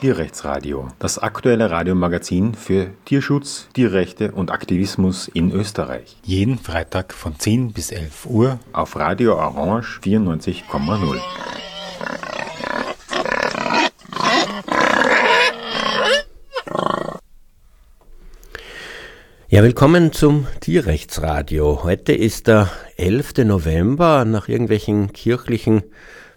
Tierrechtsradio, 0.00 0.86
das 1.00 1.18
aktuelle 1.18 1.72
Radiomagazin 1.72 2.54
für 2.54 2.90
Tierschutz, 3.04 3.68
Tierrechte 3.72 4.30
und 4.30 4.52
Aktivismus 4.52 5.26
in 5.26 5.50
Österreich. 5.50 6.16
Jeden 6.22 6.56
Freitag 6.56 7.12
von 7.12 7.36
10 7.36 7.72
bis 7.72 7.90
11 7.90 8.26
Uhr 8.26 8.60
auf 8.72 8.94
Radio 8.94 9.34
Orange 9.34 9.98
94,0. 10.04 11.18
Ja, 19.48 19.64
willkommen 19.64 20.12
zum 20.12 20.46
Tierrechtsradio. 20.60 21.82
Heute 21.82 22.12
ist 22.12 22.46
der 22.46 22.70
11. 22.98 23.38
November, 23.38 24.24
nach 24.24 24.46
irgendwelchen 24.48 25.12
kirchlichen 25.12 25.82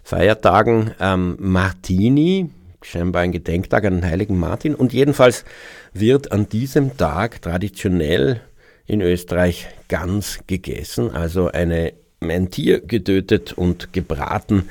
Feiertagen 0.02 0.94
ähm, 0.98 1.36
Martini, 1.38 2.50
scheinbar 2.84 3.22
ein 3.22 3.32
Gedenktag 3.32 3.84
an 3.84 3.94
den 3.94 4.04
heiligen 4.04 4.38
Martin. 4.38 4.74
Und 4.74 4.92
jedenfalls 4.92 5.44
wird 5.92 6.32
an 6.32 6.48
diesem 6.48 6.96
Tag 6.96 7.42
traditionell 7.42 8.40
in 8.86 9.00
Österreich 9.00 9.68
Gans 9.88 10.40
gegessen, 10.46 11.10
also 11.10 11.48
eine, 11.48 11.92
ein 12.20 12.50
Tier 12.50 12.80
getötet 12.80 13.52
und 13.52 13.92
gebraten 13.92 14.68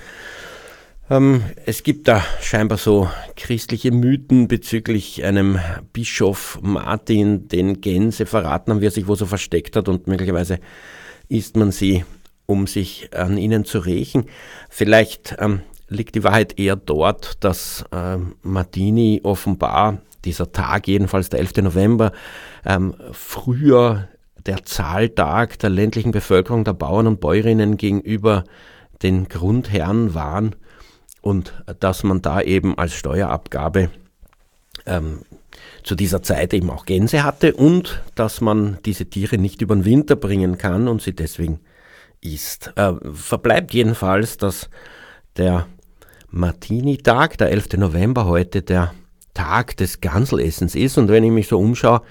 ähm, 1.11 1.43
es 1.65 1.83
gibt 1.83 2.07
da 2.07 2.23
scheinbar 2.41 2.77
so 2.77 3.09
christliche 3.35 3.91
Mythen 3.91 4.47
bezüglich 4.47 5.25
einem 5.25 5.59
Bischof 5.91 6.57
Martin, 6.61 7.49
den 7.49 7.81
Gänse 7.81 8.25
verraten 8.25 8.71
haben, 8.71 8.81
wie 8.81 8.85
er 8.85 8.91
sich 8.91 9.09
wo 9.09 9.15
so 9.15 9.25
versteckt 9.25 9.75
hat 9.75 9.89
und 9.89 10.07
möglicherweise 10.07 10.59
isst 11.27 11.57
man 11.57 11.71
sie, 11.71 12.05
um 12.45 12.65
sich 12.65 13.09
an 13.13 13.37
ihnen 13.37 13.65
zu 13.65 13.79
rächen. 13.79 14.27
Vielleicht 14.69 15.35
ähm, 15.39 15.63
liegt 15.91 16.15
die 16.15 16.23
Wahrheit 16.23 16.57
eher 16.57 16.77
dort, 16.77 17.43
dass 17.43 17.83
ähm, 17.91 18.35
Martini 18.41 19.19
offenbar, 19.23 19.97
dieser 20.23 20.51
Tag 20.51 20.87
jedenfalls 20.87 21.29
der 21.29 21.39
11. 21.39 21.57
November, 21.57 22.13
ähm, 22.65 22.95
früher 23.11 24.07
der 24.45 24.63
Zahltag 24.63 25.59
der 25.59 25.69
ländlichen 25.69 26.11
Bevölkerung, 26.11 26.63
der 26.63 26.73
Bauern 26.73 27.07
und 27.07 27.19
Bäuerinnen 27.19 27.75
gegenüber 27.75 28.45
den 29.03 29.27
Grundherren 29.27 30.13
waren 30.13 30.55
und 31.21 31.53
dass 31.79 32.03
man 32.03 32.21
da 32.21 32.41
eben 32.41 32.77
als 32.77 32.93
Steuerabgabe 32.93 33.89
ähm, 34.85 35.19
zu 35.83 35.95
dieser 35.95 36.23
Zeit 36.23 36.53
eben 36.53 36.69
auch 36.69 36.85
Gänse 36.85 37.23
hatte 37.23 37.53
und 37.53 38.01
dass 38.15 38.39
man 38.39 38.77
diese 38.85 39.07
Tiere 39.07 39.37
nicht 39.37 39.61
über 39.61 39.75
den 39.75 39.85
Winter 39.85 40.15
bringen 40.15 40.57
kann 40.57 40.87
und 40.87 41.01
sie 41.01 41.13
deswegen 41.13 41.59
isst. 42.21 42.71
Äh, 42.77 42.93
verbleibt 43.13 43.73
jedenfalls, 43.73 44.37
dass 44.37 44.69
der 45.37 45.67
Martini-Tag, 46.31 47.37
der 47.37 47.51
11. 47.51 47.77
November, 47.77 48.25
heute 48.25 48.61
der 48.61 48.93
Tag 49.33 49.77
des 49.77 50.01
Ganselessens 50.01 50.75
ist. 50.75 50.97
Und 50.97 51.09
wenn 51.09 51.23
ich 51.23 51.31
mich 51.31 51.47
so 51.47 51.59
umschaue 51.59 52.01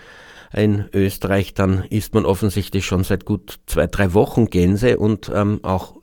in 0.53 0.85
Österreich, 0.93 1.55
dann 1.55 1.85
isst 1.85 2.15
man 2.15 2.27
offensichtlich 2.27 2.85
schon 2.85 3.03
seit 3.05 3.25
gut 3.25 3.61
zwei, 3.67 3.87
drei 3.87 4.13
Wochen 4.15 4.47
Gänse 4.47 4.99
und 4.99 5.31
ähm, 5.35 5.61
auch 5.63 5.97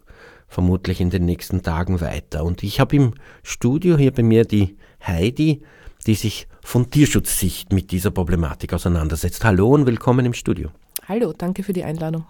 vermutlich 0.47 1.01
in 1.01 1.09
den 1.09 1.25
nächsten 1.25 1.61
Tagen 1.61 2.01
weiter. 2.01 2.43
Und 2.43 2.63
ich 2.63 2.79
habe 2.79 2.95
im 2.95 3.13
Studio 3.43 3.97
hier 3.97 4.11
bei 4.11 4.23
mir 4.23 4.45
die 4.45 4.77
Heidi, 5.05 5.61
die 6.05 6.15
sich 6.15 6.47
von 6.63 6.89
Tierschutzsicht 6.89 7.71
mit 7.71 7.91
dieser 7.91 8.11
Problematik 8.11 8.73
auseinandersetzt. 8.73 9.43
Hallo 9.43 9.69
und 9.69 9.85
willkommen 9.85 10.25
im 10.25 10.33
Studio. 10.33 10.69
Hallo, 11.07 11.33
danke 11.37 11.63
für 11.63 11.73
die 11.73 11.83
Einladung. 11.83 12.25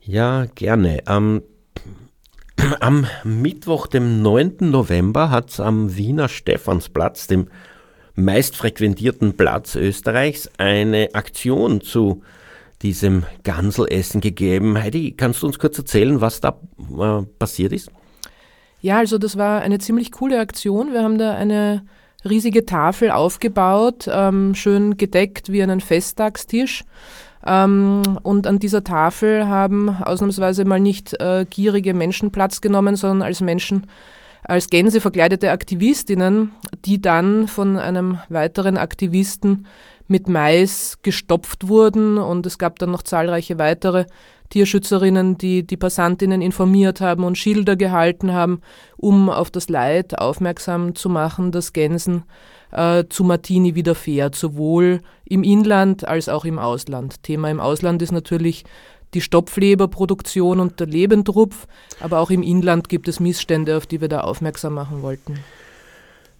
Ja, 0.00 0.46
gerne. 0.54 1.02
Ähm, 1.06 1.42
am 2.80 3.06
Mittwoch, 3.24 3.86
dem 3.86 4.22
9. 4.22 4.56
November, 4.60 5.30
hat 5.30 5.50
es 5.50 5.60
am 5.60 5.96
Wiener 5.96 6.28
Stephansplatz, 6.28 7.26
dem 7.26 7.48
meistfrequentierten 8.14 9.36
Platz 9.36 9.76
Österreichs, 9.76 10.50
eine 10.58 11.10
Aktion 11.14 11.80
zu 11.80 12.22
diesem 12.82 13.24
Ganselessen 13.44 14.20
gegeben. 14.20 14.80
Heidi, 14.80 15.12
kannst 15.12 15.42
du 15.42 15.46
uns 15.46 15.58
kurz 15.58 15.78
erzählen, 15.78 16.20
was 16.20 16.40
da 16.40 16.60
äh, 16.78 17.22
passiert 17.38 17.72
ist? 17.72 17.90
Ja, 18.80 18.98
also 18.98 19.18
das 19.18 19.36
war 19.36 19.60
eine 19.62 19.78
ziemlich 19.78 20.12
coole 20.12 20.38
Aktion. 20.38 20.92
Wir 20.92 21.02
haben 21.02 21.18
da 21.18 21.34
eine 21.34 21.84
riesige 22.28 22.66
Tafel 22.66 23.10
aufgebaut, 23.10 24.08
ähm, 24.10 24.54
schön 24.54 24.96
gedeckt 24.96 25.50
wie 25.50 25.62
einen 25.62 25.80
Festtagstisch. 25.80 26.84
Ähm, 27.46 28.02
und 28.22 28.46
an 28.46 28.58
dieser 28.58 28.84
Tafel 28.84 29.46
haben 29.46 29.90
ausnahmsweise 30.02 30.64
mal 30.64 30.80
nicht 30.80 31.14
äh, 31.20 31.46
gierige 31.48 31.94
Menschen 31.94 32.30
Platz 32.30 32.60
genommen, 32.60 32.96
sondern 32.96 33.22
als 33.22 33.40
Menschen, 33.40 33.86
als 34.44 34.68
Gänse 34.68 35.00
verkleidete 35.00 35.50
Aktivistinnen, 35.50 36.52
die 36.84 37.00
dann 37.00 37.48
von 37.48 37.76
einem 37.76 38.18
weiteren 38.28 38.76
Aktivisten 38.76 39.66
mit 40.08 40.28
Mais 40.28 40.98
gestopft 41.02 41.68
wurden. 41.68 42.18
Und 42.18 42.46
es 42.46 42.58
gab 42.58 42.78
dann 42.78 42.90
noch 42.90 43.02
zahlreiche 43.02 43.58
weitere 43.58 44.06
Tierschützerinnen, 44.48 45.36
die 45.36 45.66
die 45.66 45.76
Passantinnen 45.76 46.40
informiert 46.40 47.00
haben 47.00 47.24
und 47.24 47.36
Schilder 47.36 47.76
gehalten 47.76 48.32
haben, 48.32 48.60
um 48.96 49.28
auf 49.28 49.50
das 49.50 49.68
Leid 49.68 50.18
aufmerksam 50.18 50.94
zu 50.94 51.10
machen, 51.10 51.52
das 51.52 51.72
Gänsen 51.74 52.24
äh, 52.72 53.04
zu 53.08 53.24
Martini 53.24 53.74
widerfährt, 53.74 54.34
sowohl 54.34 55.00
im 55.28 55.42
Inland 55.42 56.06
als 56.06 56.28
auch 56.28 56.44
im 56.44 56.58
Ausland. 56.58 57.22
Thema 57.22 57.50
im 57.50 57.60
Ausland 57.60 58.02
ist 58.02 58.12
natürlich 58.12 58.64
die 59.14 59.20
Stopfleberproduktion 59.20 60.60
und 60.60 60.80
der 60.80 60.86
Lebendrupf, 60.86 61.66
aber 62.00 62.18
auch 62.20 62.30
im 62.30 62.42
Inland 62.42 62.88
gibt 62.88 63.08
es 63.08 63.20
Missstände, 63.20 63.76
auf 63.76 63.86
die 63.86 64.00
wir 64.00 64.08
da 64.08 64.20
aufmerksam 64.20 64.74
machen 64.74 65.02
wollten. 65.02 65.38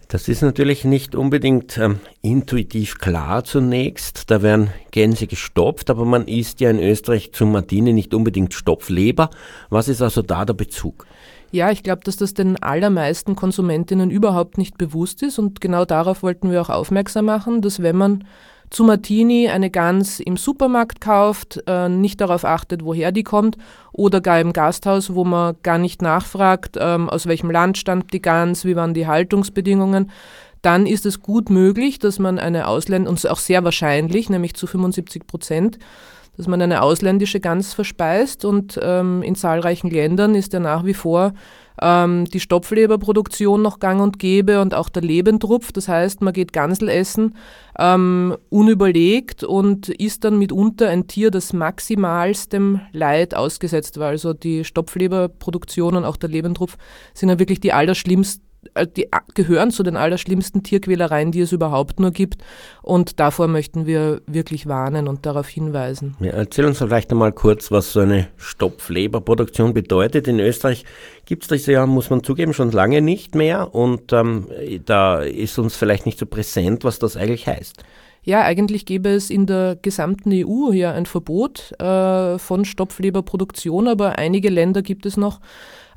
Das 0.07 0.27
ist 0.27 0.41
natürlich 0.41 0.85
nicht 0.85 1.13
unbedingt 1.13 1.77
ähm, 1.77 1.99
intuitiv 2.23 2.97
klar 2.97 3.43
zunächst. 3.43 4.31
Da 4.31 4.41
werden 4.41 4.71
Gänse 4.89 5.27
gestopft, 5.27 5.91
aber 5.91 6.03
man 6.03 6.27
isst 6.27 6.61
ja 6.61 6.71
in 6.71 6.79
Österreich 6.79 7.31
zum 7.31 7.51
Martini 7.51 7.93
nicht 7.93 8.15
unbedingt 8.15 8.55
Stopfleber. 8.55 9.29
Was 9.69 9.87
ist 9.87 10.01
also 10.01 10.23
da 10.23 10.45
der 10.45 10.55
Bezug? 10.55 11.05
Ja, 11.51 11.69
ich 11.69 11.83
glaube, 11.83 12.01
dass 12.03 12.17
das 12.17 12.33
den 12.33 12.61
allermeisten 12.61 13.35
Konsumentinnen 13.35 14.09
überhaupt 14.09 14.57
nicht 14.57 14.79
bewusst 14.79 15.21
ist 15.21 15.37
und 15.37 15.61
genau 15.61 15.85
darauf 15.85 16.23
wollten 16.23 16.49
wir 16.49 16.61
auch 16.61 16.69
aufmerksam 16.69 17.25
machen, 17.25 17.61
dass 17.61 17.83
wenn 17.83 17.95
man 17.95 18.23
zu 18.69 18.83
Martini 18.83 19.49
eine 19.49 19.69
Gans 19.69 20.19
im 20.19 20.37
Supermarkt 20.37 21.01
kauft, 21.01 21.63
äh, 21.67 21.89
nicht 21.89 22.21
darauf 22.21 22.45
achtet, 22.45 22.83
woher 22.83 23.11
die 23.11 23.23
kommt, 23.23 23.57
oder 23.91 24.21
gar 24.21 24.39
im 24.39 24.53
Gasthaus, 24.53 25.15
wo 25.15 25.23
man 25.23 25.55
gar 25.63 25.77
nicht 25.77 26.01
nachfragt, 26.01 26.77
ähm, 26.79 27.09
aus 27.09 27.25
welchem 27.25 27.49
Land 27.49 27.77
stammt 27.77 28.13
die 28.13 28.21
Gans, 28.21 28.65
wie 28.65 28.75
waren 28.75 28.93
die 28.93 29.07
Haltungsbedingungen, 29.07 30.11
dann 30.61 30.85
ist 30.85 31.05
es 31.05 31.21
gut 31.21 31.49
möglich, 31.49 31.99
dass 31.99 32.19
man 32.19 32.37
eine 32.37 32.67
Ausländische, 32.67 33.09
und 33.09 33.31
auch 33.31 33.39
sehr 33.39 33.63
wahrscheinlich, 33.63 34.29
nämlich 34.29 34.53
zu 34.55 34.67
75 34.67 35.25
Prozent, 35.25 35.79
dass 36.37 36.47
man 36.47 36.61
eine 36.61 36.81
ausländische 36.81 37.39
Gans 37.39 37.73
verspeist 37.73 38.45
und 38.45 38.79
ähm, 38.81 39.23
in 39.23 39.35
zahlreichen 39.35 39.89
Ländern 39.89 40.35
ist 40.35 40.53
ja 40.53 40.59
nach 40.59 40.85
wie 40.85 40.93
vor 40.93 41.33
ähm, 41.81 42.25
die 42.25 42.39
Stopfleberproduktion 42.39 43.61
noch 43.61 43.79
gang 43.79 44.01
und 44.01 44.19
gäbe 44.19 44.61
und 44.61 44.73
auch 44.73 44.89
der 44.89 45.01
Lebendrupf. 45.01 45.71
Das 45.71 45.87
heißt, 45.87 46.21
man 46.21 46.33
geht 46.33 46.53
Gansel 46.53 46.89
essen, 46.89 47.35
ähm, 47.77 48.35
unüberlegt 48.49 49.43
und 49.43 49.89
ist 49.89 50.23
dann 50.23 50.37
mitunter 50.39 50.89
ein 50.89 51.07
Tier, 51.07 51.31
das 51.31 51.53
maximalstem 51.53 52.81
Leid 52.91 53.35
ausgesetzt 53.35 53.99
war. 53.99 54.09
Also 54.09 54.33
die 54.33 54.63
Stopfleberproduktion 54.63 55.95
und 55.95 56.05
auch 56.05 56.17
der 56.17 56.29
Lebendrupf 56.29 56.77
sind 57.13 57.29
ja 57.29 57.39
wirklich 57.39 57.59
die 57.59 57.73
allerschlimmsten 57.73 58.48
die 58.97 59.07
gehören 59.33 59.71
zu 59.71 59.83
den 59.83 59.95
allerschlimmsten 59.95 60.63
Tierquälereien, 60.63 61.31
die 61.31 61.41
es 61.41 61.51
überhaupt 61.51 61.99
nur 61.99 62.11
gibt. 62.11 62.43
Und 62.81 63.19
davor 63.19 63.47
möchten 63.47 63.85
wir 63.85 64.21
wirklich 64.27 64.67
warnen 64.67 65.07
und 65.07 65.25
darauf 65.25 65.47
hinweisen. 65.47 66.15
Ja, 66.19 66.31
erzähl 66.31 66.65
uns 66.65 66.79
vielleicht 66.79 67.11
einmal 67.11 67.31
kurz, 67.31 67.71
was 67.71 67.93
so 67.93 68.01
eine 68.01 68.27
Stopfleberproduktion 68.37 69.73
bedeutet. 69.73 70.27
In 70.27 70.39
Österreich 70.39 70.85
gibt 71.25 71.43
es 71.43 71.49
das 71.49 71.65
ja, 71.65 71.85
muss 71.85 72.09
man 72.09 72.23
zugeben, 72.23 72.53
schon 72.53 72.71
lange 72.71 73.01
nicht 73.01 73.35
mehr. 73.35 73.73
Und 73.73 74.11
ähm, 74.13 74.47
da 74.85 75.21
ist 75.21 75.57
uns 75.57 75.75
vielleicht 75.75 76.05
nicht 76.05 76.19
so 76.19 76.25
präsent, 76.25 76.83
was 76.83 76.99
das 76.99 77.17
eigentlich 77.17 77.47
heißt. 77.47 77.83
Ja, 78.23 78.43
eigentlich 78.43 78.85
gäbe 78.85 79.09
es 79.09 79.29
in 79.29 79.45
der 79.45 79.77
gesamten 79.81 80.31
EU 80.33 80.71
hier 80.71 80.91
ein 80.91 81.05
Verbot 81.05 81.73
äh, 81.79 82.37
von 82.37 82.65
Stopfleberproduktion, 82.65 83.87
aber 83.87 84.17
einige 84.17 84.49
Länder 84.49 84.81
gibt 84.81 85.05
es 85.05 85.17
noch, 85.17 85.39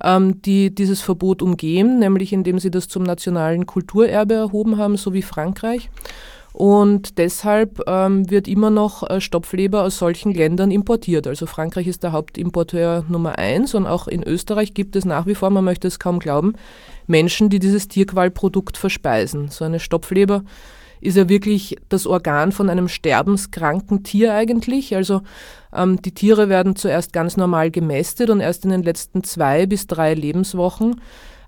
ähm, 0.03 0.41
die 0.43 0.75
dieses 0.75 1.01
Verbot 1.01 1.43
umgehen, 1.43 1.99
nämlich 1.99 2.33
indem 2.33 2.59
sie 2.59 2.71
das 2.71 2.89
zum 2.89 3.03
nationalen 3.03 3.67
Kulturerbe 3.67 4.35
erhoben 4.35 4.79
haben, 4.79 4.97
so 4.97 5.13
wie 5.13 5.23
Frankreich. 5.23 5.91
Und 6.53 7.17
deshalb 7.17 7.81
ähm, 7.87 8.31
wird 8.31 8.47
immer 8.47 8.69
noch 8.69 9.09
äh, 9.09 9.21
Stopfleber 9.21 9.85
aus 9.85 9.99
solchen 9.99 10.35
Ländern 10.35 10.71
importiert. 10.71 11.27
Also 11.27 11.47
Frankreich 11.47 11.87
ist 11.87 12.03
der 12.03 12.13
Hauptimporteur 12.13 13.07
Nummer 13.09 13.39
eins 13.39 13.75
und 13.75 13.87
auch 13.87 14.07
in 14.07 14.23
Österreich 14.23 14.75
gibt 14.75 14.95
es 14.95 15.07
nach 15.07 15.27
wie 15.27 15.35
vor, 15.35 15.49
man 15.49 15.65
möchte 15.65 15.89
es 15.89 15.99
kaum 15.99 16.19
glauben, 16.19 16.53
Menschen, 17.07 17.49
die 17.49 17.59
dieses 17.59 17.89
Tierqualprodukt 17.89 18.77
verspeisen. 18.77 19.49
So 19.49 19.65
eine 19.65 19.81
Stopfleber 19.81 20.45
ist 21.03 21.17
ja 21.17 21.29
wirklich 21.29 21.77
das 21.89 22.07
Organ 22.07 22.53
von 22.53 22.71
einem 22.71 22.89
sterbenskranken 22.89 24.05
Tier 24.05 24.35
eigentlich. 24.35 24.95
Also 24.95 25.23
ähm, 25.75 26.01
die 26.01 26.13
Tiere 26.13 26.49
werden 26.49 26.77
zuerst 26.77 27.13
ganz 27.13 27.37
normal 27.37 27.71
gemästet 27.71 28.31
und 28.31 28.41
erst 28.41 28.65
in 28.65 28.71
den 28.71 28.83
letzten 28.83 29.25
zwei 29.25 29.67
bis 29.67 29.87
drei 29.87 30.15
Lebenswochen 30.15 31.01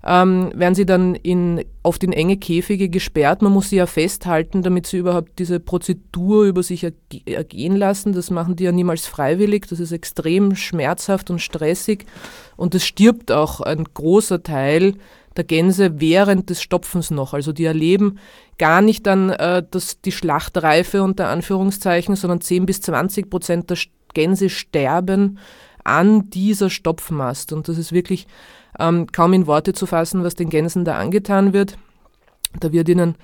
ähm, 0.05 0.51
werden 0.53 0.75
sie 0.75 0.85
dann 0.85 1.15
in, 1.15 1.65
oft 1.81 2.03
in 2.03 2.13
enge 2.13 2.37
Käfige 2.37 2.89
gesperrt. 2.89 3.41
Man 3.41 3.51
muss 3.51 3.69
sie 3.69 3.77
ja 3.77 3.87
festhalten, 3.87 4.61
damit 4.61 4.85
sie 4.85 4.97
überhaupt 4.97 5.39
diese 5.39 5.59
Prozedur 5.59 6.45
über 6.45 6.61
sich 6.61 6.85
ergehen 7.25 7.75
lassen. 7.75 8.13
Das 8.13 8.29
machen 8.29 8.55
die 8.55 8.65
ja 8.65 8.71
niemals 8.71 9.07
freiwillig. 9.07 9.65
Das 9.67 9.79
ist 9.79 9.91
extrem 9.91 10.55
schmerzhaft 10.55 11.31
und 11.31 11.39
stressig. 11.39 12.05
Und 12.55 12.75
es 12.75 12.85
stirbt 12.85 13.31
auch 13.31 13.61
ein 13.61 13.83
großer 13.83 14.43
Teil 14.43 14.93
der 15.37 15.43
Gänse 15.43 15.99
während 15.99 16.49
des 16.49 16.61
Stopfens 16.61 17.11
noch. 17.11 17.33
Also 17.33 17.51
die 17.51 17.65
erleben 17.65 18.19
gar 18.57 18.81
nicht 18.81 19.05
dann 19.05 19.29
äh, 19.29 19.63
das, 19.69 20.01
die 20.01 20.11
Schlachtreife 20.11 21.03
unter 21.03 21.27
Anführungszeichen, 21.27 22.15
sondern 22.15 22.41
10 22.41 22.65
bis 22.65 22.81
20 22.81 23.29
Prozent 23.29 23.69
der 23.69 23.77
Gänse 24.13 24.49
sterben 24.49 25.39
an 25.83 26.29
dieser 26.29 26.69
Stopfmast. 26.69 27.53
Und 27.53 27.67
das 27.67 27.77
ist 27.77 27.91
wirklich 27.91 28.27
ähm, 28.79 29.07
kaum 29.11 29.33
in 29.33 29.47
Worte 29.47 29.73
zu 29.73 29.85
fassen, 29.85 30.23
was 30.23 30.35
den 30.35 30.49
Gänsen 30.49 30.85
da 30.85 30.97
angetan 30.97 31.53
wird. 31.53 31.77
Da 32.59 32.71
wird 32.71 32.89
ihnen 32.89 33.15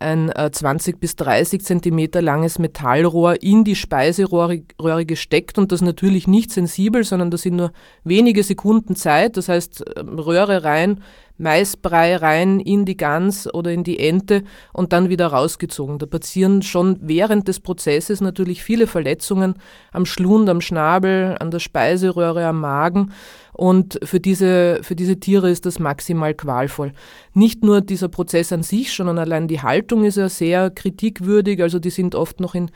ein 0.00 0.30
äh, 0.30 0.50
20 0.50 0.98
bis 0.98 1.16
30 1.16 1.64
Zentimeter 1.64 2.22
langes 2.22 2.58
Metallrohr 2.58 3.42
in 3.42 3.64
die 3.64 3.76
Speiseröhre 3.76 5.06
gesteckt 5.06 5.58
und 5.58 5.70
das 5.70 5.82
natürlich 5.82 6.26
nicht 6.26 6.50
sensibel, 6.50 7.04
sondern 7.04 7.30
das 7.30 7.42
sind 7.42 7.56
nur 7.56 7.72
wenige 8.04 8.42
Sekunden 8.42 8.96
Zeit. 8.96 9.36
Das 9.36 9.48
heißt, 9.48 9.84
ähm, 9.96 10.18
Röhre 10.18 10.64
rein, 10.64 11.00
Maisbrei 11.38 12.16
rein 12.16 12.60
in 12.60 12.84
die 12.84 12.96
Gans 12.96 13.52
oder 13.52 13.72
in 13.72 13.84
die 13.84 13.98
Ente 13.98 14.44
und 14.72 14.92
dann 14.92 15.08
wieder 15.08 15.28
rausgezogen. 15.28 15.98
Da 15.98 16.06
passieren 16.06 16.62
schon 16.62 16.98
während 17.00 17.48
des 17.48 17.60
Prozesses 17.60 18.20
natürlich 18.20 18.62
viele 18.62 18.86
Verletzungen 18.86 19.54
am 19.92 20.06
Schlund, 20.06 20.48
am 20.48 20.60
Schnabel, 20.60 21.36
an 21.40 21.50
der 21.50 21.58
Speiseröhre, 21.58 22.46
am 22.46 22.60
Magen. 22.60 23.12
Und 23.52 23.98
für 24.02 24.20
diese, 24.20 24.80
für 24.82 24.96
diese 24.96 25.20
Tiere 25.20 25.50
ist 25.50 25.66
das 25.66 25.78
maximal 25.78 26.34
qualvoll. 26.34 26.92
Nicht 27.34 27.62
nur 27.62 27.80
dieser 27.80 28.08
Prozess 28.08 28.52
an 28.52 28.62
sich, 28.62 28.92
sondern 28.92 29.18
allein 29.18 29.46
die 29.46 29.60
Haltung 29.60 30.04
ist 30.04 30.16
ja 30.16 30.28
sehr 30.28 30.70
kritikwürdig. 30.70 31.62
Also 31.62 31.78
die 31.78 31.90
sind 31.90 32.14
oft 32.14 32.40
noch 32.40 32.54
in 32.54 32.70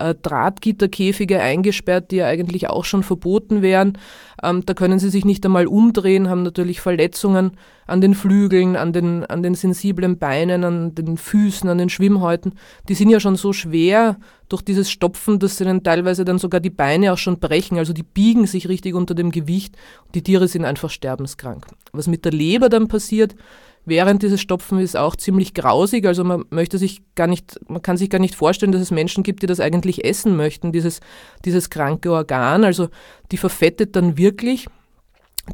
äh, 0.00 0.14
Drahtgitterkäfige 0.14 1.40
eingesperrt, 1.40 2.10
die 2.10 2.16
ja 2.16 2.26
eigentlich 2.26 2.68
auch 2.68 2.84
schon 2.84 3.02
verboten 3.02 3.62
wären. 3.62 3.98
Ähm, 4.42 4.64
da 4.64 4.74
können 4.74 4.98
sie 4.98 5.10
sich 5.10 5.24
nicht 5.24 5.44
einmal 5.44 5.66
umdrehen, 5.66 6.28
haben 6.28 6.42
natürlich 6.42 6.80
Verletzungen 6.80 7.52
an 7.86 8.00
den 8.00 8.14
Flügeln, 8.14 8.76
an 8.76 8.92
den, 8.92 9.24
an 9.26 9.42
den 9.42 9.54
sensiblen 9.54 10.18
Beinen, 10.18 10.64
an 10.64 10.94
den 10.94 11.16
Füßen, 11.16 11.68
an 11.68 11.78
den 11.78 11.90
Schwimmhäuten. 11.90 12.54
Die 12.88 12.94
sind 12.94 13.10
ja 13.10 13.20
schon 13.20 13.36
so 13.36 13.52
schwer 13.52 14.16
durch 14.48 14.62
dieses 14.62 14.90
Stopfen, 14.90 15.38
dass 15.38 15.58
sie 15.58 15.64
dann 15.64 15.82
teilweise 15.82 16.24
dann 16.24 16.38
sogar 16.38 16.60
die 16.60 16.70
Beine 16.70 17.12
auch 17.12 17.18
schon 17.18 17.38
brechen. 17.38 17.78
Also 17.78 17.92
die 17.92 18.02
biegen 18.02 18.46
sich 18.46 18.68
richtig 18.68 18.94
unter 18.94 19.14
dem 19.14 19.30
Gewicht. 19.30 19.76
Die 20.14 20.22
Tiere 20.22 20.48
sind 20.48 20.64
einfach 20.64 20.90
sterbenskrank. 20.90 21.66
Was 21.92 22.06
mit 22.06 22.24
der 22.24 22.32
Leber 22.32 22.68
dann 22.68 22.88
passiert, 22.88 23.34
während 23.84 24.22
dieses 24.22 24.40
Stopfen 24.40 24.78
ist 24.78 24.96
auch 24.96 25.16
ziemlich 25.16 25.54
grausig. 25.54 26.06
Also 26.06 26.24
man 26.24 26.44
möchte 26.50 26.78
sich 26.78 27.02
gar 27.14 27.26
nicht, 27.26 27.58
man 27.68 27.82
kann 27.82 27.96
sich 27.96 28.10
gar 28.10 28.18
nicht 28.18 28.34
vorstellen, 28.34 28.72
dass 28.72 28.82
es 28.82 28.90
Menschen 28.90 29.22
gibt, 29.22 29.42
die 29.42 29.46
das 29.46 29.60
eigentlich 29.60 30.04
essen 30.04 30.36
möchten, 30.36 30.72
dieses, 30.72 31.00
dieses 31.44 31.70
kranke 31.70 32.12
Organ. 32.12 32.64
Also 32.64 32.88
die 33.32 33.36
verfettet 33.36 33.96
dann 33.96 34.16
wirklich. 34.16 34.66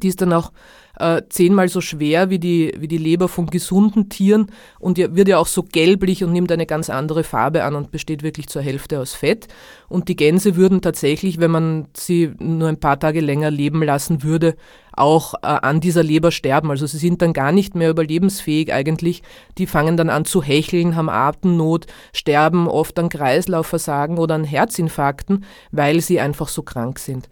Die 0.02 0.08
ist 0.08 0.20
dann 0.20 0.32
auch 0.32 0.52
äh, 0.98 1.22
zehnmal 1.28 1.68
so 1.68 1.80
schwer 1.80 2.30
wie 2.30 2.38
die, 2.38 2.74
wie 2.78 2.88
die 2.88 2.98
Leber 2.98 3.28
von 3.28 3.46
gesunden 3.46 4.08
Tieren 4.08 4.50
und 4.78 4.98
wird 4.98 5.28
ja 5.28 5.38
auch 5.38 5.46
so 5.46 5.62
gelblich 5.62 6.24
und 6.24 6.32
nimmt 6.32 6.50
eine 6.52 6.66
ganz 6.66 6.90
andere 6.90 7.24
Farbe 7.24 7.64
an 7.64 7.74
und 7.74 7.90
besteht 7.90 8.22
wirklich 8.22 8.48
zur 8.48 8.62
Hälfte 8.62 9.00
aus 9.00 9.14
Fett. 9.14 9.48
Und 9.88 10.08
die 10.08 10.16
Gänse 10.16 10.56
würden 10.56 10.80
tatsächlich, 10.82 11.38
wenn 11.38 11.50
man 11.50 11.88
sie 11.96 12.32
nur 12.38 12.68
ein 12.68 12.80
paar 12.80 12.98
Tage 12.98 13.20
länger 13.20 13.50
leben 13.50 13.82
lassen 13.82 14.22
würde, 14.22 14.56
auch 14.96 15.34
äh, 15.34 15.46
an 15.46 15.80
dieser 15.80 16.02
Leber 16.02 16.30
sterben. 16.30 16.70
Also 16.70 16.86
sie 16.86 16.98
sind 16.98 17.22
dann 17.22 17.32
gar 17.32 17.52
nicht 17.52 17.74
mehr 17.74 17.90
überlebensfähig 17.90 18.72
eigentlich. 18.72 19.22
Die 19.58 19.66
fangen 19.66 19.96
dann 19.96 20.10
an 20.10 20.24
zu 20.24 20.42
hecheln, 20.42 20.96
haben 20.96 21.10
Atemnot, 21.10 21.86
sterben 22.12 22.66
oft 22.66 22.98
an 22.98 23.08
Kreislaufversagen 23.08 24.18
oder 24.18 24.34
an 24.34 24.44
Herzinfarkten, 24.44 25.44
weil 25.70 26.00
sie 26.00 26.18
einfach 26.20 26.48
so 26.48 26.62
krank 26.62 26.98
sind. 26.98 27.28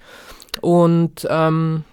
Und 0.60 1.26
ähm, 1.30 1.84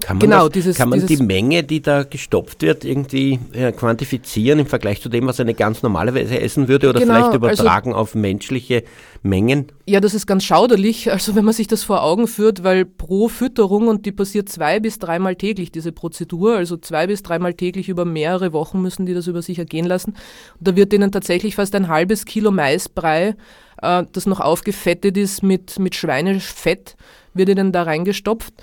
kann 0.00 0.18
man, 0.18 0.20
genau, 0.20 0.44
das, 0.44 0.52
dieses, 0.52 0.76
kann 0.76 0.88
man 0.88 1.00
dieses 1.00 1.18
die 1.18 1.24
Menge, 1.24 1.62
die 1.62 1.80
da 1.80 2.02
gestopft 2.02 2.62
wird, 2.62 2.84
irgendwie 2.84 3.38
äh, 3.52 3.72
quantifizieren 3.72 4.58
im 4.58 4.66
Vergleich 4.66 5.00
zu 5.00 5.08
dem, 5.08 5.26
was 5.26 5.38
eine 5.38 5.54
ganz 5.54 5.82
normalerweise 5.82 6.40
essen 6.40 6.66
würde 6.66 6.88
oder 6.88 7.00
genau, 7.00 7.12
vielleicht 7.12 7.26
also 7.26 7.36
übertragen 7.36 7.90
also, 7.90 8.00
auf 8.00 8.14
menschliche 8.14 8.84
Mengen? 9.22 9.70
Ja, 9.86 10.00
das 10.00 10.14
ist 10.14 10.26
ganz 10.26 10.44
schauderlich, 10.44 11.12
also 11.12 11.34
wenn 11.34 11.44
man 11.44 11.54
sich 11.54 11.68
das 11.68 11.84
vor 11.84 12.02
Augen 12.02 12.26
führt, 12.26 12.64
weil 12.64 12.84
pro 12.84 13.28
Fütterung, 13.28 13.88
und 13.88 14.06
die 14.06 14.12
passiert 14.12 14.48
zwei 14.48 14.80
bis 14.80 14.98
dreimal 14.98 15.36
täglich, 15.36 15.70
diese 15.70 15.92
Prozedur, 15.92 16.56
also 16.56 16.76
zwei 16.76 17.06
bis 17.06 17.22
dreimal 17.22 17.54
täglich 17.54 17.88
über 17.88 18.04
mehrere 18.04 18.52
Wochen 18.52 18.82
müssen 18.82 19.06
die 19.06 19.14
das 19.14 19.26
über 19.26 19.42
sich 19.42 19.58
ergehen 19.58 19.86
lassen. 19.86 20.14
Und 20.58 20.68
da 20.68 20.74
wird 20.74 20.92
denen 20.92 21.12
tatsächlich 21.12 21.54
fast 21.54 21.74
ein 21.74 21.88
halbes 21.88 22.24
Kilo 22.24 22.50
Maisbrei, 22.50 23.36
äh, 23.82 24.04
das 24.10 24.26
noch 24.26 24.40
aufgefettet 24.40 25.16
ist 25.16 25.42
mit, 25.42 25.78
mit 25.78 25.94
Schweinefett, 25.94 26.96
wird 27.34 27.50
ihnen 27.50 27.72
da 27.72 27.84
reingestopft. 27.84 28.54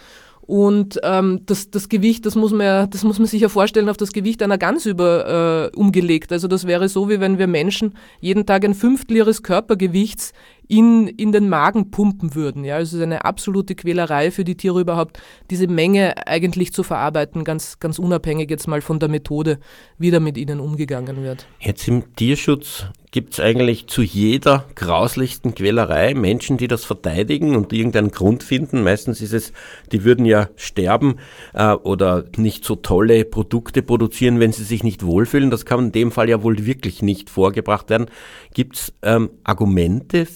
Und 0.50 1.00
ähm, 1.04 1.42
das, 1.46 1.69
das 1.69 1.90
Gewicht, 1.90 2.25
das 2.25 2.34
muss, 2.34 2.51
man 2.51 2.66
ja, 2.66 2.88
das 2.88 3.04
muss 3.04 3.19
man 3.19 3.28
sich 3.28 3.40
ja 3.40 3.50
vorstellen, 3.50 3.88
auf 3.88 3.98
das 3.98 4.12
Gewicht 4.12 4.42
einer 4.42 4.57
Gans 4.57 4.88
über 4.88 5.69
äh, 5.72 5.78
umgelegt. 5.78 6.31
Also 6.31 6.48
das 6.48 6.66
wäre 6.66 6.90
so, 6.90 7.07
wie 7.07 7.19
wenn 7.19 7.38
wir 7.38 7.46
Menschen 7.46 7.94
jeden 8.19 8.48
Tag 8.48 8.66
ein 8.66 8.74
Fünftel 8.74 9.18
ihres 9.18 9.44
Körpergewichts 9.44 10.34
in, 10.68 11.07
in 11.07 11.31
den 11.31 11.50
Magen 11.50 11.92
pumpen 11.92 12.34
würden. 12.34 12.63
Ja, 12.66 12.78
also 12.78 12.96
es 12.96 13.00
ist 13.00 13.04
eine 13.04 13.25
absolute 13.25 13.75
Quälerei 13.75 14.31
für 14.31 14.44
die 14.44 14.57
Tiere 14.57 14.81
überhaupt, 14.81 15.22
diese 15.51 15.68
Menge 15.68 16.16
eigentlich 16.28 16.74
zu 16.74 16.81
verarbeiten, 16.81 17.44
ganz, 17.44 17.78
ganz 17.78 18.00
unabhängig 18.00 18.50
jetzt 18.50 18.68
mal 18.68 18.81
von 18.81 18.98
der 18.98 19.10
Methode, 19.10 19.60
wie 20.00 20.10
da 20.10 20.19
mit 20.19 20.36
ihnen 20.36 20.60
umgegangen 20.60 21.22
wird. 21.22 21.46
Jetzt 21.60 21.88
im 21.88 22.16
Tierschutz 22.16 22.86
gibt 23.12 23.34
es 23.34 23.40
eigentlich 23.40 23.88
zu 23.88 24.02
jeder 24.02 24.66
grauslichsten 24.76 25.56
Quälerei 25.56 26.14
Menschen, 26.14 26.58
die 26.58 26.68
das 26.68 26.86
verteidigen 26.86 27.56
und 27.56 27.74
irgendeinen 27.74 28.12
Grund 28.12 28.44
finden. 28.44 28.84
Meistens 28.84 29.22
ist 29.22 29.34
es, 29.34 29.52
die 29.92 30.04
würden 30.04 30.26
ja 30.26 30.50
sterben 30.56 31.16
äh, 31.54 31.74
oder 31.74 32.26
nicht 32.38 32.66
so 32.66 32.76
tolle 32.76 33.26
Produkte 33.26 33.82
produzieren, 33.82 34.40
wenn 34.40 34.52
sie 34.52 34.64
sich 34.64 34.84
nicht 34.84 35.04
wohlfühlen. 35.04 35.50
Das 35.50 35.66
kann 35.66 35.86
in 35.86 35.92
dem 35.92 36.12
Fall 36.12 36.30
ja 36.30 36.44
wohl 36.44 36.66
wirklich 36.66 37.02
nicht 37.02 37.30
vorgebracht 37.30 37.90
werden. 37.90 38.08
Gibt 38.54 38.76
es 38.76 38.94
ähm, 39.02 39.32
Argumente, 39.44 40.28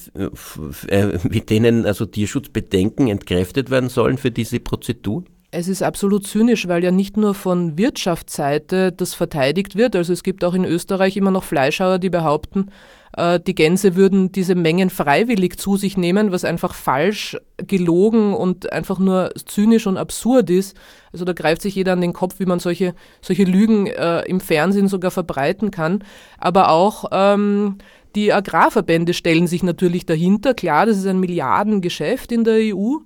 äh, 0.87 1.19
mit 1.29 1.49
denen 1.49 1.85
also 1.85 2.05
Tierschutzbedenken 2.05 3.07
entkräftet 3.07 3.69
werden 3.69 3.89
sollen 3.89 4.17
für 4.17 4.31
diese 4.31 4.59
Prozedur? 4.59 5.23
Es 5.55 5.67
ist 5.67 5.83
absolut 5.83 6.25
zynisch, 6.25 6.67
weil 6.67 6.83
ja 6.83 6.89
nicht 6.89 7.15
nur 7.15 7.35
von 7.35 7.77
Wirtschaftsseite 7.77 8.91
das 8.91 9.13
verteidigt 9.13 9.75
wird. 9.75 9.95
Also 9.95 10.11
es 10.11 10.23
gibt 10.23 10.43
auch 10.43 10.55
in 10.55 10.65
Österreich 10.65 11.15
immer 11.15 11.29
noch 11.29 11.43
Fleischhauer, 11.43 11.99
die 11.99 12.09
behaupten, 12.09 12.71
äh, 13.15 13.39
die 13.39 13.53
Gänse 13.53 13.95
würden 13.95 14.31
diese 14.31 14.55
Mengen 14.55 14.89
freiwillig 14.89 15.59
zu 15.59 15.77
sich 15.77 15.95
nehmen, 15.95 16.31
was 16.31 16.43
einfach 16.43 16.73
falsch, 16.73 17.37
gelogen 17.57 18.33
und 18.33 18.73
einfach 18.73 18.97
nur 18.97 19.29
zynisch 19.45 19.85
und 19.85 19.97
absurd 19.97 20.49
ist. 20.49 20.75
Also 21.11 21.23
da 21.23 21.33
greift 21.33 21.61
sich 21.61 21.75
jeder 21.75 21.93
an 21.93 22.01
den 22.01 22.13
Kopf, 22.13 22.39
wie 22.39 22.47
man 22.47 22.59
solche, 22.59 22.95
solche 23.21 23.43
Lügen 23.43 23.85
äh, 23.85 24.21
im 24.21 24.39
Fernsehen 24.39 24.87
sogar 24.87 25.11
verbreiten 25.11 25.69
kann. 25.69 26.03
Aber 26.39 26.71
auch 26.71 27.05
ähm, 27.11 27.77
die 28.15 28.33
Agrarverbände 28.33 29.13
stellen 29.13 29.45
sich 29.45 29.61
natürlich 29.61 30.07
dahinter. 30.07 30.55
Klar, 30.55 30.87
das 30.87 30.97
ist 30.97 31.05
ein 31.05 31.19
Milliardengeschäft 31.19 32.31
in 32.31 32.43
der 32.43 32.75
EU. 32.75 32.97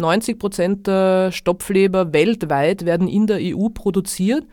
90 0.00 0.38
Prozent 0.38 0.86
der 0.86 1.30
Stopfleber 1.32 2.12
weltweit 2.12 2.84
werden 2.84 3.08
in 3.08 3.26
der 3.26 3.38
EU 3.40 3.68
produziert. 3.68 4.44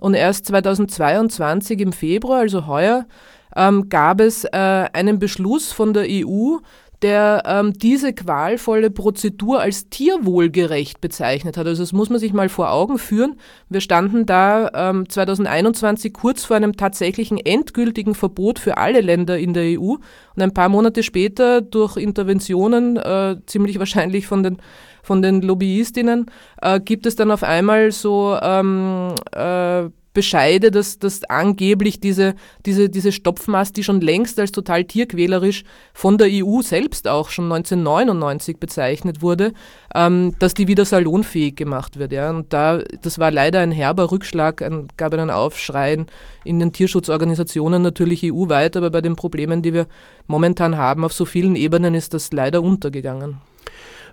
Und 0.00 0.14
erst 0.14 0.46
2022 0.46 1.80
im 1.80 1.92
Februar, 1.92 2.40
also 2.40 2.66
heuer, 2.66 3.06
ähm, 3.54 3.88
gab 3.88 4.20
es 4.20 4.44
äh, 4.44 4.50
einen 4.92 5.18
Beschluss 5.18 5.72
von 5.72 5.94
der 5.94 6.04
EU, 6.08 6.58
der 7.02 7.42
ähm, 7.46 7.72
diese 7.72 8.12
qualvolle 8.12 8.90
Prozedur 8.90 9.60
als 9.60 9.88
tierwohlgerecht 9.90 11.00
bezeichnet 11.00 11.56
hat. 11.56 11.66
Also 11.66 11.82
das 11.82 11.92
muss 11.92 12.10
man 12.10 12.18
sich 12.18 12.32
mal 12.32 12.48
vor 12.48 12.72
Augen 12.72 12.98
führen. 12.98 13.36
Wir 13.68 13.80
standen 13.80 14.26
da 14.26 14.70
ähm, 14.74 15.08
2021 15.08 16.12
kurz 16.12 16.44
vor 16.44 16.56
einem 16.56 16.76
tatsächlichen 16.76 17.38
endgültigen 17.38 18.14
Verbot 18.14 18.58
für 18.58 18.78
alle 18.78 19.00
Länder 19.00 19.38
in 19.38 19.52
der 19.52 19.78
EU 19.80 19.94
und 19.94 20.42
ein 20.42 20.54
paar 20.54 20.68
Monate 20.68 21.02
später 21.02 21.60
durch 21.60 21.96
Interventionen, 21.96 22.96
äh, 22.96 23.36
ziemlich 23.46 23.78
wahrscheinlich 23.78 24.26
von 24.26 24.42
den 24.42 24.58
von 25.02 25.22
den 25.22 25.40
Lobbyistinnen, 25.40 26.26
äh, 26.60 26.80
gibt 26.80 27.06
es 27.06 27.14
dann 27.14 27.30
auf 27.30 27.44
einmal 27.44 27.92
so 27.92 28.36
ähm, 28.42 29.14
äh, 29.30 29.84
Bescheide, 30.16 30.70
dass, 30.70 30.98
dass 30.98 31.24
angeblich 31.24 32.00
diese, 32.00 32.36
diese, 32.64 32.88
diese 32.88 33.12
Stopfmast, 33.12 33.76
die 33.76 33.84
schon 33.84 34.00
längst 34.00 34.40
als 34.40 34.50
total 34.50 34.84
tierquälerisch 34.84 35.62
von 35.92 36.16
der 36.16 36.28
EU 36.30 36.62
selbst 36.62 37.06
auch 37.06 37.28
schon 37.28 37.52
1999 37.52 38.56
bezeichnet 38.58 39.20
wurde, 39.20 39.52
ähm, 39.94 40.34
dass 40.38 40.54
die 40.54 40.68
wieder 40.68 40.86
salonfähig 40.86 41.54
gemacht 41.54 41.98
wird. 41.98 42.12
Ja. 42.12 42.30
Und 42.30 42.50
da, 42.54 42.78
das 43.02 43.18
war 43.18 43.30
leider 43.30 43.60
ein 43.60 43.72
herber 43.72 44.10
Rückschlag, 44.10 44.62
ein, 44.62 44.88
gab 44.96 45.12
einen 45.12 45.28
Aufschreien 45.28 46.06
in 46.44 46.60
den 46.60 46.72
Tierschutzorganisationen 46.72 47.82
natürlich 47.82 48.24
EU-weit, 48.24 48.78
aber 48.78 48.88
bei 48.88 49.02
den 49.02 49.16
Problemen, 49.16 49.60
die 49.60 49.74
wir 49.74 49.86
momentan 50.26 50.78
haben, 50.78 51.04
auf 51.04 51.12
so 51.12 51.26
vielen 51.26 51.56
Ebenen 51.56 51.94
ist 51.94 52.14
das 52.14 52.32
leider 52.32 52.62
untergegangen 52.62 53.36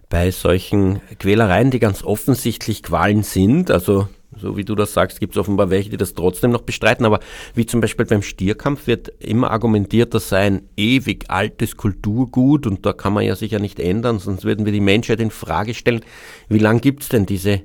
bei 0.09 0.29
solchen 0.29 1.01
Quälereien, 1.17 1.71
die 1.71 1.79
ganz 1.79 2.03
offensichtlich 2.03 2.83
Qualen 2.83 3.23
sind, 3.23 3.71
also 3.71 4.09
so 4.43 4.57
wie 4.57 4.65
du 4.65 4.75
das 4.75 4.93
sagst, 4.93 5.21
gibt 5.21 5.35
es 5.35 5.39
offenbar 5.39 5.69
welche, 5.69 5.89
die 5.89 5.97
das 5.97 6.13
trotzdem 6.13 6.51
noch 6.51 6.61
bestreiten. 6.61 7.05
Aber 7.05 7.21
wie 7.55 7.65
zum 7.65 7.79
Beispiel 7.79 8.05
beim 8.05 8.21
Stierkampf 8.21 8.87
wird 8.87 9.07
immer 9.19 9.51
argumentiert, 9.51 10.13
das 10.13 10.27
sei 10.27 10.41
ein 10.41 10.69
ewig 10.75 11.29
altes 11.29 11.77
Kulturgut 11.77 12.67
und 12.67 12.85
da 12.85 12.91
kann 12.91 13.13
man 13.13 13.23
ja 13.23 13.35
sicher 13.35 13.59
nicht 13.59 13.79
ändern, 13.79 14.19
sonst 14.19 14.43
würden 14.43 14.65
wir 14.65 14.73
die 14.73 14.81
Menschheit 14.81 15.21
in 15.21 15.31
Frage 15.31 15.73
stellen. 15.73 16.01
Wie 16.49 16.59
lange 16.59 16.81
gibt 16.81 17.03
es 17.03 17.09
denn 17.09 17.25
diese, 17.25 17.61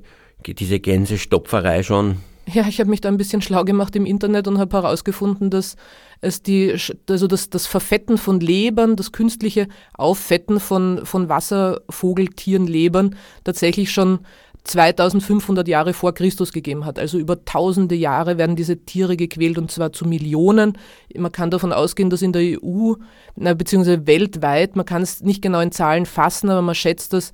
diese 0.47 0.79
Gänsestopferei 0.79 1.83
schon? 1.83 2.19
Ja, 2.51 2.67
ich 2.67 2.81
habe 2.81 2.89
mich 2.89 3.03
da 3.03 3.09
ein 3.09 3.19
bisschen 3.19 3.43
schlau 3.43 3.65
gemacht 3.65 3.95
im 3.95 4.07
Internet 4.07 4.49
und 4.49 4.59
habe 4.59 4.75
herausgefunden, 4.77 5.51
dass 5.51 5.77
es 6.23 6.43
die, 6.43 6.75
also 7.09 7.27
das, 7.27 7.51
das 7.51 7.67
Verfetten 7.67 8.17
von 8.17 8.41
Lebern, 8.41 8.97
das 8.97 9.13
künstliche 9.13 9.69
Auffetten 9.95 10.59
von, 10.59 11.05
von 11.05 11.29
Wasservogeltierenlebern 11.29 13.17
tatsächlich 13.45 13.91
schon 13.91 14.21
2500 14.69 15.67
Jahre 15.67 15.95
vor 15.95 16.15
Christus 16.15 16.53
gegeben 16.53 16.85
hat. 16.85 16.99
Also 16.99 17.19
über 17.19 17.45
tausende 17.45 17.95
Jahre 17.95 18.39
werden 18.39 18.57
diese 18.57 18.77
Tiere 18.79 19.17
gequält 19.17 19.59
und 19.59 19.71
zwar 19.71 19.93
zu 19.93 20.07
Millionen. 20.07 20.79
Man 21.17 21.33
kann 21.33 21.51
davon 21.51 21.73
ausgehen, 21.73 22.11
dass 22.11 22.23
in 22.23 22.33
der 22.33 22.63
EU, 22.63 22.95
beziehungsweise 23.35 24.07
weltweit, 24.07 24.77
man 24.77 24.87
kann 24.87 25.03
es 25.03 25.23
nicht 25.23 25.43
genau 25.43 25.61
in 25.61 25.73
Zahlen 25.73 26.07
fassen, 26.07 26.51
aber 26.51 26.63
man 26.63 26.75
schätzt, 26.75 27.13
dass 27.13 27.33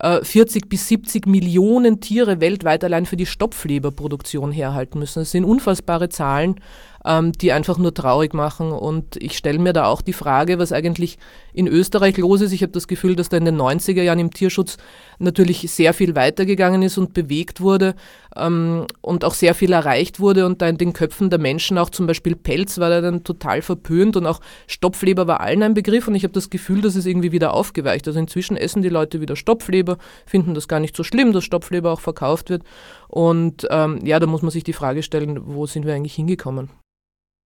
40 0.00 0.64
äh, 0.64 0.68
bis 0.68 0.88
70 0.88 1.26
Millionen 1.26 2.00
Tiere 2.00 2.40
weltweit 2.40 2.82
allein 2.82 3.06
für 3.06 3.16
die 3.16 3.26
Stopfleberproduktion 3.26 4.50
herhalten 4.50 4.98
müssen. 4.98 5.20
Das 5.20 5.30
sind 5.30 5.44
unfassbare 5.44 6.08
Zahlen 6.08 6.56
ähm, 7.04 7.32
die 7.32 7.52
einfach 7.52 7.78
nur 7.78 7.94
traurig 7.94 8.34
machen. 8.34 8.72
Und 8.72 9.16
ich 9.16 9.36
stelle 9.36 9.58
mir 9.58 9.72
da 9.72 9.86
auch 9.86 10.02
die 10.02 10.12
Frage, 10.12 10.58
was 10.58 10.72
eigentlich 10.72 11.18
in 11.52 11.66
Österreich 11.66 12.16
los 12.16 12.40
ist. 12.40 12.52
Ich 12.52 12.62
habe 12.62 12.72
das 12.72 12.88
Gefühl, 12.88 13.16
dass 13.16 13.28
da 13.28 13.36
in 13.36 13.44
den 13.44 13.60
90er 13.60 14.02
Jahren 14.02 14.18
im 14.18 14.32
Tierschutz 14.32 14.76
natürlich 15.18 15.70
sehr 15.70 15.94
viel 15.94 16.14
weitergegangen 16.14 16.82
ist 16.82 16.98
und 16.98 17.14
bewegt 17.14 17.60
wurde 17.60 17.94
ähm, 18.36 18.86
und 19.00 19.24
auch 19.24 19.34
sehr 19.34 19.54
viel 19.54 19.72
erreicht 19.72 20.20
wurde 20.20 20.46
und 20.46 20.62
da 20.62 20.68
in 20.68 20.78
den 20.78 20.92
Köpfen 20.92 21.30
der 21.30 21.38
Menschen 21.38 21.78
auch 21.78 21.90
zum 21.90 22.06
Beispiel 22.06 22.34
Pelz 22.34 22.78
war 22.78 22.90
da 22.90 23.00
dann 23.00 23.24
total 23.24 23.62
verpönt 23.62 24.16
und 24.16 24.26
auch 24.26 24.40
Stopfleber 24.66 25.26
war 25.26 25.40
allen 25.40 25.62
ein 25.62 25.74
Begriff 25.74 26.08
und 26.08 26.14
ich 26.14 26.24
habe 26.24 26.32
das 26.32 26.50
Gefühl, 26.50 26.80
dass 26.80 26.96
es 26.96 27.06
irgendwie 27.06 27.32
wieder 27.32 27.54
aufgeweicht. 27.54 28.06
Also 28.08 28.18
inzwischen 28.18 28.56
essen 28.56 28.82
die 28.82 28.88
Leute 28.88 29.20
wieder 29.20 29.36
Stopfleber, 29.36 29.98
finden 30.26 30.54
das 30.54 30.68
gar 30.68 30.80
nicht 30.80 30.96
so 30.96 31.04
schlimm, 31.04 31.32
dass 31.32 31.44
Stopfleber 31.44 31.92
auch 31.92 32.00
verkauft 32.00 32.50
wird 32.50 32.62
und 33.08 33.66
ähm, 33.70 34.00
ja, 34.04 34.18
da 34.18 34.26
muss 34.26 34.42
man 34.42 34.50
sich 34.50 34.64
die 34.64 34.72
Frage 34.72 35.02
stellen, 35.02 35.40
wo 35.44 35.66
sind 35.66 35.86
wir 35.86 35.94
eigentlich 35.94 36.14
hingekommen? 36.14 36.70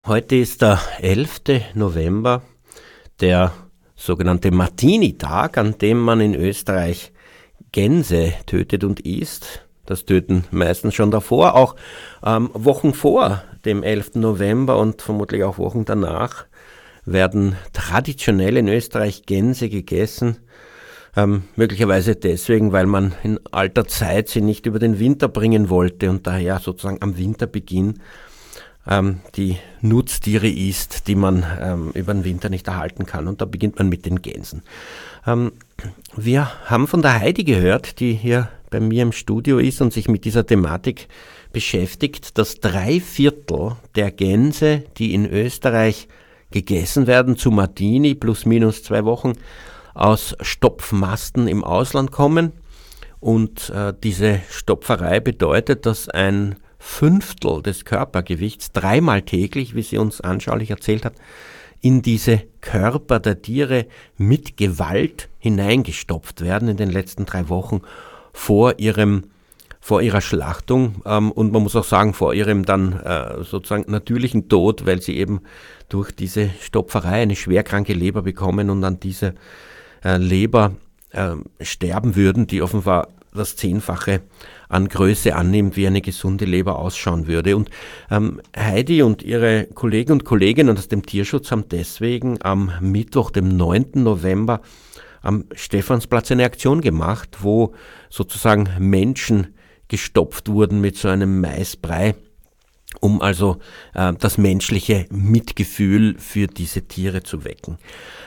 Heute 0.07 0.35
ist 0.35 0.61
der 0.61 0.79
11. 0.99 1.41
November, 1.73 2.43
der 3.21 3.53
sogenannte 3.95 4.51
Martini-Tag, 4.51 5.57
an 5.57 5.79
dem 5.79 5.99
man 5.99 6.21
in 6.21 6.35
Österreich 6.35 7.11
Gänse 7.71 8.33
tötet 8.45 8.83
und 8.83 8.99
isst. 8.99 9.65
Das 9.87 10.05
töten 10.05 10.43
meistens 10.51 10.93
schon 10.93 11.09
davor, 11.09 11.55
auch 11.55 11.75
ähm, 12.23 12.51
Wochen 12.53 12.93
vor 12.93 13.41
dem 13.65 13.81
11. 13.81 14.13
November 14.13 14.77
und 14.77 15.01
vermutlich 15.01 15.43
auch 15.43 15.57
Wochen 15.57 15.85
danach 15.85 16.45
werden 17.05 17.55
traditionell 17.73 18.57
in 18.57 18.67
Österreich 18.67 19.23
Gänse 19.25 19.69
gegessen. 19.69 20.37
Ähm, 21.17 21.45
möglicherweise 21.55 22.15
deswegen, 22.15 22.73
weil 22.73 22.85
man 22.85 23.15
in 23.23 23.39
alter 23.49 23.87
Zeit 23.87 24.29
sie 24.29 24.41
nicht 24.41 24.67
über 24.67 24.77
den 24.77 24.99
Winter 24.99 25.29
bringen 25.29 25.71
wollte 25.71 26.11
und 26.11 26.27
daher 26.27 26.59
sozusagen 26.59 27.01
am 27.01 27.17
Winterbeginn 27.17 28.01
ähm, 28.87 29.21
die 29.35 29.57
Nutztiere 29.81 30.47
isst, 30.47 31.07
die 31.07 31.15
man 31.15 31.45
ähm, 31.59 31.91
über 31.93 32.13
den 32.13 32.23
Winter 32.23 32.49
nicht 32.49 32.67
erhalten 32.67 33.05
kann. 33.05 33.27
Und 33.27 33.41
da 33.41 33.45
beginnt 33.45 33.77
man 33.77 33.89
mit 33.89 34.05
den 34.05 34.21
Gänsen. 34.21 34.63
Ähm, 35.25 35.51
wir 36.15 36.51
haben 36.65 36.87
von 36.87 37.01
der 37.01 37.19
Heidi 37.19 37.43
gehört, 37.43 37.99
die 37.99 38.13
hier 38.13 38.49
bei 38.69 38.79
mir 38.79 39.03
im 39.03 39.11
Studio 39.11 39.59
ist 39.59 39.81
und 39.81 39.93
sich 39.93 40.07
mit 40.07 40.25
dieser 40.25 40.45
Thematik 40.45 41.07
beschäftigt, 41.51 42.37
dass 42.37 42.59
drei 42.59 42.99
Viertel 42.99 43.77
der 43.95 44.11
Gänse, 44.11 44.83
die 44.97 45.13
in 45.13 45.25
Österreich 45.25 46.07
gegessen 46.51 47.07
werden, 47.07 47.37
zu 47.37 47.51
Martini 47.51 48.15
plus 48.15 48.45
minus 48.45 48.83
zwei 48.83 49.05
Wochen, 49.05 49.33
aus 49.93 50.35
Stopfmasten 50.41 51.47
im 51.47 51.63
Ausland 51.63 52.11
kommen. 52.11 52.51
Und 53.19 53.69
äh, 53.69 53.93
diese 54.03 54.41
Stopferei 54.49 55.19
bedeutet, 55.19 55.85
dass 55.85 56.09
ein 56.09 56.57
Fünftel 56.87 57.63
des 57.63 57.83
Körpergewichts 57.83 58.71
dreimal 58.71 59.23
täglich, 59.23 59.75
wie 59.75 59.81
sie 59.81 59.97
uns 59.97 60.21
anschaulich 60.21 60.69
erzählt 60.69 61.03
hat, 61.03 61.15
in 61.81 62.03
diese 62.03 62.43
Körper 62.61 63.19
der 63.19 63.41
Tiere 63.41 63.87
mit 64.17 64.55
Gewalt 64.55 65.27
hineingestopft 65.39 66.41
werden 66.41 66.69
in 66.69 66.77
den 66.77 66.91
letzten 66.91 67.25
drei 67.25 67.49
Wochen 67.49 67.81
vor 68.33 68.75
ihrem 68.77 69.23
vor 69.81 70.01
ihrer 70.01 70.21
Schlachtung 70.21 71.01
ähm, 71.05 71.31
und 71.31 71.51
man 71.51 71.63
muss 71.63 71.75
auch 71.75 71.83
sagen 71.83 72.13
vor 72.13 72.33
ihrem 72.33 72.65
dann 72.65 72.93
äh, 73.01 73.43
sozusagen 73.43 73.91
natürlichen 73.91 74.47
Tod, 74.47 74.85
weil 74.85 75.01
sie 75.01 75.17
eben 75.17 75.41
durch 75.89 76.11
diese 76.11 76.51
Stopferei 76.61 77.23
eine 77.23 77.35
schwerkranke 77.35 77.93
Leber 77.93 78.21
bekommen 78.21 78.69
und 78.69 78.83
an 78.83 78.99
dieser 78.99 79.33
äh, 80.03 80.17
Leber 80.17 80.73
äh, 81.11 81.31
sterben 81.61 82.15
würden, 82.15 82.47
die 82.47 82.61
offenbar 82.61 83.09
das 83.33 83.55
Zehnfache 83.55 84.21
an 84.69 84.87
Größe 84.87 85.35
annimmt, 85.35 85.75
wie 85.75 85.87
eine 85.87 86.01
gesunde 86.01 86.45
Leber 86.45 86.79
ausschauen 86.79 87.27
würde. 87.27 87.55
Und 87.55 87.69
ähm, 88.09 88.41
Heidi 88.57 89.01
und 89.01 89.23
ihre 89.23 89.65
Kollegen 89.65 90.13
und 90.13 90.25
Kolleginnen 90.25 90.77
aus 90.77 90.87
dem 90.87 91.05
Tierschutz 91.05 91.51
haben 91.51 91.65
deswegen 91.69 92.41
am 92.41 92.71
Mittwoch, 92.81 93.31
dem 93.31 93.49
9. 93.49 93.91
November, 93.95 94.61
am 95.21 95.45
Stephansplatz 95.53 96.31
eine 96.31 96.45
Aktion 96.45 96.81
gemacht, 96.81 97.37
wo 97.41 97.73
sozusagen 98.09 98.69
Menschen 98.79 99.55
gestopft 99.87 100.49
wurden 100.49 100.81
mit 100.81 100.97
so 100.97 101.09
einem 101.09 101.41
Maisbrei 101.41 102.15
um 102.99 103.21
also 103.21 103.57
äh, 103.93 104.13
das 104.13 104.37
menschliche 104.37 105.05
Mitgefühl 105.09 106.15
für 106.17 106.47
diese 106.47 106.83
Tiere 106.83 107.23
zu 107.23 107.43
wecken. 107.43 107.77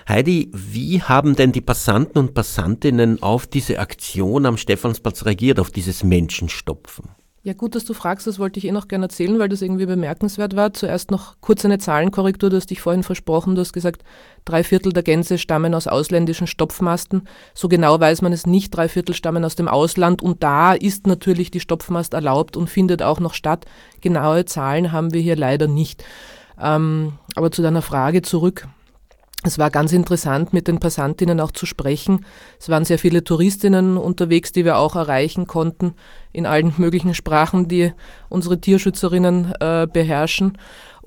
Heidi, 0.08 0.50
wie 0.54 1.02
haben 1.02 1.36
denn 1.36 1.52
die 1.52 1.60
Passanten 1.60 2.18
und 2.18 2.32
Passantinnen 2.32 3.22
auf 3.22 3.46
diese 3.46 3.78
Aktion 3.78 4.46
am 4.46 4.56
Stephansplatz 4.56 5.26
reagiert, 5.26 5.60
auf 5.60 5.70
dieses 5.70 6.02
Menschenstopfen? 6.02 7.10
Ja, 7.42 7.52
gut, 7.52 7.74
dass 7.74 7.84
du 7.84 7.92
fragst, 7.92 8.26
das 8.26 8.38
wollte 8.38 8.58
ich 8.58 8.66
eh 8.66 8.72
noch 8.72 8.88
gerne 8.88 9.04
erzählen, 9.04 9.38
weil 9.38 9.50
das 9.50 9.60
irgendwie 9.60 9.84
bemerkenswert 9.84 10.56
war. 10.56 10.72
Zuerst 10.72 11.10
noch 11.10 11.36
kurz 11.42 11.66
eine 11.66 11.78
Zahlenkorrektur, 11.78 12.48
du 12.48 12.56
hast 12.56 12.70
dich 12.70 12.80
vorhin 12.80 13.02
versprochen, 13.02 13.54
du 13.54 13.60
hast 13.60 13.74
gesagt, 13.74 14.02
drei 14.46 14.64
Viertel 14.64 14.94
der 14.94 15.02
Gänse 15.02 15.36
stammen 15.36 15.74
aus 15.74 15.86
ausländischen 15.86 16.46
Stopfmasten. 16.46 17.28
So 17.52 17.68
genau 17.68 18.00
weiß 18.00 18.22
man 18.22 18.32
es 18.32 18.46
nicht, 18.46 18.70
drei 18.70 18.88
Viertel 18.88 19.14
stammen 19.14 19.44
aus 19.44 19.56
dem 19.56 19.68
Ausland 19.68 20.22
und 20.22 20.42
da 20.42 20.72
ist 20.72 21.06
natürlich 21.06 21.50
die 21.50 21.60
Stopfmast 21.60 22.14
erlaubt 22.14 22.56
und 22.56 22.70
findet 22.70 23.02
auch 23.02 23.20
noch 23.20 23.34
statt. 23.34 23.66
Genaue 24.00 24.46
Zahlen 24.46 24.90
haben 24.90 25.12
wir 25.12 25.20
hier 25.20 25.36
leider 25.36 25.68
nicht. 25.68 26.02
Ähm, 26.58 27.12
aber 27.34 27.50
zu 27.50 27.60
deiner 27.60 27.82
Frage 27.82 28.22
zurück. 28.22 28.68
Es 29.44 29.56
war 29.56 29.70
ganz 29.70 29.92
interessant, 29.92 30.52
mit 30.52 30.66
den 30.66 30.80
Passantinnen 30.80 31.40
auch 31.40 31.52
zu 31.52 31.64
sprechen. 31.64 32.26
Es 32.58 32.68
waren 32.68 32.84
sehr 32.84 32.98
viele 32.98 33.22
Touristinnen 33.22 33.96
unterwegs, 33.96 34.50
die 34.50 34.64
wir 34.64 34.78
auch 34.78 34.96
erreichen 34.96 35.46
konnten 35.46 35.94
in 36.32 36.46
allen 36.46 36.74
möglichen 36.76 37.14
Sprachen, 37.14 37.68
die 37.68 37.92
unsere 38.28 38.60
Tierschützerinnen 38.60 39.52
äh, 39.60 39.86
beherrschen. 39.90 40.58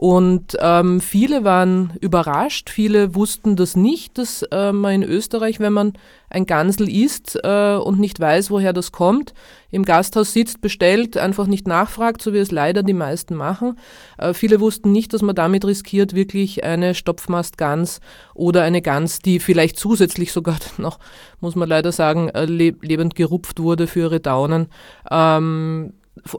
Und 0.01 0.58
ähm, 0.60 1.00
viele 1.00 1.44
waren 1.44 1.94
überrascht, 2.01 2.72
viele 2.72 3.13
wussten 3.13 3.56
das 3.56 3.75
nicht, 3.75 4.18
dass 4.18 4.42
äh, 4.51 4.72
man 4.72 4.94
in 4.94 5.04
Österreich, 5.04 5.60
wenn 5.60 5.74
man 5.74 5.94
ein 6.28 6.48
Gansel 6.48 6.90
isst 6.90 7.38
äh, 7.44 7.75
und 7.75 8.00
nicht 8.00 8.20
weiß, 8.20 8.50
woher 8.50 8.74
das 8.74 8.92
kommt, 8.92 9.36
im 9.70 9.86
Gasthaus 9.86 10.34
sitzt, 10.34 10.62
bestellt, 10.62 11.18
einfach 11.18 11.46
nicht 11.46 11.68
nachfragt, 11.68 12.22
so 12.22 12.34
wie 12.34 12.40
es 12.40 12.51
leider 12.51 12.84
die 12.84 12.94
meisten 12.94 13.36
machen. 13.36 13.78
Äh, 14.18 14.34
viele 14.34 14.60
wussten 14.60 14.92
nicht, 14.92 15.13
dass 15.13 15.22
man 15.22 15.36
damit 15.36 15.66
riskiert, 15.66 16.16
wirklich 16.16 16.63
eine 16.63 16.96
Stopfmastgans 16.96 18.00
oder 18.34 18.63
eine 18.63 18.82
Gans, 18.82 19.20
die 19.20 19.40
vielleicht 19.40 19.78
zusätzlich 19.78 20.32
sogar 20.32 20.58
noch, 20.78 21.00
muss 21.41 21.55
man 21.55 21.67
leider 21.67 21.91
sagen, 21.91 22.29
äh, 22.29 22.45
lebend 22.45 23.15
gerupft 23.15 23.60
wurde 23.60 23.88
für 23.88 24.01
ihre 24.01 24.19
Daunen, 24.19 24.67
ähm, 25.10 25.93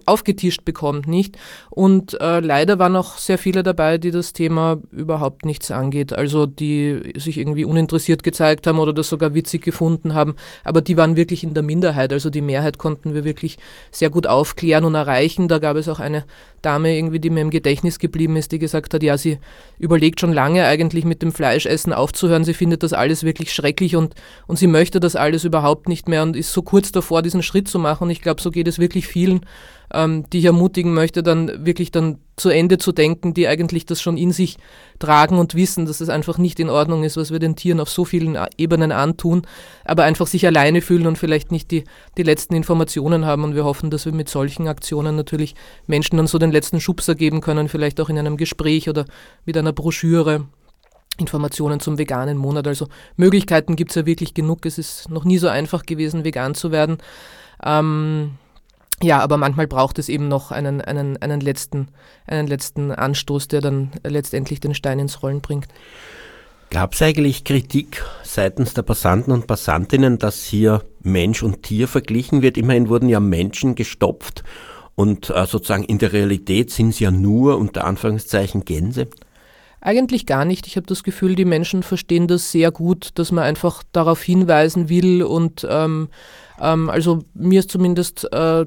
aufgetischt 0.05 0.65
bekommt, 0.65 1.09
nicht? 1.09 1.39
Und 1.71 2.21
äh, 2.21 2.41
leider 2.41 2.79
waren 2.79 2.95
auch 2.95 3.17
sehr 3.17 3.39
viele 3.39 3.63
dabei, 3.63 3.99
die 3.99 4.11
das 4.11 4.33
Thema 4.33 4.79
überhaupt 4.91 5.45
nichts 5.45 5.71
angeht, 5.71 6.13
also 6.13 6.47
die 6.47 7.15
sich 7.17 7.39
irgendwie 7.39 7.65
uninteressiert 7.65 8.23
gezeigt 8.23 8.67
haben 8.67 8.79
oder 8.79 8.93
das 8.93 9.09
sogar 9.09 9.35
witzig 9.35 9.63
gefunden 9.63 10.15
haben, 10.15 10.37
aber 10.63 10.83
die 10.83 10.97
waren 10.97 11.17
wirklich 11.17 11.43
in 11.43 11.55
der 11.55 11.63
Minderheit, 11.63 12.13
also 12.13 12.31
die 12.31 12.43
Mehrheit 12.43 12.79
konnten 12.79 13.15
wir 13.15 13.25
wirklich 13.25 13.59
sehr 13.91 14.11
gut 14.11 14.27
aufklären 14.27 14.85
und 14.85 14.95
erreichen. 14.95 15.49
Da 15.49 15.59
gab 15.59 15.77
es 15.77 15.89
auch 15.89 16.01
eine 16.01 16.25
Dame 16.63 16.97
irgendwie, 16.97 17.21
die 17.21 17.31
mir 17.31 17.41
im 17.41 17.51
Gedächtnis 17.51 17.99
geblieben 17.99 18.37
ist, 18.37 18.53
die 18.53 18.59
gesagt 18.59 18.95
hat, 18.95 19.03
ja, 19.03 19.19
sie 19.19 19.39
überlegt 19.79 20.21
schon 20.21 20.33
lange 20.33 20.65
eigentlich 20.65 21.05
mit 21.05 21.23
dem 21.23 21.33
Fleischessen 21.33 21.93
aufzuhören, 21.93 22.45
sie 22.45 22.55
findet 22.55 22.83
das 22.83 22.93
alles 22.93 23.25
wirklich 23.25 23.53
schrecklich 23.53 23.97
und, 23.97 24.15
und 24.47 24.59
sie 24.59 24.67
möchte 24.67 25.01
das 25.01 25.17
alles 25.17 25.45
überhaupt 25.45 25.89
nicht 25.89 26.09
mehr 26.09 26.23
und 26.23 26.37
ist 26.37 26.53
so 26.53 26.63
kurz 26.63 26.93
davor, 26.93 27.23
diesen 27.23 27.43
Schritt 27.43 27.69
zu 27.69 27.79
machen. 27.79 28.09
Ich 28.11 28.23
glaube, 28.23 28.41
so 28.41 28.51
geht 28.51 28.69
es 28.69 28.79
wirklich 28.79 29.07
vielen 29.07 29.45
ähm, 29.93 30.25
die 30.31 30.39
ich 30.39 30.45
ermutigen 30.47 30.95
möchte, 30.95 31.23
dann 31.23 31.67
wirklich 31.67 31.91
dann 31.91 32.19
zu 32.37 32.49
Ende 32.49 32.79
zu 32.79 32.93
denken, 32.93 33.35
die 33.35 33.47
eigentlich 33.47 33.85
das 33.85 34.01
schon 34.01 34.17
in 34.17 34.33
sich 34.33 34.57
tragen 34.99 35.39
und 35.39 35.55
wissen, 35.55 35.87
dass 35.87 36.01
es 36.01 36.09
einfach 36.09 36.39
nicht 36.39 36.59
in 36.61 36.71
Ordnung 36.71 37.05
ist, 37.05 37.17
was 37.17 37.31
wir 37.31 37.39
den 37.39 37.57
Tieren 37.57 37.79
auf 37.79 37.91
so 37.91 38.05
vielen 38.05 38.39
Ebenen 38.57 38.91
antun, 38.91 39.43
aber 39.85 40.05
einfach 40.05 40.27
sich 40.27 40.47
alleine 40.47 40.81
fühlen 40.81 41.07
und 41.07 41.19
vielleicht 41.19 41.53
nicht 41.53 41.71
die, 41.71 41.85
die 42.17 42.23
letzten 42.23 42.55
Informationen 42.55 43.27
haben. 43.27 43.45
Und 43.45 43.55
wir 43.55 43.65
hoffen, 43.65 43.91
dass 43.91 44.07
wir 44.07 44.13
mit 44.13 44.29
solchen 44.29 44.67
Aktionen 44.67 45.15
natürlich 45.15 45.55
Menschen 45.87 46.17
dann 46.17 46.27
so 46.27 46.39
den 46.39 46.53
letzten 46.53 46.81
Schubser 46.81 47.15
geben 47.15 47.41
können, 47.41 47.69
vielleicht 47.69 48.01
auch 48.01 48.09
in 48.09 48.19
einem 48.19 48.37
Gespräch 48.37 48.89
oder 48.89 49.05
mit 49.45 49.57
einer 49.57 49.73
Broschüre. 49.73 50.47
Informationen 51.19 51.79
zum 51.79 51.99
veganen 51.99 52.39
Monat. 52.39 52.67
Also 52.67 52.89
Möglichkeiten 53.17 53.77
gibt 53.77 53.91
es 53.91 53.97
ja 53.97 54.07
wirklich 54.07 54.33
genug. 54.33 54.65
Es 54.65 54.79
ist 54.79 55.11
noch 55.11 55.25
nie 55.25 55.37
so 55.37 55.49
einfach 55.49 55.85
gewesen, 55.85 56.25
vegan 56.25 56.55
zu 56.55 56.73
werden. 56.73 56.97
Ähm, 57.63 58.39
ja, 59.03 59.21
aber 59.21 59.37
manchmal 59.37 59.67
braucht 59.67 59.99
es 59.99 60.09
eben 60.09 60.29
noch 60.29 60.51
einen, 60.51 60.81
einen, 60.81 61.21
einen, 61.21 61.41
letzten, 61.41 61.89
einen 62.27 62.47
letzten 62.47 62.91
Anstoß, 62.91 63.49
der 63.49 63.61
dann 63.61 63.91
letztendlich 64.05 64.61
den 64.61 64.75
Stein 64.75 64.99
ins 64.99 65.23
Rollen 65.23 65.41
bringt. 65.41 65.67
Gab 66.71 66.95
es 66.95 67.03
eigentlich 67.03 67.45
Kritik 67.45 68.03
seitens 68.23 68.73
der 68.73 68.83
Passanten 68.83 69.31
und 69.31 69.47
Passantinnen, 69.47 70.19
dass 70.19 70.43
hier 70.43 70.83
Mensch 71.03 71.43
und 71.43 71.63
Tier 71.63 71.87
verglichen 71.87 72.41
wird? 72.41 72.57
Immerhin 72.57 72.89
wurden 72.89 73.11
ja 73.11 73.21
Menschen 73.21 73.75
gestopft 73.75 74.43
und 74.95 75.29
äh, 75.31 75.47
sozusagen 75.47 75.85
in 75.85 75.99
der 75.99 76.13
Realität 76.13 76.71
sind 76.71 76.91
es 76.91 76.99
ja 76.99 77.11
nur 77.11 77.59
unter 77.59 77.85
Anführungszeichen 77.85 78.65
Gänse. 78.65 79.09
Eigentlich 79.83 80.27
gar 80.27 80.45
nicht. 80.45 80.67
Ich 80.67 80.77
habe 80.77 80.87
das 80.87 81.03
Gefühl, 81.03 81.35
die 81.35 81.45
Menschen 81.45 81.83
verstehen 81.83 82.29
das 82.29 82.53
sehr 82.53 82.71
gut, 82.71 83.11
dass 83.17 83.33
man 83.33 83.45
einfach 83.45 83.83
darauf 83.93 84.23
hinweisen 84.23 84.89
will 84.89 85.25
und 85.25 85.67
ähm, 85.69 86.09
ähm, 86.61 86.89
also 86.89 87.25
mir 87.35 87.61
ist 87.61 87.71
zumindest 87.71 88.33
äh, 88.33 88.65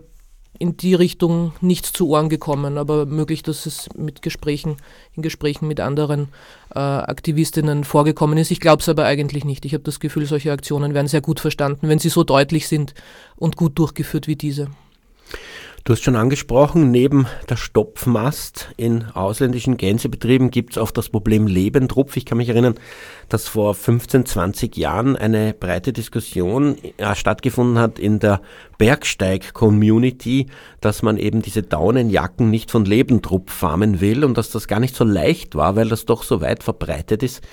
in 0.59 0.77
die 0.77 0.93
Richtung 0.93 1.53
nichts 1.61 1.93
zu 1.93 2.07
Ohren 2.09 2.29
gekommen, 2.29 2.77
aber 2.77 3.05
möglich, 3.05 3.43
dass 3.43 3.65
es 3.65 3.89
mit 3.95 4.21
Gesprächen, 4.21 4.77
in 5.15 5.23
Gesprächen 5.23 5.67
mit 5.67 5.79
anderen 5.79 6.29
äh, 6.73 6.79
Aktivistinnen 6.79 7.83
vorgekommen 7.83 8.37
ist. 8.37 8.51
Ich 8.51 8.59
glaube 8.59 8.81
es 8.81 8.89
aber 8.89 9.05
eigentlich 9.05 9.45
nicht. 9.45 9.65
Ich 9.65 9.73
habe 9.73 9.83
das 9.83 9.99
Gefühl, 9.99 10.25
solche 10.25 10.51
Aktionen 10.51 10.93
werden 10.93 11.07
sehr 11.07 11.21
gut 11.21 11.39
verstanden, 11.39 11.89
wenn 11.89 11.99
sie 11.99 12.09
so 12.09 12.23
deutlich 12.23 12.67
sind 12.67 12.93
und 13.35 13.55
gut 13.55 13.77
durchgeführt 13.77 14.27
wie 14.27 14.35
diese. 14.35 14.69
Du 15.85 15.93
hast 15.93 16.03
schon 16.03 16.15
angesprochen, 16.15 16.89
neben 16.89 17.27
der 17.47 17.57
Stopfmast 17.57 18.69
in 18.75 19.05
ausländischen 19.13 19.77
Gänsebetrieben 19.77 20.49
gibt 20.49 20.71
es 20.71 20.77
auch 20.79 20.89
das 20.89 21.09
Problem 21.09 21.45
Lebendrupf. 21.45 22.17
Ich 22.17 22.25
kann 22.25 22.39
mich 22.39 22.49
erinnern, 22.49 22.73
dass 23.29 23.47
vor 23.47 23.75
15, 23.75 24.25
20 24.25 24.77
Jahren 24.77 25.15
eine 25.15 25.53
breite 25.53 25.93
Diskussion 25.93 26.79
äh, 26.97 27.13
stattgefunden 27.13 27.77
hat 27.77 27.99
in 27.99 28.17
der 28.17 28.41
Bergsteig-Community, 28.79 30.47
dass 30.81 31.03
man 31.03 31.17
eben 31.17 31.43
diese 31.43 31.61
Daunenjacken 31.61 32.49
nicht 32.49 32.71
von 32.71 32.83
Lebendrupf 32.83 33.53
farmen 33.53 34.01
will 34.01 34.25
und 34.25 34.39
dass 34.39 34.49
das 34.49 34.67
gar 34.67 34.79
nicht 34.79 34.95
so 34.95 35.03
leicht 35.03 35.53
war, 35.53 35.75
weil 35.75 35.89
das 35.89 36.05
doch 36.05 36.23
so 36.23 36.41
weit 36.41 36.63
verbreitet 36.63 37.21
ist. 37.21 37.43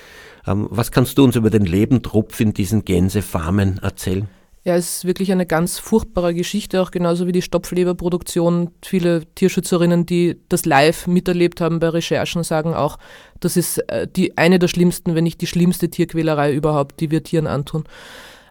Ähm, 0.47 0.67
was 0.71 0.91
kannst 0.91 1.19
du 1.19 1.23
uns 1.23 1.35
über 1.35 1.51
den 1.51 1.65
Lebendrupf 1.65 2.39
in 2.39 2.51
diesen 2.51 2.83
Gänsefarmen 2.83 3.77
erzählen? 3.83 4.27
Ja, 4.65 4.77
es 4.77 4.97
ist 4.97 5.05
wirklich 5.05 5.29
eine 5.33 5.45
ganz 5.45 5.77
furchtbare 5.77 6.33
Geschichte, 6.33 6.81
auch 6.81 6.91
genauso 6.91 7.27
wie 7.27 7.33
die 7.33 7.41
Stopfleberproduktion. 7.41 8.71
Viele 8.81 9.25
Tierschützerinnen, 9.35 10.05
die 10.05 10.37
das 10.47 10.65
live 10.65 11.05
miterlebt 11.05 11.59
haben 11.59 11.79
bei 11.79 11.89
Recherchen, 11.89 12.43
sagen 12.43 12.73
auch, 12.73 12.97
das 13.41 13.57
ist 13.57 13.79
äh, 13.89 14.07
die, 14.07 14.37
eine 14.37 14.59
der 14.59 14.69
schlimmsten, 14.69 15.15
wenn 15.15 15.25
nicht 15.25 15.41
die 15.41 15.47
schlimmste 15.47 15.89
Tierquälerei 15.89 16.53
überhaupt, 16.53 17.01
die 17.01 17.11
wir 17.11 17.23
Tieren 17.23 17.45
antun. 17.45 17.83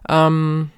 Ähm, 0.07 0.69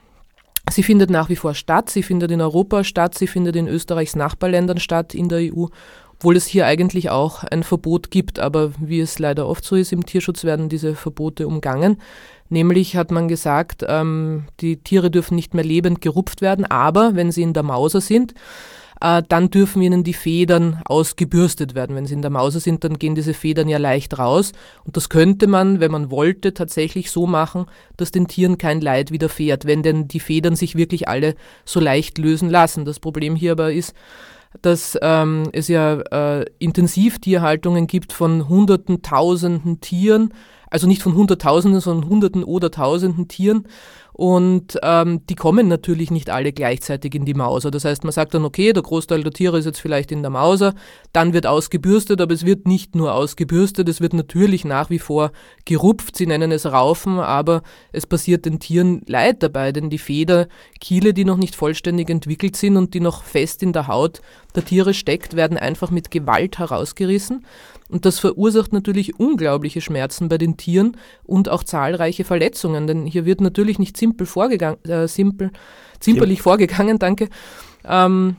sie 0.72 0.84
findet 0.84 1.10
nach 1.10 1.28
wie 1.28 1.36
vor 1.36 1.54
statt, 1.54 1.90
sie 1.90 2.04
findet 2.04 2.32
in 2.32 2.40
Europa 2.40 2.86
statt, 2.86 3.18
sie 3.18 3.28
findet 3.28 3.58
in 3.58 3.68
Österreichs 3.68 4.16
Nachbarländern 4.16 4.80
statt, 4.80 5.14
in 5.14 5.28
der 5.28 5.40
EU, 5.54 5.66
obwohl 6.14 6.38
es 6.38 6.46
hier 6.46 6.66
eigentlich 6.66 7.10
auch 7.10 7.44
ein 7.44 7.64
Verbot 7.64 8.10
gibt, 8.10 8.40
aber 8.40 8.72
wie 8.80 9.02
es 9.02 9.20
leider 9.20 9.48
oft 9.48 9.66
so 9.66 9.76
ist 9.76 9.92
im 9.92 10.06
Tierschutz, 10.06 10.46
werden 10.46 10.70
diese 10.70 10.96
Verbote 10.96 11.46
umgangen. 11.46 11.98
Nämlich 12.50 12.96
hat 12.96 13.12
man 13.12 13.28
gesagt, 13.28 13.84
ähm, 13.88 14.46
die 14.60 14.78
Tiere 14.78 15.10
dürfen 15.10 15.36
nicht 15.36 15.54
mehr 15.54 15.64
lebend 15.64 16.02
gerupft 16.02 16.42
werden, 16.42 16.66
aber 16.66 17.16
wenn 17.16 17.32
sie 17.32 17.42
in 17.42 17.54
der 17.54 17.64
Mauser 17.64 18.02
sind, 18.02 18.34
äh, 19.02 19.24
dann 19.28 19.50
dürfen 19.50 19.82
ihnen 19.82 20.04
die 20.04 20.14
Federn 20.14 20.82
ausgebürstet 20.86 21.76
werden. 21.76 21.96
Wenn 21.96 22.06
sie 22.06 22.14
in 22.14 22.22
der 22.22 22.32
Mauser 22.32 22.60
sind, 22.60 22.84
dann 22.84 23.00
gehen 23.00 23.16
diese 23.16 23.34
Federn 23.34 23.68
ja 23.68 23.78
leicht 23.78 24.18
raus. 24.18 24.52
Und 24.84 24.96
das 24.96 25.10
könnte 25.10 25.48
man, 25.48 25.80
wenn 25.80 25.92
man 25.92 26.12
wollte, 26.12 26.54
tatsächlich 26.54 27.12
so 27.12 27.28
machen, 27.28 27.66
dass 27.98 28.12
den 28.12 28.28
Tieren 28.28 28.58
kein 28.58 28.80
Leid 28.80 29.12
widerfährt, 29.12 29.66
wenn 29.66 29.84
denn 29.84 30.08
die 30.08 30.20
Federn 30.20 30.56
sich 30.56 30.76
wirklich 30.76 31.08
alle 31.08 31.36
so 31.66 31.80
leicht 31.80 32.18
lösen 32.18 32.50
lassen. 32.50 32.86
Das 32.86 33.00
Problem 33.00 33.36
hier 33.36 33.54
aber 33.54 33.74
ist, 33.74 33.94
dass 34.62 34.98
ähm, 35.02 35.50
es 35.52 35.68
ja 35.68 36.00
äh, 36.12 36.46
Intensivtierhaltungen 36.60 37.88
gibt 37.88 38.14
von 38.14 38.48
Hunderten, 38.48 39.02
Tausenden 39.02 39.82
Tieren 39.82 40.34
also 40.76 40.88
nicht 40.88 41.02
von 41.02 41.16
Hunderttausenden, 41.16 41.80
sondern 41.80 42.10
Hunderten 42.10 42.44
oder 42.44 42.70
Tausenden 42.70 43.30
Tieren. 43.30 43.66
Und 44.18 44.80
ähm, 44.82 45.26
die 45.28 45.36
kommen 45.36 45.68
natürlich 45.68 46.10
nicht 46.10 46.30
alle 46.30 46.54
gleichzeitig 46.54 47.14
in 47.16 47.26
die 47.26 47.34
Mauser. 47.34 47.70
Das 47.70 47.84
heißt, 47.84 48.06
man 48.06 48.14
sagt 48.14 48.34
dann, 48.34 48.46
okay, 48.46 48.72
der 48.72 48.82
Großteil 48.82 49.24
der 49.24 49.34
Tiere 49.34 49.60
ist 49.60 49.66
jetzt 49.66 49.82
vielleicht 49.82 50.10
in 50.10 50.22
der 50.22 50.30
Mauser, 50.30 50.74
dann 51.12 51.34
wird 51.34 51.46
ausgebürstet, 51.46 52.22
aber 52.22 52.34
es 52.34 52.46
wird 52.46 52.66
nicht 52.66 52.96
nur 52.96 53.14
ausgebürstet, 53.14 53.90
es 53.90 54.00
wird 54.00 54.14
natürlich 54.14 54.64
nach 54.64 54.90
wie 54.90 55.00
vor 55.00 55.34
gerupft. 55.66 56.16
Sie 56.16 56.28
nennen 56.28 56.54
es 56.54 56.66
Raufen, 56.66 57.20
aber 57.20 57.62
es 57.92 58.08
passiert 58.08 58.46
den 58.46 58.62
Tieren 58.62 59.02
Leid 59.06 59.44
dabei, 59.44 59.74
denn 59.74 59.90
die 59.90 59.98
Federkiele, 59.98 61.14
die 61.14 61.26
noch 61.26 61.36
nicht 61.36 61.58
vollständig 61.58 62.10
entwickelt 62.10 62.56
sind 62.56 62.78
und 62.78 62.94
die 62.94 63.02
noch 63.02 63.22
fest 63.22 63.64
in 63.64 63.74
der 63.74 63.90
Haut 63.90 64.22
der 64.56 64.64
Tiere 64.64 64.94
steckt, 64.94 65.36
werden 65.36 65.58
einfach 65.58 65.92
mit 65.92 66.10
Gewalt 66.10 66.58
herausgerissen. 66.58 67.46
Und 67.90 68.06
das 68.06 68.18
verursacht 68.18 68.74
natürlich 68.74 69.20
unglaubliche 69.20 69.80
Schmerzen 69.80 70.28
bei 70.28 70.40
den 70.40 70.58
Tieren 70.58 70.98
und 71.24 71.50
auch 71.50 71.64
zahlreiche 71.64 72.24
Verletzungen, 72.24 72.88
denn 72.88 73.06
hier 73.06 73.26
wird 73.26 73.42
natürlich 73.42 73.78
nicht 73.78 73.96
simpel 74.06 74.28
vorgegangen, 74.28 74.84
äh, 74.86 75.08
simpel, 75.08 75.52
zimperlich 76.00 76.42
vorgegangen, 76.42 77.00
danke. 77.00 77.30
Ähm, 77.84 78.36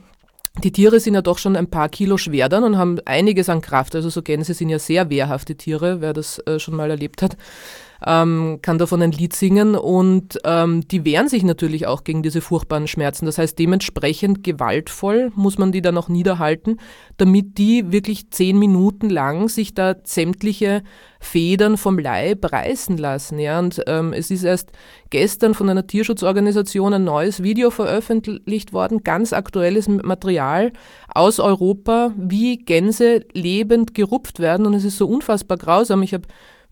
die 0.63 0.71
Tiere 0.71 0.99
sind 0.99 1.13
ja 1.13 1.21
doch 1.21 1.37
schon 1.37 1.55
ein 1.55 1.69
paar 1.69 1.89
Kilo 1.89 2.17
schwer 2.17 2.49
dann 2.49 2.63
und 2.63 2.77
haben 2.77 2.99
einiges 3.05 3.49
an 3.49 3.61
Kraft. 3.61 3.93
Also 3.95 4.09
so 4.09 4.23
Gänse 4.23 4.53
sind 4.53 4.69
ja 4.69 4.79
sehr 4.79 5.09
wehrhafte 5.09 5.55
Tiere, 5.55 6.01
wer 6.01 6.13
das 6.13 6.39
äh, 6.39 6.57
schon 6.57 6.75
mal 6.75 6.89
erlebt 6.89 7.21
hat 7.21 7.37
ähm, 8.05 8.59
kann 8.61 8.77
davon 8.77 9.01
ein 9.01 9.11
Lied 9.11 9.33
singen 9.33 9.75
und 9.75 10.39
ähm, 10.43 10.87
die 10.87 11.05
wehren 11.05 11.27
sich 11.29 11.43
natürlich 11.43 11.87
auch 11.87 12.03
gegen 12.03 12.23
diese 12.23 12.41
furchtbaren 12.41 12.87
Schmerzen. 12.87 13.25
Das 13.25 13.37
heißt, 13.37 13.57
dementsprechend 13.57 14.43
gewaltvoll 14.43 15.31
muss 15.35 15.57
man 15.57 15.71
die 15.71 15.81
dann 15.81 15.97
auch 15.97 16.09
niederhalten, 16.09 16.77
damit 17.17 17.57
die 17.57 17.91
wirklich 17.91 18.29
zehn 18.31 18.59
Minuten 18.59 19.09
lang 19.09 19.49
sich 19.49 19.73
da 19.73 19.95
sämtliche 20.03 20.83
Federn 21.19 21.77
vom 21.77 21.97
Leib 21.97 22.51
reißen 22.51 22.97
lassen. 22.97 23.39
Ja? 23.39 23.59
Und 23.59 23.81
ähm, 23.87 24.13
es 24.13 24.29
ist 24.29 24.43
erst 24.43 24.71
gestern 25.09 25.53
von 25.53 25.69
einer 25.69 25.87
Tierschutzorganisation 25.87 26.93
ein 26.93 27.03
neues 27.03 27.41
Video 27.41 27.71
veröffentlicht 27.71 28.73
worden, 28.73 29.03
ganz 29.03 29.33
aktuelles 29.33 29.87
Material 29.87 30.71
aus 31.13 31.39
Europa, 31.39 32.11
wie 32.15 32.57
Gänse 32.57 33.25
lebend 33.33 33.95
gerupft 33.95 34.39
werden. 34.39 34.65
Und 34.65 34.75
es 34.75 34.83
ist 34.83 34.97
so 34.97 35.07
unfassbar 35.07 35.57
grausam. 35.57 36.03
Ich 36.03 36.13
habe 36.13 36.27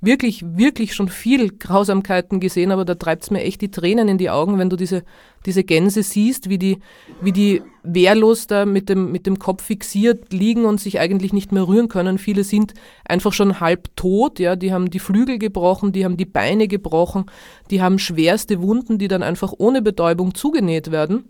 wirklich, 0.06 0.44
wirklich 0.58 0.94
schon 0.94 1.10
viel 1.10 1.50
Grausamkeiten 1.50 2.40
gesehen, 2.40 2.72
aber 2.72 2.86
da 2.86 2.96
treibt 2.96 3.24
es 3.24 3.32
mir 3.32 3.42
echt 3.42 3.62
die 3.62 3.72
Tränen 3.72 4.08
in 4.08 4.18
die 4.18 4.30
Augen, 4.30 4.58
wenn 4.58 4.70
du 4.70 4.76
diese, 4.76 5.04
diese 5.46 5.64
Gänse 5.64 6.04
siehst, 6.04 6.50
wie 6.50 6.58
die, 6.58 6.80
wie 7.22 7.32
die 7.32 7.62
wehrlos 7.84 8.48
da 8.48 8.66
mit 8.66 8.90
dem, 8.90 9.12
mit 9.12 9.26
dem 9.26 9.40
Kopf 9.40 9.64
fixiert 9.64 10.32
liegen 10.32 10.66
und 10.66 10.80
sich 10.80 11.00
eigentlich 11.00 11.34
nicht 11.34 11.52
mehr 11.52 11.68
rühren 11.68 11.88
können. 11.88 12.18
Viele 12.18 12.44
sind 12.44 12.74
einfach 13.06 13.34
schon 13.34 13.60
halb 13.60 13.96
tot, 13.96 14.40
ja, 14.40 14.56
die 14.56 14.72
haben 14.72 14.90
die 14.90 15.00
Flügel 15.00 15.40
gebrochen, 15.40 15.92
die 15.92 16.06
haben 16.06 16.18
die 16.18 16.26
Beine 16.26 16.68
gebrochen, 16.68 17.26
die 17.70 17.82
haben 17.82 18.00
schwerste 18.00 18.62
Wunden, 18.62 18.98
die 18.98 19.08
dann 19.08 19.24
einfach 19.24 19.54
ohne 19.58 19.82
Betäubung 19.82 20.36
zugenäht 20.36 20.92
werden. 20.92 21.26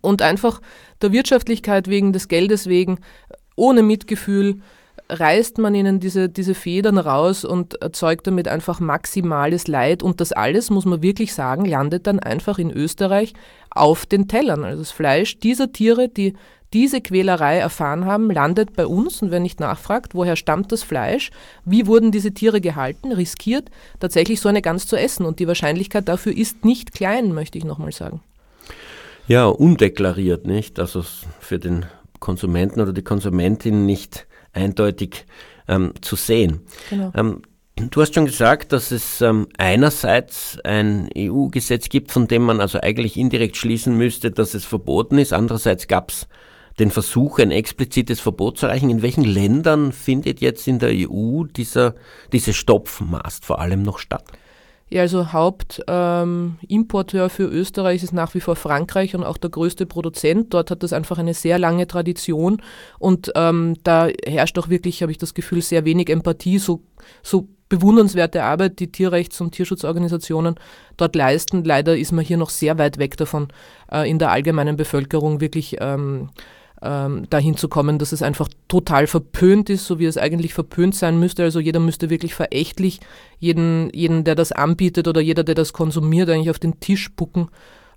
Und 0.00 0.20
einfach 0.20 0.60
der 1.00 1.12
Wirtschaftlichkeit 1.12 1.88
wegen, 1.88 2.12
des 2.12 2.28
Geldes 2.28 2.66
wegen, 2.66 2.98
ohne 3.56 3.82
Mitgefühl, 3.82 4.60
reißt 5.08 5.58
man 5.58 5.74
ihnen 5.74 6.00
diese, 6.00 6.28
diese 6.28 6.54
Federn 6.54 6.98
raus 6.98 7.44
und 7.44 7.80
erzeugt 7.80 8.26
damit 8.26 8.48
einfach 8.48 8.80
maximales 8.80 9.66
Leid. 9.66 10.02
Und 10.02 10.20
das 10.20 10.32
alles, 10.32 10.70
muss 10.70 10.84
man 10.84 11.02
wirklich 11.02 11.32
sagen, 11.34 11.64
landet 11.64 12.06
dann 12.06 12.18
einfach 12.18 12.58
in 12.58 12.70
Österreich 12.70 13.32
auf 13.70 14.06
den 14.06 14.28
Tellern. 14.28 14.64
Also 14.64 14.82
das 14.82 14.90
Fleisch 14.90 15.38
dieser 15.38 15.72
Tiere, 15.72 16.08
die 16.08 16.34
diese 16.74 17.00
Quälerei 17.00 17.56
erfahren 17.56 18.04
haben, 18.04 18.30
landet 18.30 18.76
bei 18.76 18.86
uns. 18.86 19.22
Und 19.22 19.30
wer 19.30 19.40
nicht 19.40 19.60
nachfragt, 19.60 20.14
woher 20.14 20.36
stammt 20.36 20.70
das 20.72 20.82
Fleisch, 20.82 21.30
wie 21.64 21.86
wurden 21.86 22.12
diese 22.12 22.32
Tiere 22.32 22.60
gehalten, 22.60 23.12
riskiert, 23.12 23.70
tatsächlich 24.00 24.40
so 24.40 24.50
eine 24.50 24.60
Gans 24.60 24.86
zu 24.86 24.96
essen. 24.96 25.24
Und 25.24 25.38
die 25.38 25.48
Wahrscheinlichkeit 25.48 26.08
dafür 26.08 26.36
ist 26.36 26.66
nicht 26.66 26.92
klein, 26.92 27.32
möchte 27.32 27.56
ich 27.56 27.64
nochmal 27.64 27.92
sagen. 27.92 28.20
Ja, 29.26 29.46
undeklariert, 29.46 30.46
nicht? 30.46 30.78
Also 30.78 31.02
für 31.40 31.58
den 31.58 31.86
Konsumenten 32.20 32.80
oder 32.80 32.92
die 32.92 33.02
Konsumentin 33.02 33.86
nicht 33.86 34.26
eindeutig 34.58 35.24
ähm, 35.68 35.92
zu 36.00 36.16
sehen. 36.16 36.60
Genau. 36.90 37.12
Ähm, 37.14 37.42
du 37.76 38.02
hast 38.02 38.14
schon 38.14 38.26
gesagt, 38.26 38.72
dass 38.72 38.90
es 38.90 39.20
ähm, 39.20 39.48
einerseits 39.56 40.58
ein 40.64 41.08
EU-Gesetz 41.16 41.88
gibt, 41.88 42.10
von 42.10 42.28
dem 42.28 42.42
man 42.42 42.60
also 42.60 42.80
eigentlich 42.80 43.16
indirekt 43.16 43.56
schließen 43.56 43.96
müsste, 43.96 44.30
dass 44.30 44.54
es 44.54 44.64
verboten 44.64 45.18
ist. 45.18 45.32
Andererseits 45.32 45.86
gab 45.86 46.10
es 46.10 46.28
den 46.78 46.90
Versuch, 46.90 47.38
ein 47.38 47.50
explizites 47.50 48.20
Verbot 48.20 48.58
zu 48.58 48.66
erreichen. 48.66 48.90
In 48.90 49.02
welchen 49.02 49.24
Ländern 49.24 49.92
findet 49.92 50.40
jetzt 50.40 50.68
in 50.68 50.78
der 50.78 50.90
EU 50.92 51.44
dieser, 51.44 51.94
diese 52.32 52.52
Stopfmast 52.52 53.44
vor 53.44 53.60
allem 53.60 53.82
noch 53.82 53.98
statt? 53.98 54.24
Ja, 54.90 55.02
also 55.02 55.32
Hauptimporteur 55.32 57.24
ähm, 57.24 57.30
für 57.30 57.44
Österreich 57.44 58.02
ist 58.02 58.12
nach 58.12 58.34
wie 58.34 58.40
vor 58.40 58.56
Frankreich 58.56 59.14
und 59.14 59.22
auch 59.22 59.36
der 59.36 59.50
größte 59.50 59.84
Produzent. 59.84 60.54
Dort 60.54 60.70
hat 60.70 60.82
das 60.82 60.94
einfach 60.94 61.18
eine 61.18 61.34
sehr 61.34 61.58
lange 61.58 61.86
Tradition 61.86 62.62
und 62.98 63.30
ähm, 63.34 63.76
da 63.84 64.08
herrscht 64.24 64.58
auch 64.58 64.70
wirklich, 64.70 65.02
habe 65.02 65.12
ich 65.12 65.18
das 65.18 65.34
Gefühl, 65.34 65.60
sehr 65.60 65.84
wenig 65.84 66.08
Empathie, 66.08 66.58
so, 66.58 66.82
so 67.22 67.48
bewundernswerte 67.68 68.42
Arbeit, 68.42 68.78
die 68.78 68.90
Tierrechts- 68.90 69.42
und 69.42 69.52
Tierschutzorganisationen 69.52 70.54
dort 70.96 71.14
leisten. 71.14 71.64
Leider 71.64 71.96
ist 71.96 72.12
man 72.12 72.24
hier 72.24 72.38
noch 72.38 72.50
sehr 72.50 72.78
weit 72.78 72.98
weg 72.98 73.18
davon, 73.18 73.48
äh, 73.92 74.08
in 74.08 74.18
der 74.18 74.30
allgemeinen 74.30 74.76
Bevölkerung 74.76 75.42
wirklich 75.42 75.76
ähm, 75.80 76.30
ähm, 76.82 77.28
dahin 77.30 77.56
zu 77.56 77.68
kommen, 77.68 77.98
dass 77.98 78.12
es 78.12 78.22
einfach 78.22 78.48
total 78.68 79.06
verpönt 79.06 79.70
ist, 79.70 79.86
so 79.86 79.98
wie 79.98 80.04
es 80.04 80.16
eigentlich 80.16 80.54
verpönt 80.54 80.94
sein 80.94 81.18
müsste. 81.18 81.42
Also 81.42 81.60
jeder 81.60 81.80
müsste 81.80 82.10
wirklich 82.10 82.34
verächtlich 82.34 83.00
jeden, 83.38 83.90
jeden 83.92 84.24
der 84.24 84.34
das 84.34 84.52
anbietet 84.52 85.08
oder 85.08 85.20
jeder, 85.20 85.44
der 85.44 85.54
das 85.54 85.72
konsumiert, 85.72 86.30
eigentlich 86.30 86.50
auf 86.50 86.58
den 86.58 86.80
Tisch 86.80 87.04
spucken 87.04 87.48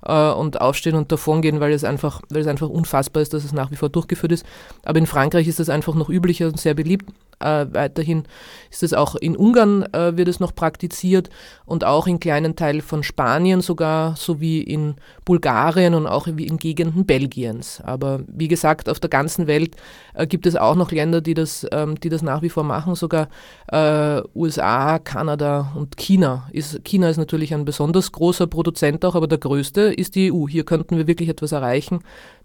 äh, 0.06 0.32
und 0.32 0.62
aufstehen 0.62 0.96
und 0.96 1.12
davongehen, 1.12 1.60
weil 1.60 1.74
es, 1.74 1.84
einfach, 1.84 2.22
weil 2.30 2.42
es 2.42 2.48
einfach 2.48 2.70
unfassbar 2.70 3.22
ist, 3.22 3.34
dass 3.34 3.44
es 3.44 3.54
nach 3.54 3.72
wie 3.72 3.76
vor 3.76 3.90
durchgeführt 3.90 4.32
ist. 4.32 4.46
Aber 4.84 5.00
in 5.00 5.08
Frankreich 5.08 5.48
ist 5.48 5.60
das 5.60 5.70
einfach 5.70 5.96
noch 5.96 6.10
üblicher 6.10 6.48
und 6.48 6.60
sehr 6.60 6.74
beliebt. 6.74 7.06
Äh, 7.42 7.74
weiterhin 7.74 8.24
ist 8.70 8.84
es 8.84 8.94
auch 8.94 9.16
in 9.16 9.36
Ungarn 9.36 9.84
äh, 9.94 10.16
wird 10.18 10.28
es 10.28 10.40
noch 10.40 10.56
praktiziert 10.56 11.30
und 11.66 11.84
auch 11.84 12.08
in 12.08 12.20
kleinen 12.20 12.56
Teilen 12.56 12.82
von 12.82 13.04
Spanien 13.04 13.62
sogar, 13.62 14.16
sowie 14.16 14.62
in 14.62 14.96
Bulgarien 15.26 15.94
und 15.94 16.08
auch 16.08 16.28
in 16.28 16.58
Gegenden 16.58 17.06
Belgiens. 17.06 17.82
Aber 17.84 18.22
wie 18.28 18.48
gesagt, 18.48 18.90
auf 18.90 19.00
der 19.00 19.10
ganzen 19.10 19.48
Welt 19.48 19.76
äh, 20.14 20.28
gibt 20.28 20.46
es 20.46 20.56
auch 20.56 20.76
noch 20.76 20.92
Länder, 20.92 21.22
die 21.22 21.34
das, 21.34 21.66
ähm, 21.72 22.00
die 22.00 22.10
das 22.10 22.22
nach 22.22 22.42
wie 22.42 22.50
vor 22.50 22.64
machen, 22.64 22.96
sogar 22.96 23.30
äh, 23.68 24.22
USA, 24.36 25.00
Kanada 25.00 25.72
und 25.76 25.98
China. 25.98 26.50
Ist, 26.52 26.84
China 26.84 27.10
ist 27.10 27.18
natürlich 27.18 27.54
ein 27.54 27.66
besonders 27.66 28.12
großer 28.12 28.48
Produzent 28.48 29.04
auch, 29.06 29.16
aber 29.16 29.28
der 29.28 29.38
größte 29.38 29.82
ist 29.94 30.16
die 30.16 30.32
EU. 30.32 30.48
Hier 30.48 30.66
könnten 30.66 30.98
wir 30.98 31.08
wirklich 31.08 31.30
etwas 31.30 31.52
erreichen. 31.52 32.00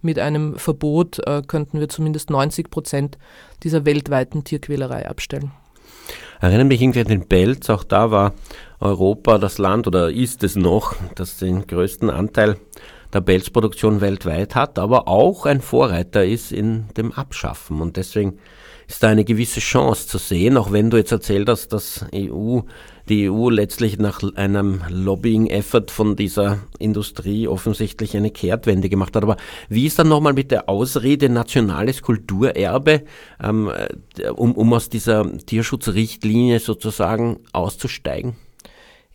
Mit 0.07 0.21
einem 0.21 0.55
Verbot 0.55 1.19
äh, 1.27 1.43
könnten 1.45 1.81
wir 1.81 1.89
zumindest 1.89 2.31
90 2.31 2.71
Prozent 2.71 3.19
dieser 3.65 3.85
weltweiten 3.85 4.45
Tierquälerei 4.45 5.09
abstellen. 5.09 5.51
Erinnere 6.41 6.67
mich 6.67 6.81
irgendwie 6.81 7.01
an 7.01 7.09
den 7.09 7.27
Belz, 7.27 7.69
auch 7.71 7.83
da 7.83 8.13
war 8.13 8.35
Europa 8.79 9.39
das 9.39 9.59
Land 9.59 9.89
oder 9.89 10.13
ist 10.13 10.45
es 10.45 10.55
noch, 10.55 10.95
das 11.17 11.39
den 11.39 11.67
größten 11.67 12.09
Anteil 12.09 12.57
der 13.13 13.21
Pelzproduktion 13.21 14.01
weltweit 14.01 14.55
hat, 14.55 14.79
aber 14.79 15.09
auch 15.09 15.45
ein 15.45 15.61
Vorreiter 15.61 16.25
ist 16.25 16.53
in 16.53 16.87
dem 16.97 17.11
Abschaffen. 17.11 17.81
Und 17.81 17.97
deswegen 17.97 18.39
ist 18.87 19.03
da 19.03 19.09
eine 19.09 19.25
gewisse 19.25 19.59
Chance 19.59 20.07
zu 20.07 20.19
sehen, 20.19 20.57
auch 20.57 20.71
wenn 20.71 20.91
du 20.91 20.99
jetzt 20.99 21.11
erzählt 21.11 21.49
hast, 21.49 21.73
dass 21.73 22.07
EU, 22.15 22.61
die 23.09 23.31
EU 23.31 23.51
letztlich 23.51 23.99
nach 23.99 24.21
einem 24.35 24.83
Lobbying-Effort 24.89 25.87
von 25.91 26.17
dieser 26.17 26.59
Industrie 26.79 27.49
offensichtlich 27.49 28.17
eine 28.17 28.31
Kehrtwende 28.31 28.89
gemacht 28.89 29.15
hat. 29.15 29.23
Aber 29.23 29.37
wie 29.69 29.87
ist 29.87 29.99
dann 29.99 30.09
nochmal 30.09 30.33
mit 30.33 30.51
der 30.51 30.69
Ausrede 30.69 31.29
nationales 31.29 32.03
Kulturerbe, 32.03 33.03
ähm, 33.43 33.71
äh, 34.19 34.29
um, 34.31 34.53
um 34.53 34.73
aus 34.73 34.89
dieser 34.89 35.39
Tierschutzrichtlinie 35.39 36.59
sozusagen 36.59 37.39
auszusteigen? 37.53 38.37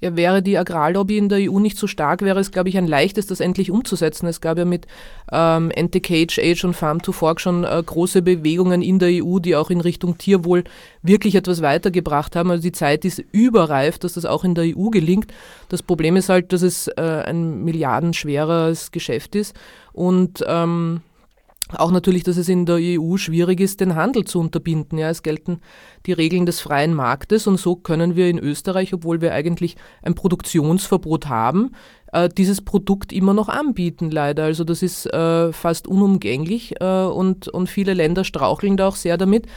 Ja, 0.01 0.15
wäre 0.15 0.41
die 0.41 0.57
Agrarlobby 0.57 1.19
in 1.19 1.29
der 1.29 1.51
EU 1.51 1.59
nicht 1.59 1.77
so 1.77 1.85
stark, 1.85 2.23
wäre 2.23 2.39
es, 2.39 2.51
glaube 2.51 2.69
ich, 2.69 2.77
ein 2.77 2.87
leichtes, 2.87 3.27
das 3.27 3.39
endlich 3.39 3.69
umzusetzen. 3.69 4.25
Es 4.25 4.41
gab 4.41 4.57
ja 4.57 4.65
mit 4.65 4.87
ähm, 5.31 5.71
Anti-Cage 5.77 6.39
Age 6.39 6.63
und 6.63 6.73
Farm 6.73 7.03
to 7.03 7.11
Fork 7.11 7.39
schon 7.39 7.63
äh, 7.63 7.83
große 7.85 8.23
Bewegungen 8.23 8.81
in 8.81 8.97
der 8.97 9.23
EU, 9.23 9.37
die 9.37 9.55
auch 9.55 9.69
in 9.69 9.79
Richtung 9.79 10.17
Tierwohl 10.17 10.63
wirklich 11.03 11.35
etwas 11.35 11.61
weitergebracht 11.61 12.35
haben. 12.35 12.49
Also 12.49 12.63
die 12.63 12.71
Zeit 12.71 13.05
ist 13.05 13.23
überreif, 13.31 13.99
dass 13.99 14.13
das 14.13 14.25
auch 14.25 14.43
in 14.43 14.55
der 14.55 14.75
EU 14.75 14.89
gelingt. 14.89 15.31
Das 15.69 15.83
Problem 15.83 16.15
ist 16.15 16.29
halt, 16.29 16.51
dass 16.51 16.63
es 16.63 16.87
äh, 16.87 17.23
ein 17.27 17.63
milliardenschweres 17.63 18.89
Geschäft 18.89 19.35
ist 19.35 19.55
und 19.93 20.43
ähm, 20.47 21.01
auch 21.77 21.91
natürlich, 21.91 22.23
dass 22.23 22.37
es 22.37 22.49
in 22.49 22.65
der 22.65 22.77
EU 22.79 23.17
schwierig 23.17 23.59
ist, 23.59 23.79
den 23.79 23.95
Handel 23.95 24.25
zu 24.25 24.39
unterbinden. 24.39 24.97
Ja, 24.97 25.09
es 25.09 25.23
gelten 25.23 25.59
die 26.05 26.13
Regeln 26.13 26.45
des 26.45 26.59
freien 26.59 26.93
Marktes 26.93 27.47
und 27.47 27.57
so 27.57 27.75
können 27.75 28.15
wir 28.15 28.29
in 28.29 28.39
Österreich, 28.39 28.93
obwohl 28.93 29.21
wir 29.21 29.33
eigentlich 29.33 29.75
ein 30.01 30.15
Produktionsverbot 30.15 31.27
haben, 31.27 31.71
äh, 32.11 32.29
dieses 32.29 32.61
Produkt 32.61 33.13
immer 33.13 33.33
noch 33.33 33.49
anbieten, 33.49 34.11
leider. 34.11 34.43
Also 34.43 34.63
das 34.63 34.81
ist 34.83 35.05
äh, 35.07 35.51
fast 35.53 35.87
unumgänglich 35.87 36.75
äh, 36.81 37.03
und, 37.05 37.47
und 37.47 37.69
viele 37.69 37.93
Länder 37.93 38.23
straucheln 38.23 38.77
da 38.77 38.87
auch 38.87 38.95
sehr 38.95 39.17
damit. 39.17 39.47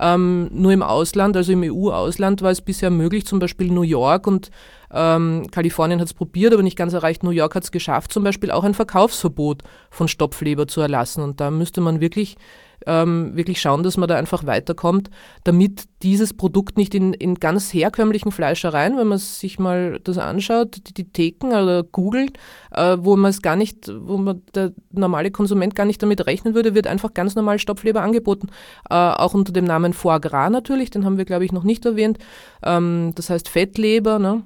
Ähm, 0.00 0.48
nur 0.52 0.72
im 0.72 0.82
Ausland, 0.82 1.36
also 1.36 1.52
im 1.52 1.62
EU-Ausland, 1.62 2.42
war 2.42 2.50
es 2.50 2.60
bisher 2.60 2.90
möglich, 2.90 3.26
zum 3.26 3.38
Beispiel 3.38 3.70
New 3.70 3.82
York 3.82 4.26
und 4.26 4.50
ähm, 4.92 5.46
Kalifornien 5.50 6.00
hat 6.00 6.06
es 6.06 6.14
probiert, 6.14 6.52
aber 6.52 6.62
nicht 6.62 6.76
ganz 6.76 6.92
erreicht. 6.92 7.22
New 7.22 7.30
York 7.30 7.54
hat 7.54 7.64
es 7.64 7.72
geschafft, 7.72 8.12
zum 8.12 8.24
Beispiel 8.24 8.50
auch 8.50 8.64
ein 8.64 8.74
Verkaufsverbot 8.74 9.62
von 9.90 10.08
Stopfleber 10.08 10.66
zu 10.66 10.80
erlassen. 10.80 11.22
Und 11.22 11.40
da 11.40 11.50
müsste 11.50 11.80
man 11.80 12.00
wirklich 12.00 12.36
ähm, 12.86 13.36
wirklich 13.36 13.60
schauen, 13.60 13.82
dass 13.82 13.96
man 13.96 14.08
da 14.08 14.16
einfach 14.16 14.46
weiterkommt, 14.46 15.10
damit 15.44 15.84
dieses 16.02 16.34
Produkt 16.34 16.76
nicht 16.76 16.94
in, 16.94 17.12
in 17.12 17.36
ganz 17.36 17.72
herkömmlichen 17.72 18.32
Fleischereien, 18.32 18.96
wenn 18.96 19.06
man 19.06 19.18
sich 19.18 19.58
mal 19.58 20.00
das 20.02 20.18
anschaut, 20.18 20.76
die, 20.88 20.94
die 20.94 21.12
Theken 21.12 21.50
oder 21.50 21.82
googelt, 21.82 22.38
äh, 22.72 22.96
wo 23.00 23.16
man 23.16 23.30
es 23.30 23.42
gar 23.42 23.56
nicht, 23.56 23.88
wo 23.88 24.16
man 24.16 24.42
der 24.54 24.72
normale 24.90 25.30
Konsument 25.30 25.74
gar 25.74 25.84
nicht 25.84 26.02
damit 26.02 26.26
rechnen 26.26 26.54
würde, 26.54 26.74
wird 26.74 26.86
einfach 26.86 27.14
ganz 27.14 27.34
normal 27.34 27.58
Stopfleber 27.58 28.02
angeboten. 28.02 28.48
Äh, 28.90 28.94
auch 28.94 29.34
unter 29.34 29.52
dem 29.52 29.64
Namen 29.64 29.92
Foie 29.92 30.20
Gras 30.20 30.50
natürlich, 30.50 30.90
den 30.90 31.04
haben 31.04 31.18
wir, 31.18 31.24
glaube 31.24 31.44
ich, 31.44 31.52
noch 31.52 31.64
nicht 31.64 31.84
erwähnt. 31.84 32.18
Ähm, 32.62 33.12
das 33.14 33.30
heißt 33.30 33.48
Fettleber, 33.48 34.18
ne? 34.18 34.42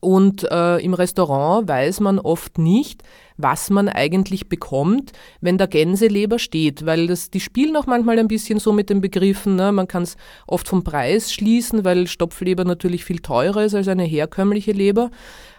Und 0.00 0.44
äh, 0.50 0.78
im 0.78 0.94
Restaurant 0.94 1.68
weiß 1.68 2.00
man 2.00 2.18
oft 2.18 2.58
nicht, 2.58 3.02
was 3.38 3.70
man 3.70 3.88
eigentlich 3.88 4.48
bekommt, 4.48 5.12
wenn 5.40 5.56
der 5.56 5.68
Gänseleber 5.68 6.38
steht, 6.38 6.84
weil 6.84 7.06
das, 7.06 7.30
die 7.30 7.40
spielen 7.40 7.76
auch 7.76 7.86
manchmal 7.86 8.18
ein 8.18 8.28
bisschen 8.28 8.58
so 8.58 8.72
mit 8.72 8.90
den 8.90 9.00
Begriffen. 9.00 9.56
Ne? 9.56 9.72
Man 9.72 9.88
kann 9.88 10.02
es 10.02 10.16
oft 10.46 10.68
vom 10.68 10.84
Preis 10.84 11.32
schließen, 11.32 11.84
weil 11.84 12.08
Stopfleber 12.08 12.64
natürlich 12.64 13.04
viel 13.04 13.20
teurer 13.20 13.64
ist 13.64 13.74
als 13.74 13.88
eine 13.88 14.04
herkömmliche 14.04 14.72
Leber. 14.72 15.10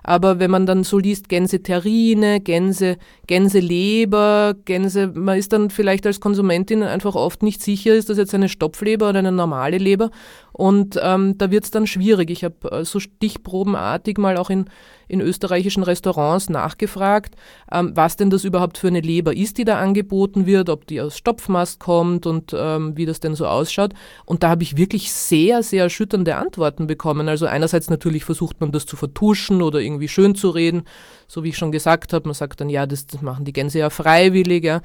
Aber 0.04 0.40
wenn 0.40 0.52
man 0.52 0.66
dann 0.66 0.84
so 0.84 0.98
liest, 0.98 1.30
Gänseterrine, 1.30 2.40
Gänse, 2.40 2.98
Gänseleber, 3.28 4.56
Gänse, 4.66 5.08
man 5.14 5.38
ist 5.38 5.54
dann 5.54 5.70
vielleicht 5.70 6.06
als 6.06 6.20
Konsumentin 6.20 6.84
einfach 6.84 7.16
oft 7.16 7.44
nicht 7.44 7.62
sicher, 7.62 7.94
ist 7.94 8.10
das 8.10 8.18
jetzt 8.18 8.34
eine 8.34 8.50
Stopfleber 8.50 9.10
oder 9.10 9.20
eine 9.20 9.32
normale 9.32 9.78
Leber. 9.78 10.10
Und 10.52 11.00
ähm, 11.02 11.38
da 11.38 11.52
wird 11.52 11.66
es 11.66 11.72
dann 11.72 11.88
schwierig. 11.88 12.30
Ich 12.32 12.44
habe 12.44 12.72
äh, 12.72 12.86
so 12.86 13.00
stichprobenartig 13.00 14.18
mal 14.18 14.38
auch 14.38 14.50
in, 14.50 14.66
in 15.08 15.22
österreichischen 15.22 15.84
Restaurants 15.84 16.50
nachgefragt, 16.50 17.36
ähm, 17.72 17.92
was 17.96 18.16
denn 18.16 18.30
das 18.30 18.44
überhaupt 18.44 18.78
für 18.78 18.88
eine 18.88 19.02
Leber 19.02 19.36
ist, 19.36 19.58
die 19.58 19.66
da 19.66 19.80
angeboten 19.80 20.46
wird, 20.46 20.70
ob 20.70 20.88
die 20.88 21.02
aus 21.02 21.18
Stopfmast 21.18 21.80
kommt 21.80 22.26
und 22.26 22.56
ähm, 22.58 22.98
wie 22.98 23.06
das 23.06 23.20
denn 23.20 23.36
so 23.36 23.46
ausschaut. 23.46 23.94
Und 24.26 24.44
da 24.44 24.50
habe 24.50 24.64
ich 24.64 24.78
wirklich 24.78 25.12
sehr, 25.12 25.64
sehr 25.64 25.84
erschütternde 25.84 26.36
Antworten 26.36 26.88
bekommen. 26.88 27.30
Also 27.30 27.46
einerseits 27.46 27.90
natürlich 27.90 28.26
versucht 28.26 28.60
man 28.62 28.72
das 28.72 28.86
zu 28.86 28.96
vertuschen 28.96 29.62
oder 29.62 29.80
irgendwie 29.80 30.08
schön 30.08 30.36
zu 30.36 30.50
reden, 30.50 30.84
so 31.28 31.44
wie 31.44 31.50
ich 31.50 31.58
schon 31.58 31.72
gesagt 31.72 32.14
habe. 32.14 32.28
Man 32.28 32.36
sagt 32.36 32.62
dann, 32.62 32.70
ja, 32.70 32.86
das, 32.86 33.08
das 33.08 33.22
machen 33.22 33.46
die 33.46 33.54
Gänse 33.54 33.80
ja 33.80 33.90
freiwillig. 33.90 34.64
Ja. 34.64 34.82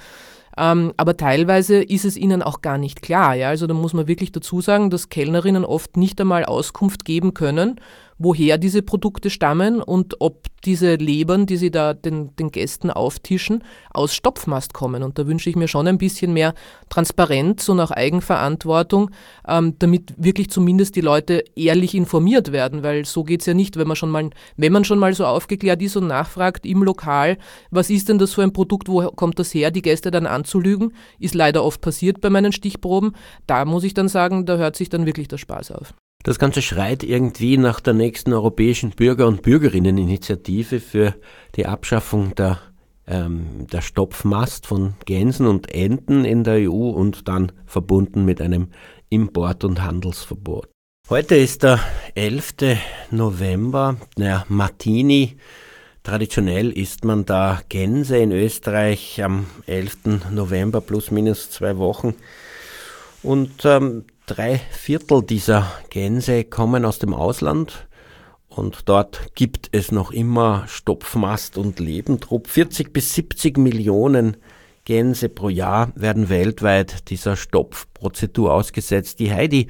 Ähm, 0.57 0.93
aber 0.97 1.17
teilweise 1.17 1.83
ist 1.83 2.05
es 2.05 2.17
ihnen 2.17 2.43
auch 2.43 2.63
gar 2.63 2.79
nicht 2.79 3.03
klar. 3.03 3.35
Ja? 3.35 3.49
Also 3.49 3.67
da 3.67 3.75
muss 3.75 3.93
man 3.93 4.07
wirklich 4.07 4.33
dazu 4.33 4.61
sagen, 4.61 4.91
dass 4.91 5.09
Kellnerinnen 5.09 5.65
oft 5.65 5.97
nicht 5.97 6.21
einmal 6.21 6.45
Auskunft 6.45 7.05
geben 7.05 7.35
können, 7.35 7.81
woher 8.19 8.59
diese 8.59 8.83
Produkte 8.83 9.31
stammen 9.31 9.83
und 9.83 10.21
ob 10.21 10.45
diese 10.65 10.95
Lebern, 10.95 11.47
die 11.47 11.57
sie 11.57 11.71
da 11.71 11.95
den, 11.95 12.35
den 12.37 12.51
Gästen 12.51 12.91
auftischen, 12.91 13.63
aus 13.93 14.15
Stopfmast 14.15 14.73
kommen. 14.73 15.03
Und 15.03 15.19
da 15.19 15.27
wünsche 15.27 15.51
ich 15.51 15.57
mir 15.57 15.69
schon 15.69 15.87
ein 15.87 15.99
bisschen 15.99 16.33
mehr 16.33 16.55
Transparenz 16.89 17.69
und 17.69 17.81
auch 17.81 17.91
Eigenverantwortung, 17.91 19.11
ähm, 19.47 19.75
damit 19.79 20.15
wirklich 20.17 20.51
zumindest 20.51 20.97
die 20.97 21.01
Leute 21.01 21.45
ehrlich 21.57 21.95
informiert 21.95 22.53
werden, 22.53 22.83
weil 22.83 23.05
so 23.05 23.25
geht 23.25 23.41
es 23.41 23.47
ja 23.47 23.55
nicht, 23.55 23.77
wenn 23.77 23.89
man 23.89 23.97
schon 23.97 24.11
mal, 24.11 24.31
wenn 24.57 24.73
man 24.73 24.85
schon 24.85 24.99
mal 24.99 25.15
so 25.15 25.27
aufgeklärt 25.27 25.83
ist 25.83 25.97
und 25.97 26.07
nachfragt 26.07 26.67
im 26.67 26.83
Lokal, 26.83 27.37
was 27.71 27.91
ist 27.91 28.09
denn 28.09 28.19
das 28.19 28.33
für 28.33 28.43
ein 28.43 28.53
Produkt, 28.53 28.89
wo 28.89 29.03
kommt 29.11 29.39
das 29.39 29.53
her, 29.53 29.71
die 29.71 29.83
Gäste 29.83 30.11
dann 30.11 30.27
anzulügen, 30.27 30.95
ist 31.19 31.35
leider 31.35 31.65
oft 31.65 31.81
passiert 31.81 32.21
bei 32.21 32.31
meinen 32.31 32.53
Stichproben. 32.53 33.13
Da 33.47 33.65
muss 33.65 33.85
ich 33.85 33.95
dann 33.95 34.09
sagen, 34.09 34.47
da 34.47 34.57
hört 34.57 34.77
sich 34.77 34.89
dann 34.89 35.07
wirklich 35.07 35.29
der 35.29 35.39
Spaß 35.39 35.73
auf. 35.73 35.95
Das 36.25 36.39
Ganze 36.39 36.63
schreit 36.63 37.03
irgendwie 37.03 37.59
nach 37.59 37.81
der 37.81 37.93
nächsten 37.93 38.33
europäischen 38.33 38.91
Bürger- 38.91 39.27
und 39.27 39.43
Bürgerinneninitiative 39.43 40.81
für 40.81 41.15
die 41.55 41.67
Abschaffung 41.67 42.35
der, 42.35 42.61
ähm, 43.07 43.67
der 43.71 43.83
Stopfmast 43.83 44.67
von 44.67 44.95
Gänsen 45.05 45.47
und 45.47 45.71
Enten 45.75 46.25
in 46.25 46.43
der 46.43 46.71
EU 46.71 46.89
und 46.89 47.29
dann 47.29 47.53
verbunden 47.67 48.25
mit 48.25 48.41
einem 48.41 48.69
Import- 49.11 49.65
und 49.65 49.83
Handelsverbot. 49.83 50.71
Heute 51.11 51.37
ist 51.37 51.63
der 51.63 51.79
11. 52.15 52.79
November. 53.11 53.97
Naja, 54.17 54.47
Martini, 54.49 55.37
Traditionell 56.05 56.71
isst 56.71 57.07
man 57.07 57.25
da 57.25 57.63
Gänse 57.71 58.19
in 58.19 58.31
Österreich 58.31 59.23
am 59.23 59.47
11. 59.67 60.31
November 60.31 60.83
plus 60.83 61.11
minus 61.11 61.51
zwei 61.51 61.79
Wochen. 61.79 62.15
Und 63.23 63.65
ähm, 63.65 64.05
drei 64.27 64.61
Viertel 64.71 65.23
dieser 65.23 65.71
Gänse 65.91 66.45
kommen 66.45 66.85
aus 66.85 66.99
dem 66.99 67.15
Ausland. 67.15 67.89
Und 68.49 68.89
dort 68.89 69.35
gibt 69.35 69.69
es 69.73 69.91
noch 69.91 70.13
immer 70.13 70.65
Stopfmast 70.69 71.59
und 71.59 71.81
Lebendrupp. 71.81 72.47
40 72.49 72.93
bis 72.93 73.15
70 73.15 73.59
Millionen 73.59 74.37
Gänse 74.85 75.29
pro 75.29 75.49
Jahr 75.49 75.93
werden 75.97 76.29
weltweit 76.29 77.11
dieser 77.11 77.37
Stopfprozedur 77.37 78.53
ausgesetzt. 78.53 79.19
Die 79.19 79.33
Heidi, 79.33 79.69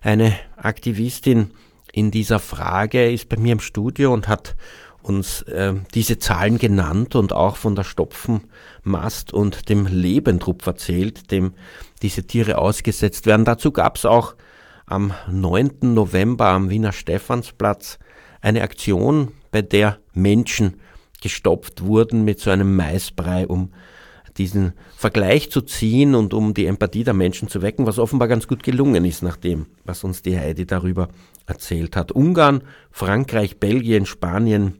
eine 0.00 0.34
Aktivistin 0.56 1.52
in 1.92 2.10
dieser 2.10 2.38
Frage, 2.38 3.10
ist 3.10 3.28
bei 3.28 3.36
mir 3.38 3.52
im 3.52 3.60
Studio 3.60 4.12
und 4.12 4.28
hat 4.28 4.56
uns 5.00 5.42
äh, 5.42 5.74
diese 5.94 6.18
Zahlen 6.18 6.58
genannt 6.58 7.14
und 7.14 7.32
auch 7.32 7.56
von 7.56 7.74
der 7.74 7.84
Stopfenmast 7.84 9.32
und 9.32 9.68
dem 9.70 9.86
Lebendrupp 9.86 10.66
erzählt, 10.66 11.30
dem 11.30 11.54
diese 11.98 12.26
Tiere 12.26 12.58
ausgesetzt 12.58 13.26
werden. 13.26 13.44
Dazu 13.44 13.72
gab 13.72 13.96
es 13.96 14.04
auch 14.04 14.34
am 14.86 15.12
9. 15.30 15.94
November 15.94 16.46
am 16.46 16.70
Wiener 16.70 16.92
Stephansplatz 16.92 17.98
eine 18.40 18.62
Aktion, 18.62 19.32
bei 19.50 19.62
der 19.62 19.98
Menschen 20.12 20.80
gestopft 21.20 21.82
wurden 21.82 22.24
mit 22.24 22.38
so 22.38 22.50
einem 22.50 22.76
Maisbrei, 22.76 23.46
um 23.46 23.72
diesen 24.36 24.72
Vergleich 24.96 25.50
zu 25.50 25.62
ziehen 25.62 26.14
und 26.14 26.32
um 26.32 26.54
die 26.54 26.66
Empathie 26.66 27.02
der 27.02 27.14
Menschen 27.14 27.48
zu 27.48 27.60
wecken, 27.60 27.86
was 27.86 27.98
offenbar 27.98 28.28
ganz 28.28 28.46
gut 28.46 28.62
gelungen 28.62 29.04
ist, 29.04 29.22
nach 29.22 29.36
dem, 29.36 29.66
was 29.84 30.04
uns 30.04 30.22
die 30.22 30.38
Heidi 30.38 30.64
darüber 30.64 31.08
erzählt 31.46 31.96
hat. 31.96 32.12
Ungarn, 32.12 32.62
Frankreich, 32.90 33.58
Belgien, 33.58 34.06
Spanien 34.06 34.78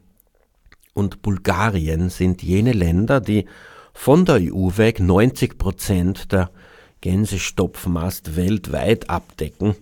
und 0.94 1.22
Bulgarien 1.22 2.08
sind 2.08 2.42
jene 2.42 2.72
Länder, 2.72 3.20
die 3.20 3.46
von 3.92 4.24
der 4.24 4.36
EU 4.36 4.70
weg 4.76 5.00
90 5.00 5.58
Prozent 5.58 6.32
der 6.32 6.50
Gänsestopfmast 7.00 8.36
weltweit 8.36 9.08
abdecken 9.08 9.76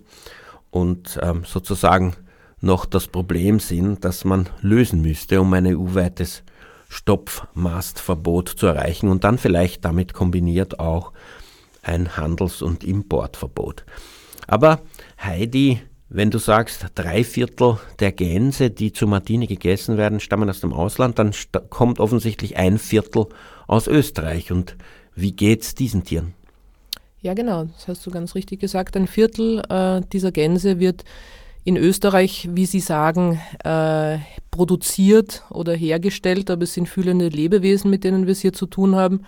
und 0.71 1.19
ähm, 1.23 1.45
sozusagen 1.45 2.15
noch 2.61 2.87
das 2.87 3.09
Problem 3.09 3.61
sind, 3.61 4.05
das 4.05 4.25
man 4.25 4.49
lösen 4.61 5.03
müsste, 5.03 5.41
um 5.41 5.53
ein 5.53 5.67
EU-weites 5.67 6.43
Stopfmastverbot 6.89 8.49
zu 8.49 8.67
erreichen 8.67 9.09
und 9.09 9.25
dann 9.25 9.39
vielleicht 9.39 9.85
damit 9.85 10.13
kombiniert 10.13 10.79
auch 10.79 11.13
ein 11.83 12.17
Handels- 12.17 12.63
und 12.63 12.85
Importverbot. 12.85 13.85
Aber 14.47 14.81
Heidi, 15.23 15.81
wenn 16.09 16.31
du 16.31 16.39
sagst, 16.39 16.87
drei 16.95 17.25
Viertel 17.25 17.79
der 17.99 18.13
Gänse, 18.13 18.71
die 18.71 18.93
zu 18.93 19.07
Martini 19.07 19.47
gegessen 19.47 19.97
werden, 19.97 20.21
stammen 20.21 20.49
aus 20.49 20.61
dem 20.61 20.73
Ausland, 20.73 21.19
dann 21.19 21.33
kommt 21.71 21.99
offensichtlich 21.99 22.57
ein 22.57 22.79
Viertel 22.79 23.27
aus 23.67 23.89
Österreich. 23.89 24.53
Und 24.53 24.77
wie 25.15 25.33
geht's 25.33 25.75
diesen 25.75 26.05
Tieren? 26.05 26.35
Ja, 27.21 27.35
genau, 27.35 27.65
das 27.65 27.89
hast 27.89 28.07
du 28.07 28.11
ganz 28.11 28.35
richtig 28.35 28.61
gesagt. 28.61 28.97
Ein 28.97 29.07
Viertel 29.07 29.63
äh, 29.69 30.01
dieser 30.13 30.33
Gänse 30.33 30.79
wird 30.79 31.05
in 31.65 31.77
Österreich, 31.77 32.49
wie 32.53 32.67
Sie 32.67 32.81
sagen, 32.81 33.41
äh, 33.65 34.19
produziert 34.53 35.43
oder 35.51 35.75
hergestellt, 35.75 36.51
aber 36.51 36.63
es 36.63 36.75
sind 36.75 36.89
fühlende 36.89 37.29
Lebewesen, 37.29 37.91
mit 37.91 38.05
denen 38.05 38.27
wir 38.27 38.33
es 38.33 38.41
hier 38.41 38.53
zu 38.53 38.67
tun 38.67 38.95
haben. 38.95 39.23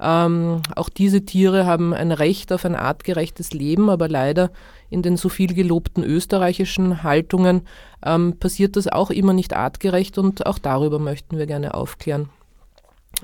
Ähm, 0.00 0.62
auch 0.74 0.88
diese 0.88 1.24
Tiere 1.24 1.64
haben 1.64 1.94
ein 1.94 2.12
Recht 2.12 2.52
auf 2.52 2.64
ein 2.64 2.74
artgerechtes 2.74 3.52
Leben, 3.52 3.88
aber 3.88 4.08
leider 4.08 4.50
in 4.90 5.02
den 5.02 5.16
so 5.16 5.28
viel 5.28 5.54
gelobten 5.54 6.04
österreichischen 6.04 7.02
Haltungen 7.02 7.62
ähm, 8.04 8.36
passiert 8.38 8.76
das 8.76 8.88
auch 8.88 9.10
immer 9.10 9.32
nicht 9.32 9.54
artgerecht 9.54 10.18
und 10.18 10.44
auch 10.44 10.58
darüber 10.58 10.98
möchten 10.98 11.38
wir 11.38 11.46
gerne 11.46 11.74
aufklären. 11.74 12.28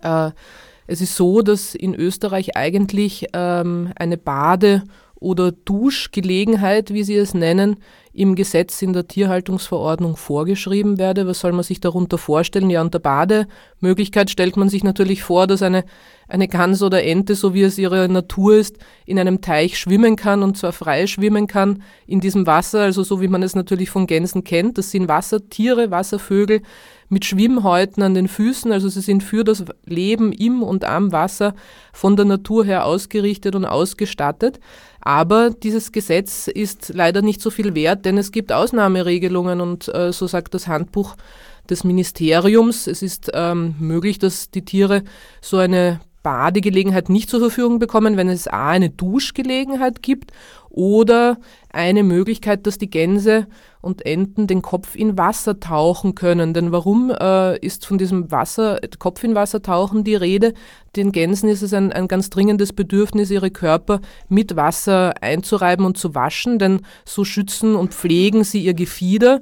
Äh, 0.02 0.30
es 0.86 1.00
ist 1.00 1.16
so, 1.16 1.42
dass 1.42 1.74
in 1.74 1.94
Österreich 1.94 2.56
eigentlich 2.56 3.26
ähm, 3.32 3.92
eine 3.96 4.16
Bade- 4.16 4.82
oder 5.14 5.52
Duschgelegenheit, 5.52 6.92
wie 6.92 7.04
Sie 7.04 7.14
es 7.14 7.32
nennen, 7.32 7.76
im 8.14 8.34
Gesetz 8.34 8.82
in 8.82 8.92
der 8.92 9.08
Tierhaltungsverordnung 9.08 10.16
vorgeschrieben 10.16 10.98
werde. 10.98 11.26
Was 11.26 11.40
soll 11.40 11.52
man 11.52 11.62
sich 11.62 11.80
darunter 11.80 12.18
vorstellen? 12.18 12.68
Ja, 12.68 12.82
unter 12.82 12.98
Bademöglichkeit 12.98 14.30
stellt 14.30 14.56
man 14.56 14.68
sich 14.68 14.84
natürlich 14.84 15.22
vor, 15.22 15.46
dass 15.46 15.62
eine, 15.62 15.84
eine 16.28 16.46
Gans 16.46 16.82
oder 16.82 17.02
Ente, 17.02 17.34
so 17.34 17.54
wie 17.54 17.62
es 17.62 17.78
ihre 17.78 18.08
Natur 18.08 18.56
ist, 18.56 18.76
in 19.06 19.18
einem 19.18 19.40
Teich 19.40 19.78
schwimmen 19.78 20.16
kann 20.16 20.42
und 20.42 20.58
zwar 20.58 20.72
frei 20.72 21.06
schwimmen 21.06 21.46
kann 21.46 21.82
in 22.06 22.20
diesem 22.20 22.46
Wasser, 22.46 22.80
also 22.80 23.02
so 23.02 23.22
wie 23.22 23.28
man 23.28 23.42
es 23.42 23.54
natürlich 23.54 23.88
von 23.88 24.06
Gänsen 24.06 24.44
kennt. 24.44 24.76
Das 24.76 24.90
sind 24.90 25.08
Wassertiere, 25.08 25.90
Wasservögel 25.90 26.60
mit 27.12 27.26
Schwimmhäuten 27.26 28.02
an 28.02 28.14
den 28.14 28.26
Füßen, 28.26 28.72
also 28.72 28.88
sie 28.88 29.02
sind 29.02 29.22
für 29.22 29.44
das 29.44 29.64
Leben 29.84 30.32
im 30.32 30.62
und 30.62 30.84
am 30.84 31.12
Wasser 31.12 31.54
von 31.92 32.16
der 32.16 32.24
Natur 32.24 32.64
her 32.64 32.86
ausgerichtet 32.86 33.54
und 33.54 33.66
ausgestattet. 33.66 34.58
Aber 35.02 35.50
dieses 35.50 35.92
Gesetz 35.92 36.46
ist 36.46 36.92
leider 36.94 37.20
nicht 37.20 37.42
so 37.42 37.50
viel 37.50 37.74
wert, 37.74 38.01
denn 38.04 38.18
es 38.18 38.32
gibt 38.32 38.52
Ausnahmeregelungen 38.52 39.60
und 39.60 39.92
äh, 39.94 40.12
so 40.12 40.26
sagt 40.26 40.54
das 40.54 40.68
Handbuch 40.68 41.16
des 41.68 41.84
Ministeriums. 41.84 42.86
Es 42.86 43.02
ist 43.02 43.30
ähm, 43.34 43.74
möglich, 43.78 44.18
dass 44.18 44.50
die 44.50 44.64
Tiere 44.64 45.02
so 45.40 45.58
eine 45.58 46.00
Badegelegenheit 46.22 47.08
nicht 47.08 47.30
zur 47.30 47.40
Verfügung 47.40 47.78
bekommen, 47.78 48.16
wenn 48.16 48.28
es 48.28 48.48
A 48.48 48.70
eine 48.70 48.90
Duschgelegenheit 48.90 50.02
gibt 50.02 50.32
oder 50.70 51.38
eine 51.70 52.02
Möglichkeit, 52.02 52.66
dass 52.66 52.78
die 52.78 52.88
Gänse 52.88 53.46
und 53.82 54.06
Enten 54.06 54.46
den 54.46 54.62
Kopf 54.62 54.94
in 54.94 55.18
Wasser 55.18 55.60
tauchen 55.60 56.14
können. 56.14 56.54
Denn 56.54 56.72
warum 56.72 57.10
äh, 57.10 57.58
ist 57.58 57.84
von 57.84 57.98
diesem 57.98 58.30
Wasser, 58.30 58.80
Kopf 58.98 59.22
in 59.24 59.34
Wasser 59.34 59.60
tauchen 59.60 60.04
die 60.04 60.14
Rede? 60.14 60.54
Den 60.96 61.12
Gänsen 61.12 61.48
ist 61.48 61.62
es 61.62 61.74
ein, 61.74 61.92
ein 61.92 62.08
ganz 62.08 62.30
dringendes 62.30 62.72
Bedürfnis, 62.72 63.30
ihre 63.30 63.50
Körper 63.50 64.00
mit 64.28 64.56
Wasser 64.56 65.14
einzureiben 65.20 65.84
und 65.84 65.98
zu 65.98 66.14
waschen, 66.14 66.58
denn 66.58 66.82
so 67.04 67.24
schützen 67.24 67.74
und 67.74 67.92
pflegen 67.92 68.44
sie 68.44 68.64
ihr 68.64 68.74
Gefieder. 68.74 69.40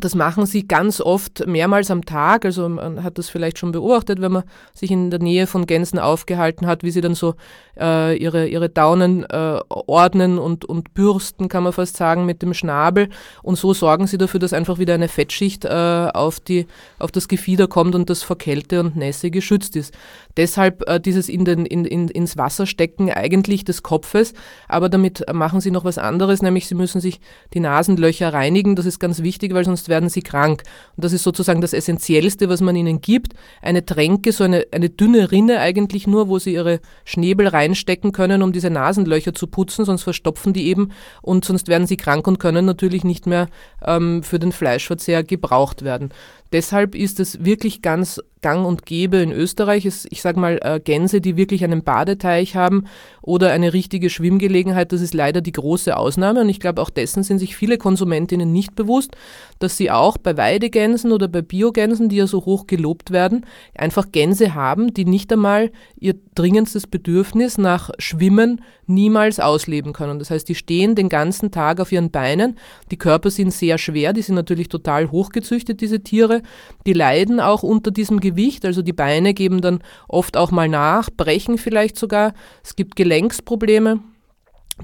Das 0.00 0.14
machen 0.14 0.46
sie 0.46 0.66
ganz 0.66 1.02
oft 1.02 1.46
mehrmals 1.46 1.90
am 1.90 2.06
Tag. 2.06 2.46
Also 2.46 2.66
man 2.66 3.02
hat 3.04 3.18
das 3.18 3.28
vielleicht 3.28 3.58
schon 3.58 3.72
beobachtet, 3.72 4.22
wenn 4.22 4.32
man 4.32 4.44
sich 4.72 4.90
in 4.90 5.10
der 5.10 5.20
Nähe 5.20 5.46
von 5.46 5.66
Gänsen 5.66 5.98
aufgehalten 5.98 6.66
hat, 6.66 6.82
wie 6.82 6.90
sie 6.90 7.02
dann 7.02 7.14
so 7.14 7.34
äh, 7.78 8.16
ihre, 8.16 8.48
ihre 8.48 8.70
Daunen 8.70 9.24
äh, 9.24 9.60
ordnen 9.68 10.38
und, 10.38 10.64
und 10.64 10.94
bürsten, 10.94 11.50
kann 11.50 11.62
man 11.62 11.74
fast 11.74 11.98
sagen, 11.98 12.24
mit 12.24 12.40
dem 12.40 12.54
Schnabel. 12.54 13.10
Und 13.42 13.56
so 13.56 13.74
sorgen 13.74 14.06
sie 14.06 14.16
dafür, 14.16 14.40
dass 14.40 14.54
einfach 14.54 14.78
wieder 14.78 14.94
eine 14.94 15.08
Fettschicht 15.08 15.66
äh, 15.66 16.08
auf, 16.14 16.40
die, 16.40 16.66
auf 16.98 17.12
das 17.12 17.28
Gefieder 17.28 17.66
kommt 17.66 17.94
und 17.94 18.08
das 18.08 18.22
vor 18.22 18.38
Kälte 18.38 18.80
und 18.80 18.96
Nässe 18.96 19.30
geschützt 19.30 19.76
ist. 19.76 19.92
Deshalb 20.36 20.88
äh, 20.88 21.00
dieses 21.00 21.28
in 21.28 21.44
den, 21.44 21.66
in, 21.66 21.84
in, 21.84 22.08
ins 22.08 22.36
Wasser 22.36 22.66
stecken 22.66 23.10
eigentlich 23.10 23.64
des 23.64 23.82
Kopfes, 23.82 24.32
aber 24.68 24.88
damit 24.88 25.24
machen 25.32 25.60
sie 25.60 25.70
noch 25.70 25.84
was 25.84 25.98
anderes, 25.98 26.42
nämlich 26.42 26.66
sie 26.66 26.74
müssen 26.74 27.00
sich 27.00 27.20
die 27.54 27.60
Nasenlöcher 27.60 28.32
reinigen. 28.32 28.76
Das 28.76 28.86
ist 28.86 28.98
ganz 28.98 29.22
wichtig, 29.22 29.54
weil 29.54 29.64
sonst 29.64 29.88
werden 29.88 30.08
sie 30.08 30.22
krank. 30.22 30.62
Und 30.96 31.04
das 31.04 31.12
ist 31.12 31.22
sozusagen 31.22 31.60
das 31.60 31.72
Essentiellste, 31.72 32.48
was 32.48 32.60
man 32.60 32.76
ihnen 32.76 33.00
gibt. 33.00 33.34
Eine 33.60 33.84
Tränke, 33.84 34.32
so 34.32 34.44
eine, 34.44 34.66
eine 34.72 34.90
dünne 34.90 35.30
Rinne 35.30 35.60
eigentlich 35.60 36.06
nur, 36.06 36.28
wo 36.28 36.38
sie 36.38 36.54
ihre 36.54 36.80
Schnäbel 37.04 37.48
reinstecken 37.48 38.12
können, 38.12 38.42
um 38.42 38.52
diese 38.52 38.70
Nasenlöcher 38.70 39.34
zu 39.34 39.46
putzen, 39.46 39.84
sonst 39.84 40.02
verstopfen 40.02 40.52
die 40.52 40.66
eben 40.66 40.92
und 41.20 41.44
sonst 41.44 41.68
werden 41.68 41.86
sie 41.86 41.96
krank 41.96 42.26
und 42.26 42.38
können 42.38 42.64
natürlich 42.64 43.04
nicht 43.04 43.26
mehr 43.26 43.48
ähm, 43.84 44.22
für 44.22 44.38
den 44.38 44.52
Fleischverzehr 44.52 45.24
gebraucht 45.24 45.82
werden. 45.82 46.10
Deshalb 46.52 46.94
ist 46.94 47.18
es 47.18 47.44
wirklich 47.44 47.80
ganz 47.80 48.20
gang 48.42 48.66
und 48.66 48.84
gäbe 48.84 49.18
in 49.18 49.32
Österreich. 49.32 49.86
Ich 49.86 50.20
sage 50.22 50.40
mal, 50.40 50.58
äh, 50.62 50.80
Gänse, 50.80 51.20
die 51.20 51.36
wirklich 51.36 51.64
einen 51.64 51.84
Badeteich 51.84 52.56
haben 52.56 52.84
oder 53.20 53.52
eine 53.52 53.72
richtige 53.72 54.10
Schwimmgelegenheit, 54.10 54.92
das 54.92 55.00
ist 55.00 55.14
leider 55.14 55.40
die 55.40 55.52
große 55.52 55.96
Ausnahme. 55.96 56.40
Und 56.40 56.48
ich 56.48 56.60
glaube, 56.60 56.82
auch 56.82 56.90
dessen 56.90 57.22
sind 57.22 57.38
sich 57.38 57.56
viele 57.56 57.78
Konsumentinnen 57.78 58.50
nicht 58.50 58.74
bewusst, 58.74 59.16
dass 59.58 59.76
sie 59.76 59.90
auch 59.90 60.18
bei 60.18 60.36
Weidegänsen 60.36 61.12
oder 61.12 61.28
bei 61.28 61.42
Biogänsen, 61.42 62.08
die 62.08 62.16
ja 62.16 62.26
so 62.26 62.44
hoch 62.44 62.66
gelobt 62.66 63.10
werden, 63.10 63.46
einfach 63.76 64.10
Gänse 64.10 64.54
haben, 64.54 64.92
die 64.94 65.04
nicht 65.04 65.32
einmal 65.32 65.70
ihr 65.98 66.14
dringendstes 66.34 66.86
Bedürfnis 66.86 67.58
nach 67.58 67.90
Schwimmen 67.98 68.62
niemals 68.86 69.40
ausleben 69.40 69.92
können. 69.92 70.18
Das 70.18 70.30
heißt, 70.30 70.48
die 70.48 70.54
stehen 70.54 70.94
den 70.94 71.08
ganzen 71.08 71.50
Tag 71.50 71.80
auf 71.80 71.92
ihren 71.92 72.10
Beinen. 72.10 72.58
Die 72.90 72.96
Körper 72.96 73.30
sind 73.30 73.52
sehr 73.52 73.78
schwer, 73.78 74.12
die 74.12 74.22
sind 74.22 74.34
natürlich 74.34 74.68
total 74.68 75.10
hochgezüchtet, 75.10 75.80
diese 75.80 76.00
Tiere. 76.00 76.42
Die 76.86 76.92
leiden 76.92 77.40
auch 77.40 77.62
unter 77.62 77.90
diesem 77.90 78.20
Gewicht, 78.20 78.64
also 78.64 78.82
die 78.82 78.92
Beine 78.92 79.34
geben 79.34 79.60
dann 79.60 79.80
oft 80.12 80.36
auch 80.36 80.50
mal 80.50 80.68
nach, 80.68 81.10
brechen 81.10 81.58
vielleicht 81.58 81.96
sogar. 81.96 82.34
Es 82.62 82.76
gibt 82.76 82.96
Gelenksprobleme. 82.96 84.00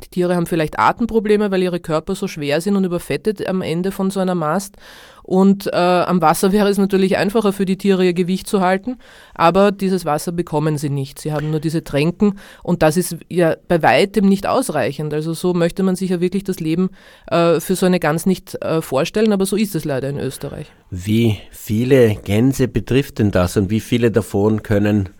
Die 0.05 0.09
Tiere 0.09 0.37
haben 0.37 0.47
vielleicht 0.47 0.79
Atemprobleme, 0.79 1.51
weil 1.51 1.62
ihre 1.62 1.81
Körper 1.81 2.14
so 2.14 2.29
schwer 2.29 2.61
sind 2.61 2.77
und 2.77 2.85
überfettet 2.85 3.47
am 3.49 3.62
Ende 3.62 3.91
von 3.91 4.11
so 4.11 4.21
einer 4.21 4.35
Mast. 4.35 4.77
Und 5.23 5.67
äh, 5.67 5.77
am 5.77 6.23
Wasser 6.23 6.53
wäre 6.53 6.69
es 6.69 6.79
natürlich 6.79 7.17
einfacher 7.17 7.53
für 7.53 7.67
die 7.67 7.77
Tiere, 7.77 8.05
ihr 8.05 8.14
Gewicht 8.14 8.47
zu 8.47 8.61
halten, 8.61 8.97
aber 9.35 9.73
dieses 9.73 10.05
Wasser 10.05 10.33
bekommen 10.33 10.79
sie 10.79 10.88
nicht. 10.88 11.19
Sie 11.19 11.33
haben 11.33 11.51
nur 11.51 11.61
diese 11.61 11.85
Tränken 11.85 12.38
und 12.62 12.83
das 12.83 12.97
ist 12.97 13.17
ja 13.29 13.57
bei 13.69 13.83
weitem 13.83 14.27
nicht 14.27 14.47
ausreichend. 14.47 15.12
Also 15.12 15.35
so 15.35 15.53
möchte 15.53 15.83
man 15.83 15.97
sich 15.97 16.11
ja 16.11 16.21
wirklich 16.21 16.45
das 16.45 16.61
Leben 16.61 16.91
äh, 17.27 17.61
für 17.61 17.77
so 17.77 17.85
eine 17.85 18.01
Gans 18.01 18.25
nicht 18.25 18.55
äh, 18.62 18.81
vorstellen, 18.81 19.33
aber 19.33 19.45
so 19.45 19.57
ist 19.57 19.75
es 19.75 19.85
leider 19.85 20.09
in 20.09 20.19
Österreich. 20.19 20.67
Wie 20.91 21.38
viele 21.51 22.14
Gänse 22.14 22.69
betrifft 22.69 23.19
denn 23.19 23.31
das 23.31 23.59
und 23.59 23.69
wie 23.69 23.81
viele 23.81 24.11
davon 24.11 24.62
können 24.62 25.11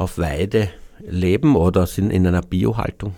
auf 0.00 0.16
Weide 0.16 0.70
leben 1.00 1.56
oder 1.56 1.86
sind 1.86 2.10
in 2.10 2.26
einer 2.26 2.40
Biohaltung? 2.40 3.14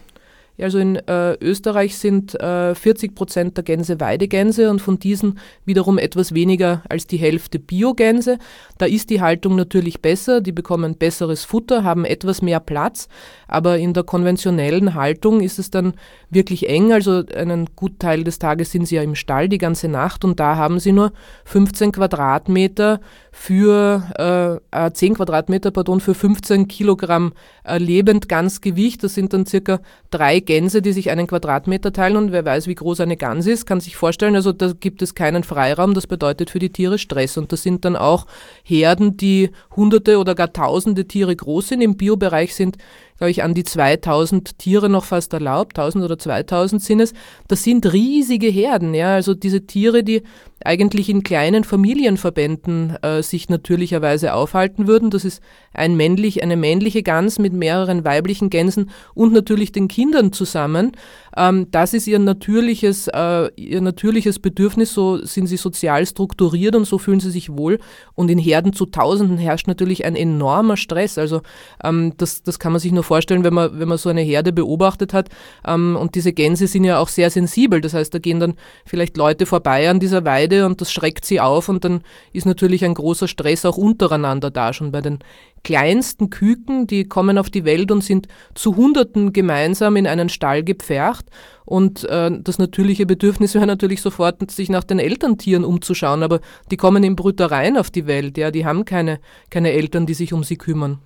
Also 0.61 0.79
in 0.79 0.97
äh, 0.97 1.35
Österreich 1.41 1.97
sind 1.97 2.39
äh, 2.41 2.75
40 2.75 3.15
Prozent 3.15 3.57
der 3.57 3.65
Gänse 3.65 4.01
Weidegänse 4.01 4.71
und 4.71 4.81
von 4.81 4.99
diesen 4.99 5.39
wiederum 5.65 5.97
etwas 5.99 6.35
weniger 6.35 6.83
als 6.89 7.07
die 7.07 7.17
Hälfte 7.17 7.59
Biogänse. 7.59 8.39
Da 8.77 8.87
ist 8.87 9.09
die 9.11 9.23
Haltung 9.23 9.57
natürlich 9.57 10.03
besser, 10.03 10.41
die 10.41 10.53
bekommen 10.53 10.97
besseres 10.97 11.45
Futter, 11.45 11.85
haben 11.85 12.05
etwas 12.05 12.43
mehr 12.43 12.61
Platz, 12.61 13.09
aber 13.49 13.79
in 13.79 13.95
der 13.95 14.05
konventionellen 14.05 14.95
Haltung 14.95 15.41
ist 15.41 15.59
es 15.59 15.71
dann 15.71 15.95
wirklich 16.29 16.69
eng. 16.69 16.93
Also 16.93 17.23
einen 17.35 17.71
Gutteil 17.75 18.23
des 18.23 18.39
Tages 18.39 18.73
sind 18.73 18.87
sie 18.87 18.97
ja 18.97 19.03
im 19.03 19.15
Stall 19.15 19.49
die 19.49 19.59
ganze 19.59 19.89
Nacht 19.89 20.25
und 20.25 20.39
da 20.39 20.57
haben 20.57 20.81
sie 20.81 20.93
nur 20.93 21.13
15 21.47 21.93
Quadratmeter 21.93 23.01
für 23.31 24.61
äh, 24.71 24.91
10 24.93 25.13
äh, 25.13 25.17
Quadratmeter, 25.17 25.71
pardon, 25.71 26.01
für 26.01 26.15
15 26.15 26.69
Kilogramm 26.69 27.33
äh, 27.65 27.79
Lebendgansgewicht. 27.79 29.03
Das 29.03 29.15
sind 29.15 29.33
dann 29.33 29.47
circa 29.47 29.81
drei 30.11 30.42
Gänse, 30.43 30.83
die 30.83 30.93
sich 30.93 31.11
einen 31.11 31.27
Quadratmeter 31.27 31.93
teilen 31.93 32.17
und 32.17 32.33
wer 32.33 32.45
weiß, 32.45 32.67
wie 32.67 32.75
groß 32.75 33.01
eine 33.01 33.17
Gans 33.17 33.47
ist, 33.47 33.67
kann 33.67 33.81
sich 33.81 33.97
vorstellen, 33.97 34.37
also 34.37 34.53
da 34.53 34.73
gibt 34.79 35.03
es 35.03 35.15
keinen 35.15 35.45
Freiraum. 35.45 35.95
Das 35.95 36.07
bedeutet 36.07 36.51
für 36.51 36.59
die 36.59 36.71
Tiere 36.71 36.99
Stress 36.99 37.37
und 37.37 37.53
das 37.53 37.63
sind 37.63 37.85
dann 37.85 37.97
auch 37.97 38.27
Herden, 38.63 39.17
die 39.17 39.51
hunderte 39.75 40.19
oder 40.19 40.35
gar 40.35 40.53
tausende 40.53 41.07
Tiere 41.07 41.35
groß 41.35 41.69
sind. 41.69 41.81
Im 41.81 41.97
Biobereich 41.97 42.55
sind 42.55 42.77
glaube 43.23 43.31
ich, 43.31 43.45
an 43.45 43.55
die 43.55 43.63
2000 43.63 44.59
Tiere 44.59 44.89
noch 44.89 45.05
fast 45.05 45.33
erlaubt, 45.33 45.79
1000 45.79 46.05
oder 46.05 46.19
2000 46.19 46.83
sind 46.83 46.99
es. 46.99 47.13
Das 47.47 47.63
sind 47.63 47.93
riesige 47.93 48.49
Herden, 48.49 48.95
ja, 48.95 49.15
also 49.15 49.33
diese 49.33 49.65
Tiere, 49.65 50.03
die 50.03 50.25
eigentlich 50.65 51.09
in 51.09 51.23
kleinen 51.23 51.63
Familienverbänden 51.63 52.97
äh, 53.03 53.23
sich 53.23 53.49
natürlicherweise 53.49 54.35
aufhalten 54.35 54.89
würden. 54.89 55.11
Das 55.11 55.25
ist 55.25 55.41
ein 55.73 55.97
männlich, 55.97 56.43
eine 56.43 56.57
männliche 56.57 57.05
Gans 57.05 57.39
mit 57.39 57.53
mehreren 57.53 58.05
weiblichen 58.05 58.51
Gänsen 58.51 58.91
und 59.15 59.33
natürlich 59.33 59.71
den 59.71 59.87
Kindern 59.87 60.33
zusammen. 60.33 60.91
Ähm, 61.37 61.69
das 61.71 61.95
ist 61.95 62.07
ihr 62.07 62.19
natürliches, 62.19 63.09
äh, 63.09 63.51
ihr 63.57 63.81
natürliches 63.81 64.39
Bedürfnis, 64.39 64.93
so 64.93 65.25
sind 65.25 65.47
sie 65.47 65.57
sozial 65.57 66.07
strukturiert 66.07 66.75
und 66.77 66.85
so 66.85 66.99
fühlen 66.99 67.21
sie 67.21 67.31
sich 67.31 67.57
wohl. 67.57 67.79
Und 68.15 68.31
in 68.31 68.39
Herden 68.39 68.73
zu 68.73 68.87
Tausenden 68.87 69.39
herrscht 69.39 69.67
natürlich 69.67 70.05
ein 70.05 70.17
enormer 70.17 70.77
Stress. 70.77 71.19
Also 71.19 71.43
ähm, 71.83 72.15
das, 72.17 72.43
das 72.43 72.59
kann 72.59 72.73
man 72.73 72.81
sich 72.81 72.93
nur 72.93 73.05
vorstellen, 73.05 73.45
wenn 73.45 73.55
man, 73.55 73.79
wenn 73.79 73.89
man 73.89 73.99
so 73.99 74.09
eine 74.09 74.23
Herde 74.23 74.53
beobachtet 74.53 75.13
hat. 75.13 75.29
Ähm, 75.67 75.97
und 75.99 76.15
diese 76.15 76.33
Gänse 76.33 76.67
sind 76.67 76.85
ja 76.85 76.99
auch 76.99 77.09
sehr 77.09 77.31
sensibel. 77.31 77.81
Das 77.81 77.95
heißt, 77.95 78.13
da 78.13 78.19
gehen 78.19 78.41
dann 78.41 78.55
vielleicht 78.85 79.17
Leute 79.17 79.47
vorbei 79.47 79.89
an 79.89 80.01
dieser 80.01 80.25
Weide 80.25 80.67
und 80.67 80.81
das 80.81 80.93
schreckt 80.93 81.25
sie 81.25 81.41
auf 81.41 81.69
und 81.69 81.85
dann 81.85 82.03
ist 82.33 82.47
natürlich 82.47 82.85
ein 82.85 82.95
großer 82.95 83.29
Stress 83.29 83.65
auch 83.65 83.77
untereinander 83.77 84.51
da 84.51 84.73
schon 84.73 84.93
bei 84.93 85.01
den 85.01 85.19
kleinsten 85.65 86.31
Küken, 86.31 86.87
die 86.87 87.05
kommen 87.05 87.39
auf 87.39 87.51
die 87.51 87.65
Welt 87.65 87.91
und 87.91 88.03
sind 88.03 88.29
zu 88.55 88.77
Hunderten 88.77 89.33
gemeinsam 89.33 89.97
in 89.97 90.07
einen 90.07 90.29
Stall 90.29 90.65
gepfercht. 90.65 91.27
Und 91.65 92.05
äh, 92.05 92.31
das 92.43 92.59
natürliche 92.59 93.07
Bedürfnis 93.07 93.55
wäre 93.55 93.67
natürlich 93.67 94.03
sofort, 94.03 94.51
sich 94.51 94.69
nach 94.69 94.85
den 94.85 94.99
Elterntieren 94.99 95.65
umzuschauen, 95.65 96.23
aber 96.23 96.41
die 96.71 96.77
kommen 96.77 97.05
in 97.05 97.17
Brütereien 97.17 97.77
auf 97.77 97.91
die 97.91 98.07
Welt, 98.07 98.37
ja, 98.37 98.51
die 98.51 98.67
haben 98.67 98.85
keine, 98.85 99.21
keine 99.51 99.73
Eltern, 99.73 100.07
die 100.07 100.15
sich 100.15 100.33
um 100.33 100.43
sie 100.43 100.57
kümmern. 100.57 100.99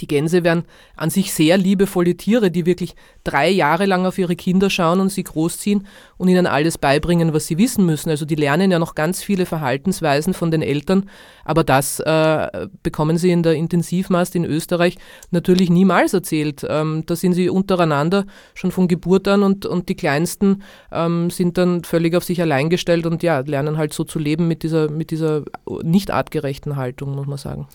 Die 0.00 0.08
Gänse 0.08 0.42
wären 0.42 0.64
an 0.96 1.10
sich 1.10 1.32
sehr 1.32 1.56
liebevolle 1.56 2.16
Tiere, 2.16 2.50
die 2.50 2.66
wirklich 2.66 2.96
drei 3.22 3.48
Jahre 3.48 3.86
lang 3.86 4.04
auf 4.04 4.18
ihre 4.18 4.34
Kinder 4.34 4.68
schauen 4.68 4.98
und 4.98 5.10
sie 5.10 5.22
großziehen 5.22 5.86
und 6.16 6.28
ihnen 6.28 6.46
alles 6.46 6.76
beibringen, 6.76 7.32
was 7.32 7.46
sie 7.46 7.56
wissen 7.56 7.86
müssen. 7.86 8.10
Also 8.10 8.24
die 8.24 8.34
lernen 8.34 8.72
ja 8.72 8.80
noch 8.80 8.96
ganz 8.96 9.22
viele 9.22 9.46
Verhaltensweisen 9.46 10.34
von 10.34 10.50
den 10.50 10.60
Eltern, 10.60 11.08
aber 11.44 11.62
das 11.62 12.00
äh, 12.00 12.66
bekommen 12.82 13.16
sie 13.16 13.30
in 13.30 13.44
der 13.44 13.54
Intensivmast 13.54 14.34
in 14.34 14.44
Österreich 14.44 14.98
natürlich 15.30 15.70
niemals 15.70 16.12
erzählt. 16.14 16.66
Ähm, 16.68 17.04
da 17.06 17.14
sind 17.14 17.34
sie 17.34 17.48
untereinander 17.48 18.26
schon 18.54 18.72
von 18.72 18.88
Geburt 18.88 19.28
an 19.28 19.44
und, 19.44 19.66
und 19.66 19.88
die 19.88 19.96
Kleinsten 19.96 20.64
ähm, 20.90 21.30
sind 21.30 21.58
dann 21.58 21.84
völlig 21.84 22.16
auf 22.16 22.24
sich 22.24 22.42
allein 22.42 22.70
gestellt 22.70 23.06
und 23.06 23.22
ja, 23.22 23.38
lernen 23.38 23.78
halt 23.78 23.92
so 23.92 24.02
zu 24.02 24.18
leben 24.18 24.48
mit 24.48 24.64
dieser, 24.64 24.90
mit 24.90 25.12
dieser 25.12 25.44
nicht 25.82 26.10
artgerechten 26.10 26.74
Haltung, 26.74 27.14
muss 27.14 27.28
man 27.28 27.38
sagen. 27.38 27.68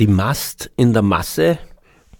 Die 0.00 0.08
Mast 0.08 0.72
in 0.76 0.92
der 0.92 1.02
Masse 1.02 1.56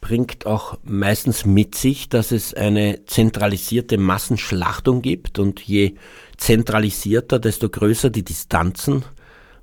bringt 0.00 0.46
auch 0.46 0.78
meistens 0.84 1.44
mit 1.44 1.74
sich, 1.74 2.08
dass 2.08 2.30
es 2.30 2.54
eine 2.54 3.04
zentralisierte 3.06 3.98
Massenschlachtung 3.98 5.02
gibt 5.02 5.40
und 5.40 5.60
je 5.60 5.94
zentralisierter, 6.37 7.40
desto 7.40 7.68
größer 7.68 8.10
die 8.10 8.22
Distanzen, 8.22 9.04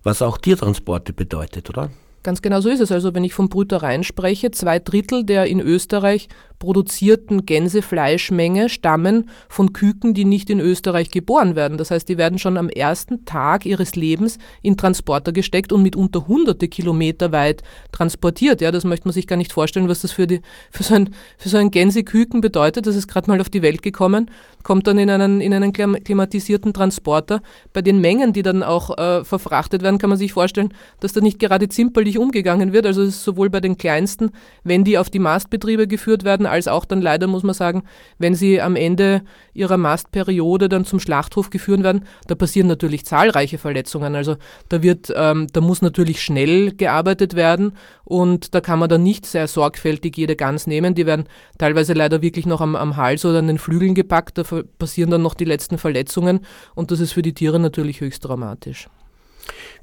was 0.04 0.22
auch 0.22 0.38
Tiertransporte 0.38 1.14
bedeutet, 1.14 1.70
oder? 1.70 1.90
Ganz 2.24 2.42
genau 2.42 2.60
so 2.60 2.68
ist 2.70 2.82
es. 2.82 2.92
Also 2.92 3.16
wenn 3.16 3.24
ich 3.24 3.34
von 3.34 3.48
Brütereien 3.48 4.04
spreche, 4.04 4.52
zwei 4.52 4.80
Drittel 4.80 5.24
der 5.24 5.46
in 5.46 5.62
Österreich 5.62 6.28
produzierten 6.62 7.46
Gänsefleischmenge 7.46 8.70
stammen 8.70 9.30
von 9.50 9.74
Küken, 9.74 10.14
die 10.14 10.26
nicht 10.26 10.50
in 10.50 10.60
Österreich 10.60 11.10
geboren 11.10 11.56
werden. 11.56 11.78
Das 11.80 11.90
heißt, 11.92 12.08
die 12.08 12.20
werden 12.20 12.38
schon 12.38 12.56
am 12.56 12.70
ersten 12.70 13.26
Tag 13.26 13.66
ihres 13.66 13.96
Lebens 13.96 14.38
in 14.62 14.78
Transporter 14.78 15.32
gesteckt 15.32 15.74
und 15.74 15.82
mitunter 15.82 16.28
hunderte 16.28 16.68
Kilometer 16.68 17.32
weit 17.32 17.64
transportiert. 17.92 18.62
Ja, 18.62 18.72
das 18.72 18.86
möchte 18.86 19.08
man 19.08 19.14
sich 19.14 19.26
gar 19.26 19.38
nicht 19.38 19.52
vorstellen, 19.52 19.90
was 19.90 20.02
das 20.02 20.12
für, 20.12 20.28
die, 20.28 20.42
für, 20.70 20.84
so, 20.84 20.94
ein, 20.94 21.16
für 21.38 21.50
so 21.50 21.58
ein 21.58 21.72
Gänseküken 21.72 22.42
bedeutet. 22.42 22.86
Das 22.86 22.96
ist 22.96 23.08
gerade 23.08 23.30
mal 23.30 23.42
auf 23.42 23.50
die 23.50 23.64
Welt 23.64 23.82
gekommen, 23.82 24.30
kommt 24.62 24.86
dann 24.86 25.00
in 25.00 25.10
einen, 25.10 25.42
in 25.42 25.54
einen 25.56 25.74
klimatisierten 25.74 26.74
Transporter. 26.74 27.42
Bei 27.74 27.82
den 27.82 28.00
Mengen, 28.00 28.34
die 28.34 28.44
dann 28.44 28.62
auch 28.62 28.96
äh, 29.00 29.26
verfrachtet 29.26 29.82
werden, 29.82 29.98
kann 29.98 30.12
man 30.12 30.20
sich 30.20 30.34
vorstellen, 30.34 30.76
dass 31.00 31.14
da 31.14 31.22
nicht 31.22 31.40
gerade 31.40 31.70
zimperlich 31.70 32.20
umgegangen 32.20 32.72
wird. 32.72 32.86
Also 32.86 33.02
es 33.02 33.16
ist 33.16 33.24
sowohl 33.24 33.50
bei 33.50 33.62
den 33.62 33.80
kleinsten, 33.80 34.30
wenn 34.64 34.84
die 34.84 35.00
auf 35.00 35.10
die 35.10 35.18
Mastbetriebe 35.18 35.88
geführt 35.88 36.24
werden, 36.24 36.46
als 36.52 36.68
auch 36.68 36.86
dann 36.86 37.02
leider, 37.02 37.28
muss 37.28 37.44
man 37.44 37.56
sagen, 37.56 37.84
wenn 38.20 38.36
sie 38.36 38.62
am 38.62 38.76
Ende 38.76 39.22
ihrer 39.54 39.78
Mastperiode 39.78 40.70
dann 40.70 40.86
zum 40.86 41.00
Schlachthof 41.00 41.50
geführt 41.50 41.84
werden, 41.84 42.06
da 42.28 42.36
passieren 42.36 42.68
natürlich 42.68 43.06
zahlreiche 43.06 43.58
Verletzungen. 43.58 44.16
Also 44.16 44.38
da 44.70 44.84
wird, 44.84 45.12
ähm, 45.16 45.48
da 45.52 45.62
muss 45.62 45.82
natürlich 45.82 46.22
schnell 46.22 46.72
gearbeitet 46.74 47.36
werden 47.36 47.74
und 48.04 48.54
da 48.54 48.62
kann 48.62 48.80
man 48.80 48.90
dann 48.90 49.04
nicht 49.04 49.26
sehr 49.26 49.48
sorgfältig 49.48 50.18
jede 50.18 50.36
Gans 50.36 50.68
nehmen. 50.68 50.94
Die 50.94 51.06
werden 51.06 51.26
teilweise 51.58 51.94
leider 51.94 52.22
wirklich 52.22 52.46
noch 52.46 52.62
am, 52.62 52.76
am 52.76 52.98
Hals 52.98 53.26
oder 53.26 53.40
an 53.40 53.48
den 53.48 53.58
Flügeln 53.58 53.96
gepackt. 53.96 54.38
Da 54.38 54.44
passieren 54.78 55.10
dann 55.10 55.22
noch 55.22 55.34
die 55.34 55.46
letzten 55.46 55.78
Verletzungen 55.78 56.42
und 56.76 56.92
das 56.92 57.00
ist 57.00 57.14
für 57.14 57.22
die 57.22 57.34
Tiere 57.34 57.60
natürlich 57.60 58.02
höchst 58.02 58.26
dramatisch. 58.26 58.88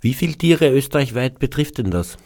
Wie 0.00 0.14
viele 0.14 0.34
Tiere 0.34 0.70
österreichweit 0.70 1.38
betrifft 1.38 1.78
denn 1.78 1.90
das? 1.90 2.16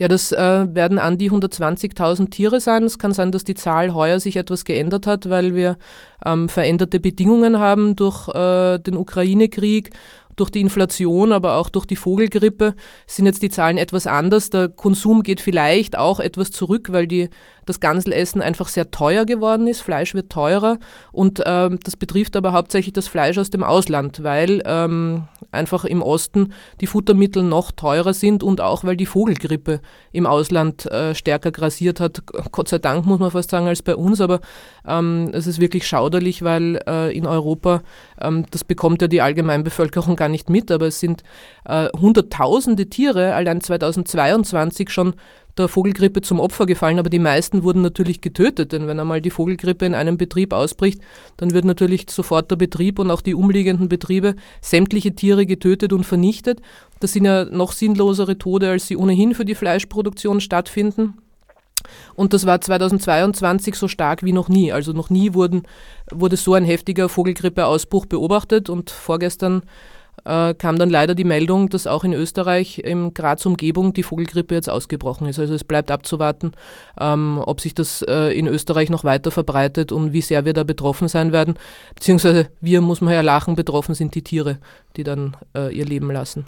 Ja, 0.00 0.08
das 0.08 0.32
äh, 0.32 0.74
werden 0.74 0.98
an 0.98 1.18
die 1.18 1.30
120.000 1.30 2.30
Tiere 2.30 2.58
sein. 2.60 2.84
Es 2.84 2.98
kann 2.98 3.12
sein, 3.12 3.32
dass 3.32 3.44
die 3.44 3.52
Zahl 3.52 3.92
heuer 3.92 4.18
sich 4.18 4.36
etwas 4.36 4.64
geändert 4.64 5.06
hat, 5.06 5.28
weil 5.28 5.54
wir 5.54 5.76
ähm, 6.24 6.48
veränderte 6.48 7.00
Bedingungen 7.00 7.58
haben 7.58 7.96
durch 7.96 8.26
äh, 8.28 8.78
den 8.78 8.96
Ukraine-Krieg 8.96 9.90
durch 10.36 10.48
die 10.48 10.62
Inflation, 10.62 11.32
aber 11.32 11.56
auch 11.56 11.68
durch 11.68 11.84
die 11.84 11.96
Vogelgrippe 11.96 12.74
sind 13.06 13.26
jetzt 13.26 13.42
die 13.42 13.50
Zahlen 13.50 13.76
etwas 13.76 14.06
anders. 14.06 14.48
Der 14.48 14.70
Konsum 14.70 15.22
geht 15.22 15.42
vielleicht 15.42 15.98
auch 15.98 16.18
etwas 16.18 16.50
zurück, 16.50 16.92
weil 16.92 17.06
die, 17.06 17.28
das 17.66 17.80
Ganselessen 17.80 18.42
einfach 18.42 18.68
sehr 18.68 18.90
teuer 18.90 19.24
geworden 19.24 19.66
ist. 19.66 19.80
Fleisch 19.80 20.14
wird 20.14 20.30
teurer 20.30 20.78
und 21.12 21.42
ähm, 21.46 21.78
das 21.82 21.96
betrifft 21.96 22.36
aber 22.36 22.52
hauptsächlich 22.52 22.92
das 22.92 23.08
Fleisch 23.08 23.38
aus 23.38 23.50
dem 23.50 23.62
Ausland, 23.62 24.22
weil 24.22 24.62
ähm, 24.64 25.24
einfach 25.52 25.84
im 25.84 26.02
Osten 26.02 26.52
die 26.80 26.86
Futtermittel 26.86 27.42
noch 27.42 27.72
teurer 27.72 28.14
sind 28.14 28.42
und 28.42 28.60
auch 28.60 28.84
weil 28.84 28.96
die 28.96 29.06
Vogelgrippe 29.06 29.80
im 30.12 30.26
Ausland 30.26 30.86
äh, 30.86 31.14
stärker 31.14 31.50
grassiert 31.50 32.00
hat. 32.00 32.22
Gott 32.52 32.68
sei 32.68 32.78
Dank 32.78 33.06
muss 33.06 33.18
man 33.18 33.30
fast 33.30 33.50
sagen 33.50 33.66
als 33.66 33.82
bei 33.82 33.96
uns, 33.96 34.20
aber 34.20 34.40
ähm, 34.86 35.30
es 35.32 35.46
ist 35.46 35.60
wirklich 35.60 35.86
schauderlich, 35.86 36.42
weil 36.42 36.80
äh, 36.86 37.16
in 37.16 37.26
Europa, 37.26 37.82
ähm, 38.20 38.46
das 38.50 38.64
bekommt 38.64 39.02
ja 39.02 39.08
die 39.08 39.22
Allgemeinbevölkerung 39.22 40.16
gar 40.16 40.28
nicht 40.28 40.50
mit, 40.50 40.70
aber 40.70 40.86
es 40.86 41.00
sind 41.00 41.22
äh, 41.64 41.88
hunderttausende 41.98 42.86
Tiere 42.86 43.34
allein 43.34 43.60
2022 43.60 44.90
schon 44.90 45.14
der 45.60 45.68
Vogelgrippe 45.68 46.22
zum 46.22 46.40
Opfer 46.40 46.66
gefallen, 46.66 46.98
aber 46.98 47.10
die 47.10 47.18
meisten 47.18 47.62
wurden 47.62 47.82
natürlich 47.82 48.20
getötet, 48.20 48.72
denn 48.72 48.86
wenn 48.86 49.00
einmal 49.00 49.20
die 49.20 49.30
Vogelgrippe 49.30 49.86
in 49.86 49.94
einem 49.94 50.16
Betrieb 50.16 50.52
ausbricht, 50.52 51.00
dann 51.36 51.52
wird 51.52 51.64
natürlich 51.64 52.06
sofort 52.10 52.50
der 52.50 52.56
Betrieb 52.56 52.98
und 52.98 53.10
auch 53.10 53.20
die 53.20 53.34
umliegenden 53.34 53.88
Betriebe 53.88 54.34
sämtliche 54.60 55.14
Tiere 55.14 55.46
getötet 55.46 55.92
und 55.92 56.04
vernichtet. 56.04 56.60
Das 57.00 57.12
sind 57.12 57.24
ja 57.24 57.44
noch 57.44 57.72
sinnlosere 57.72 58.38
Tode, 58.38 58.70
als 58.70 58.86
sie 58.86 58.96
ohnehin 58.96 59.34
für 59.34 59.44
die 59.44 59.54
Fleischproduktion 59.54 60.40
stattfinden. 60.40 61.14
Und 62.14 62.34
das 62.34 62.46
war 62.46 62.60
2022 62.60 63.74
so 63.74 63.88
stark 63.88 64.22
wie 64.22 64.32
noch 64.32 64.48
nie. 64.48 64.72
Also 64.72 64.92
noch 64.92 65.10
nie 65.10 65.34
wurden, 65.34 65.62
wurde 66.10 66.36
so 66.36 66.54
ein 66.54 66.64
heftiger 66.64 67.08
Vogelgrippeausbruch 67.08 68.06
beobachtet 68.06 68.68
und 68.68 68.90
vorgestern 68.90 69.62
äh, 70.24 70.54
kam 70.54 70.78
dann 70.78 70.90
leider 70.90 71.14
die 71.14 71.24
Meldung, 71.24 71.68
dass 71.68 71.86
auch 71.86 72.04
in 72.04 72.12
Österreich 72.12 72.78
im 72.78 73.14
Graz 73.14 73.46
Umgebung 73.46 73.92
die 73.92 74.02
Vogelgrippe 74.02 74.54
jetzt 74.54 74.70
ausgebrochen 74.70 75.26
ist. 75.26 75.38
Also 75.38 75.54
es 75.54 75.64
bleibt 75.64 75.90
abzuwarten, 75.90 76.52
ähm, 76.98 77.42
ob 77.44 77.60
sich 77.60 77.74
das 77.74 78.02
äh, 78.02 78.36
in 78.36 78.46
Österreich 78.46 78.90
noch 78.90 79.04
weiter 79.04 79.30
verbreitet 79.30 79.92
und 79.92 80.12
wie 80.12 80.20
sehr 80.20 80.44
wir 80.44 80.52
da 80.52 80.64
betroffen 80.64 81.08
sein 81.08 81.32
werden. 81.32 81.54
Beziehungsweise 81.94 82.48
wir, 82.60 82.80
muss 82.80 83.00
man 83.00 83.14
ja 83.14 83.20
lachen, 83.20 83.56
betroffen 83.56 83.94
sind 83.94 84.14
die 84.14 84.22
Tiere, 84.22 84.58
die 84.96 85.04
dann 85.04 85.36
äh, 85.56 85.74
ihr 85.74 85.84
Leben 85.84 86.10
lassen. 86.10 86.46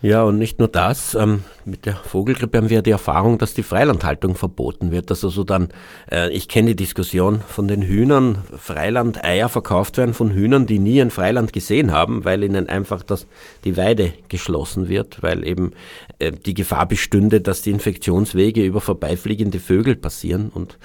Ja, 0.00 0.22
und 0.22 0.38
nicht 0.38 0.60
nur 0.60 0.68
das. 0.68 1.16
Ähm, 1.16 1.42
mit 1.64 1.84
der 1.84 1.96
Vogelgrippe 1.96 2.56
haben 2.56 2.70
wir 2.70 2.82
die 2.82 2.92
Erfahrung, 2.92 3.36
dass 3.36 3.54
die 3.54 3.64
Freilandhaltung 3.64 4.36
verboten 4.36 4.92
wird. 4.92 5.10
Dass 5.10 5.24
also 5.24 5.42
dann, 5.42 5.70
äh, 6.10 6.30
ich 6.30 6.46
kenne 6.46 6.70
die 6.70 6.76
Diskussion 6.76 7.40
von 7.40 7.66
den 7.66 7.82
Hühnern, 7.82 8.38
Freilandeier 8.56 9.48
verkauft 9.48 9.96
werden 9.96 10.14
von 10.14 10.30
Hühnern, 10.30 10.66
die 10.66 10.78
nie 10.78 11.00
ein 11.00 11.10
Freiland 11.10 11.52
gesehen 11.52 11.90
haben, 11.90 12.24
weil 12.24 12.44
ihnen 12.44 12.68
einfach 12.68 13.02
das, 13.02 13.26
die 13.64 13.76
Weide 13.76 14.12
geschlossen 14.28 14.88
wird, 14.88 15.20
weil 15.24 15.44
eben 15.44 15.72
äh, 16.20 16.30
die 16.30 16.54
Gefahr 16.54 16.86
bestünde, 16.86 17.40
dass 17.40 17.62
die 17.62 17.72
Infektionswege 17.72 18.64
über 18.64 18.80
vorbeifliegende 18.80 19.58
Vögel 19.58 19.96
passieren. 19.96 20.50
Und 20.54 20.78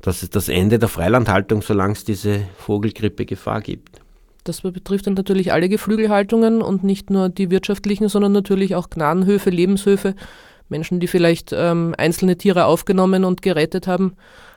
das 0.00 0.22
ist 0.22 0.36
das 0.36 0.48
Ende 0.48 0.78
der 0.78 0.88
Freilandhaltung, 0.88 1.62
solange 1.62 1.94
es 1.94 2.04
diese 2.04 2.42
Vogelgrippe-Gefahr 2.58 3.62
gibt. 3.62 4.00
Das 4.44 4.62
betrifft 4.62 5.06
dann 5.06 5.14
natürlich 5.14 5.52
alle 5.52 5.68
Geflügelhaltungen 5.68 6.62
und 6.62 6.84
nicht 6.84 7.10
nur 7.10 7.28
die 7.28 7.50
wirtschaftlichen, 7.50 8.08
sondern 8.08 8.32
natürlich 8.32 8.74
auch 8.74 8.90
Gnadenhöfe, 8.90 9.50
Lebenshöfe, 9.50 10.14
Menschen, 10.68 11.00
die 11.00 11.08
vielleicht 11.08 11.52
ähm, 11.52 11.94
einzelne 11.98 12.36
Tiere 12.36 12.64
aufgenommen 12.64 13.24
und 13.24 13.42
gerettet 13.42 13.86
haben. 13.86 14.14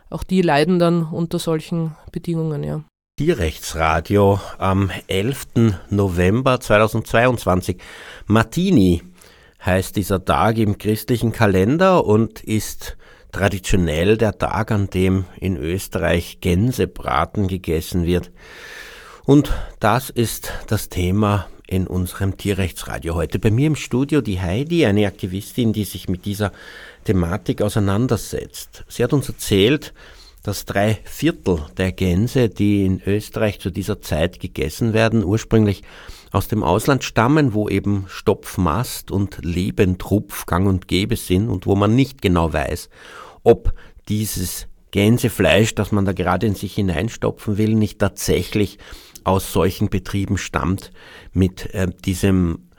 Auch 0.09 0.23
die 0.23 0.41
leiden 0.41 0.79
dann 0.79 1.03
unter 1.03 1.39
solchen 1.39 1.95
Bedingungen, 2.11 2.63
ja. 2.63 2.83
Tierrechtsradio 3.17 4.39
am 4.57 4.89
11. 5.07 5.45
November 5.89 6.59
2022. 6.59 7.77
Martini 8.25 9.03
heißt 9.63 9.95
dieser 9.95 10.23
Tag 10.25 10.57
im 10.57 10.77
christlichen 10.77 11.31
Kalender 11.31 12.05
und 12.05 12.43
ist 12.43 12.97
traditionell 13.31 14.17
der 14.17 14.37
Tag, 14.37 14.71
an 14.71 14.89
dem 14.89 15.25
in 15.39 15.57
Österreich 15.57 16.39
Gänsebraten 16.41 17.47
gegessen 17.47 18.05
wird. 18.05 18.31
Und 19.25 19.53
das 19.79 20.09
ist 20.09 20.51
das 20.67 20.89
Thema 20.89 21.47
in 21.65 21.87
unserem 21.87 22.35
Tierrechtsradio 22.35 23.15
heute. 23.15 23.39
Bei 23.39 23.51
mir 23.51 23.67
im 23.67 23.77
Studio 23.77 24.19
die 24.19 24.41
Heidi, 24.41 24.85
eine 24.85 25.07
Aktivistin, 25.07 25.71
die 25.71 25.85
sich 25.85 26.09
mit 26.09 26.25
dieser 26.25 26.51
Thematik 27.05 27.61
auseinandersetzt. 27.61 28.83
Sie 28.89 29.01
hat 29.01 29.13
uns 29.13 29.29
erzählt, 29.29 29.93
dass 30.43 30.65
drei 30.65 30.99
Viertel 31.05 31.61
der 31.77 31.93
Gänse, 31.93 32.49
die 32.49 32.85
in 32.85 33.01
Österreich 33.01 33.61
zu 33.61 33.69
dieser 33.69 34.01
Zeit 34.01 34.41
gegessen 34.41 34.91
werden, 34.91 35.23
ursprünglich 35.23 35.83
aus 36.33 36.49
dem 36.49 36.61
Ausland 36.61 37.05
stammen, 37.05 37.53
wo 37.53 37.69
eben 37.69 38.05
Stopfmast 38.09 39.09
und 39.09 39.37
Lebendrupf 39.41 40.45
gang 40.45 40.67
und 40.67 40.89
gäbe 40.89 41.15
sind 41.15 41.47
und 41.47 41.65
wo 41.65 41.75
man 41.77 41.95
nicht 41.95 42.21
genau 42.21 42.51
weiß, 42.51 42.89
ob 43.43 43.73
dieses 44.09 44.67
Gänsefleisch, 44.91 45.75
das 45.75 45.93
man 45.93 46.03
da 46.03 46.11
gerade 46.11 46.45
in 46.45 46.55
sich 46.55 46.75
hineinstopfen 46.75 47.57
will, 47.57 47.73
nicht 47.73 47.99
tatsächlich 47.99 48.77
aus 49.23 49.53
solchen 49.53 49.89
Betrieben 49.89 50.37
stammt, 50.37 50.91
mit 51.33 51.73
äh, 51.73 51.87
diesem 52.05 52.69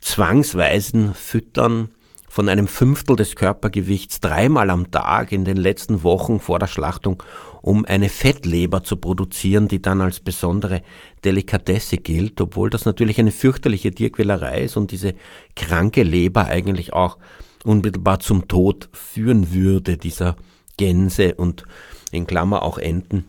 zwangsweisen 0.00 1.14
Füttern 1.14 1.90
von 2.28 2.48
einem 2.48 2.66
Fünftel 2.66 3.14
des 3.14 3.36
Körpergewichts 3.36 4.20
dreimal 4.20 4.70
am 4.70 4.90
Tag 4.90 5.32
in 5.32 5.44
den 5.44 5.58
letzten 5.58 6.02
Wochen 6.02 6.40
vor 6.40 6.58
der 6.58 6.66
Schlachtung, 6.66 7.22
um 7.60 7.84
eine 7.84 8.08
Fettleber 8.08 8.82
zu 8.82 8.96
produzieren, 8.96 9.68
die 9.68 9.82
dann 9.82 10.00
als 10.00 10.18
besondere 10.18 10.80
Delikatesse 11.26 11.98
gilt, 11.98 12.40
obwohl 12.40 12.70
das 12.70 12.86
natürlich 12.86 13.18
eine 13.18 13.32
fürchterliche 13.32 13.90
Tierquälerei 13.92 14.62
ist 14.62 14.78
und 14.78 14.92
diese 14.92 15.14
kranke 15.56 16.04
Leber 16.04 16.46
eigentlich 16.46 16.94
auch 16.94 17.18
unmittelbar 17.64 18.20
zum 18.20 18.48
Tod 18.48 18.88
führen 18.92 19.52
würde, 19.52 19.98
dieser 19.98 20.36
Gänse 20.78 21.34
und 21.34 21.64
in 22.12 22.26
Klammer 22.26 22.62
auch 22.62 22.78
Enten. 22.78 23.26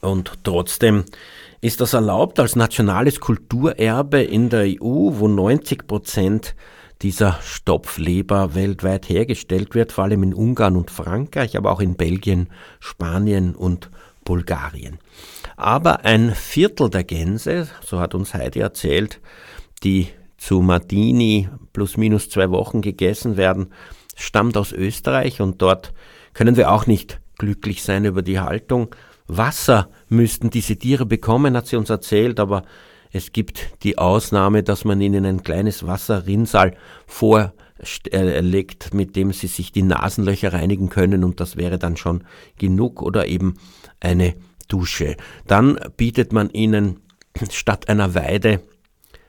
Und 0.00 0.32
trotzdem 0.42 1.04
ist 1.60 1.80
das 1.80 1.92
erlaubt 1.92 2.38
als 2.40 2.56
nationales 2.56 3.20
Kulturerbe 3.20 4.22
in 4.22 4.48
der 4.48 4.64
EU, 4.66 5.10
wo 5.18 5.28
90 5.28 5.86
Prozent 5.86 6.54
dieser 7.02 7.38
Stopfleber 7.42 8.54
weltweit 8.54 9.08
hergestellt 9.08 9.74
wird, 9.74 9.92
vor 9.92 10.04
allem 10.04 10.22
in 10.22 10.34
Ungarn 10.34 10.76
und 10.76 10.90
Frankreich, 10.90 11.56
aber 11.56 11.72
auch 11.72 11.80
in 11.80 11.96
Belgien, 11.96 12.48
Spanien 12.80 13.54
und 13.54 13.90
Bulgarien. 14.24 14.98
Aber 15.56 16.04
ein 16.04 16.34
Viertel 16.34 16.90
der 16.90 17.04
Gänse, 17.04 17.68
so 17.84 18.00
hat 18.00 18.14
uns 18.14 18.34
Heidi 18.34 18.60
erzählt, 18.60 19.20
die 19.82 20.08
zu 20.38 20.60
Martini 20.60 21.48
plus 21.72 21.96
minus 21.96 22.30
zwei 22.30 22.50
Wochen 22.50 22.82
gegessen 22.82 23.36
werden, 23.36 23.72
stammt 24.16 24.56
aus 24.56 24.72
Österreich 24.72 25.40
und 25.40 25.62
dort 25.62 25.92
können 26.34 26.56
wir 26.56 26.70
auch 26.70 26.86
nicht 26.86 27.20
glücklich 27.38 27.82
sein 27.82 28.04
über 28.04 28.22
die 28.22 28.40
Haltung. 28.40 28.94
Wasser 29.28 29.88
müssten 30.08 30.50
diese 30.50 30.76
Tiere 30.76 31.06
bekommen, 31.06 31.56
hat 31.56 31.66
sie 31.66 31.76
uns 31.76 31.90
erzählt, 31.90 32.40
aber 32.40 32.62
es 33.12 33.32
gibt 33.32 33.82
die 33.82 33.98
Ausnahme, 33.98 34.62
dass 34.62 34.84
man 34.84 35.00
ihnen 35.00 35.24
ein 35.24 35.42
kleines 35.42 35.86
Wasserrinnsal 35.86 36.76
vorlegt, 37.06 38.92
mit 38.94 39.16
dem 39.16 39.32
sie 39.32 39.46
sich 39.46 39.72
die 39.72 39.82
Nasenlöcher 39.82 40.52
reinigen 40.52 40.88
können 40.88 41.24
und 41.24 41.40
das 41.40 41.56
wäre 41.56 41.78
dann 41.78 41.96
schon 41.96 42.24
genug 42.58 43.02
oder 43.02 43.26
eben 43.26 43.54
eine 44.00 44.34
Dusche. 44.68 45.16
Dann 45.46 45.78
bietet 45.96 46.32
man 46.32 46.50
ihnen 46.50 47.00
statt 47.50 47.88
einer 47.88 48.14
Weide 48.14 48.60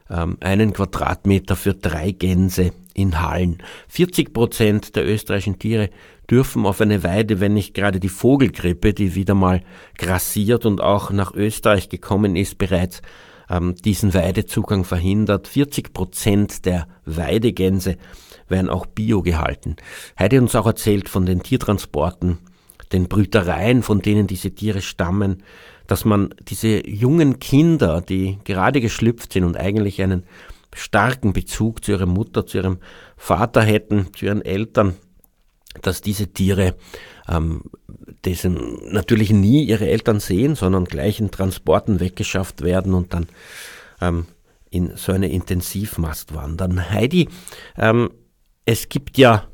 ähm, 0.09 0.37
einen 0.39 0.73
Quadratmeter 0.73 1.55
für 1.55 1.73
drei 1.73 2.11
Gänse 2.11 2.71
in 2.93 3.21
Hallen. 3.21 3.59
40 3.89 4.33
Prozent 4.33 4.95
der 4.95 5.07
österreichischen 5.07 5.59
Tiere 5.59 5.89
dürfen 6.29 6.65
auf 6.65 6.81
eine 6.81 7.03
Weide, 7.03 7.39
wenn 7.39 7.53
nicht 7.53 7.73
gerade 7.73 7.99
die 7.99 8.09
Vogelgrippe, 8.09 8.93
die 8.93 9.15
wieder 9.15 9.35
mal 9.35 9.61
grassiert 9.97 10.65
und 10.65 10.81
auch 10.81 11.11
nach 11.11 11.33
Österreich 11.33 11.89
gekommen 11.89 12.35
ist, 12.35 12.57
bereits 12.57 13.01
ähm, 13.49 13.75
diesen 13.75 14.13
Weidezugang 14.13 14.83
verhindert. 14.83 15.47
40 15.47 15.93
Prozent 15.93 16.65
der 16.65 16.87
Weidegänse 17.05 17.97
werden 18.49 18.69
auch 18.69 18.85
bio 18.85 19.21
gehalten. 19.21 19.75
Heidi 20.19 20.39
uns 20.39 20.55
auch 20.55 20.65
erzählt 20.65 21.09
von 21.09 21.25
den 21.25 21.43
Tiertransporten, 21.43 22.39
den 22.91 23.07
Brütereien, 23.07 23.83
von 23.83 24.01
denen 24.01 24.27
diese 24.27 24.51
Tiere 24.51 24.81
stammen, 24.81 25.43
dass 25.87 26.05
man 26.05 26.33
diese 26.41 26.87
jungen 26.87 27.39
Kinder, 27.39 28.01
die 28.01 28.37
gerade 28.43 28.81
geschlüpft 28.81 29.33
sind 29.33 29.43
und 29.43 29.57
eigentlich 29.57 30.01
einen 30.01 30.23
starken 30.75 31.33
Bezug 31.33 31.83
zu 31.83 31.91
ihrer 31.91 32.05
Mutter, 32.05 32.45
zu 32.45 32.57
ihrem 32.57 32.79
Vater 33.15 33.63
hätten, 33.63 34.13
zu 34.13 34.25
ihren 34.25 34.43
Eltern, 34.43 34.95
dass 35.81 36.01
diese 36.01 36.27
Tiere 36.27 36.75
ähm, 37.27 37.63
dessen 38.25 38.79
natürlich 38.91 39.31
nie 39.31 39.63
ihre 39.63 39.87
Eltern 39.87 40.19
sehen, 40.19 40.55
sondern 40.55 40.85
gleich 40.85 41.19
in 41.19 41.31
Transporten 41.31 41.99
weggeschafft 41.99 42.63
werden 42.63 42.93
und 42.93 43.13
dann 43.13 43.27
ähm, 44.01 44.25
in 44.69 44.95
so 44.95 45.11
eine 45.11 45.29
Intensivmast 45.29 46.33
wandern. 46.33 46.89
Heidi, 46.89 47.29
ähm, 47.77 48.09
es 48.65 48.89
gibt 48.89 49.17
ja 49.17 49.47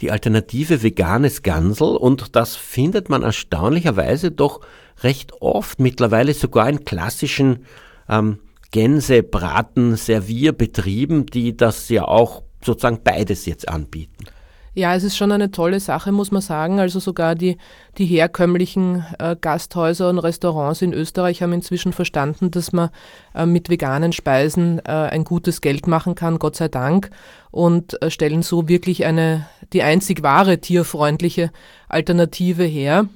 die 0.00 0.10
Alternative 0.10 0.82
veganes 0.82 1.42
Gansel 1.42 1.96
und 1.96 2.34
das 2.36 2.56
findet 2.56 3.08
man 3.08 3.22
erstaunlicherweise 3.22 4.30
doch 4.30 4.60
recht 5.00 5.32
oft, 5.40 5.80
mittlerweile 5.80 6.34
sogar 6.34 6.68
in 6.68 6.84
klassischen 6.84 7.64
ähm, 8.08 8.38
Gänsebraten-Servierbetrieben, 8.72 11.26
die 11.26 11.56
das 11.56 11.88
ja 11.88 12.04
auch 12.04 12.42
sozusagen 12.64 13.02
beides 13.02 13.46
jetzt 13.46 13.68
anbieten. 13.68 14.26
Ja, 14.74 14.94
es 14.94 15.04
ist 15.04 15.18
schon 15.18 15.32
eine 15.32 15.50
tolle 15.50 15.80
Sache, 15.80 16.12
muss 16.12 16.30
man 16.30 16.40
sagen. 16.40 16.80
Also 16.80 16.98
sogar 16.98 17.34
die, 17.34 17.58
die 17.98 18.06
herkömmlichen 18.06 19.04
äh, 19.18 19.36
Gasthäuser 19.38 20.08
und 20.08 20.18
Restaurants 20.18 20.80
in 20.80 20.94
Österreich 20.94 21.42
haben 21.42 21.52
inzwischen 21.52 21.92
verstanden, 21.92 22.50
dass 22.50 22.72
man 22.72 22.88
äh, 23.34 23.44
mit 23.44 23.68
veganen 23.68 24.14
Speisen 24.14 24.78
äh, 24.78 24.90
ein 24.90 25.24
gutes 25.24 25.60
Geld 25.60 25.86
machen 25.86 26.14
kann, 26.14 26.38
Gott 26.38 26.56
sei 26.56 26.68
Dank, 26.68 27.10
und 27.50 28.02
äh, 28.02 28.10
stellen 28.10 28.42
so 28.42 28.66
wirklich 28.66 29.04
eine, 29.04 29.46
die 29.74 29.82
einzig 29.82 30.22
wahre 30.22 30.58
tierfreundliche 30.58 31.50
Alternative 31.88 32.64
her. 32.64 33.08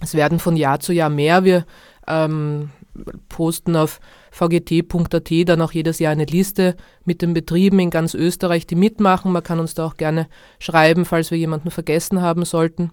Es 0.00 0.14
werden 0.14 0.38
von 0.38 0.56
Jahr 0.56 0.80
zu 0.80 0.92
Jahr 0.92 1.10
mehr. 1.10 1.44
Wir 1.44 1.64
ähm, 2.06 2.70
posten 3.28 3.76
auf 3.76 4.00
vgt.at 4.30 5.30
dann 5.48 5.62
auch 5.62 5.72
jedes 5.72 5.98
Jahr 5.98 6.12
eine 6.12 6.24
Liste 6.24 6.76
mit 7.04 7.22
den 7.22 7.34
Betrieben 7.34 7.78
in 7.78 7.90
ganz 7.90 8.14
Österreich, 8.14 8.66
die 8.66 8.74
mitmachen. 8.74 9.32
Man 9.32 9.42
kann 9.42 9.60
uns 9.60 9.74
da 9.74 9.86
auch 9.86 9.96
gerne 9.96 10.28
schreiben, 10.58 11.04
falls 11.04 11.30
wir 11.30 11.38
jemanden 11.38 11.70
vergessen 11.70 12.20
haben 12.20 12.44
sollten. 12.44 12.92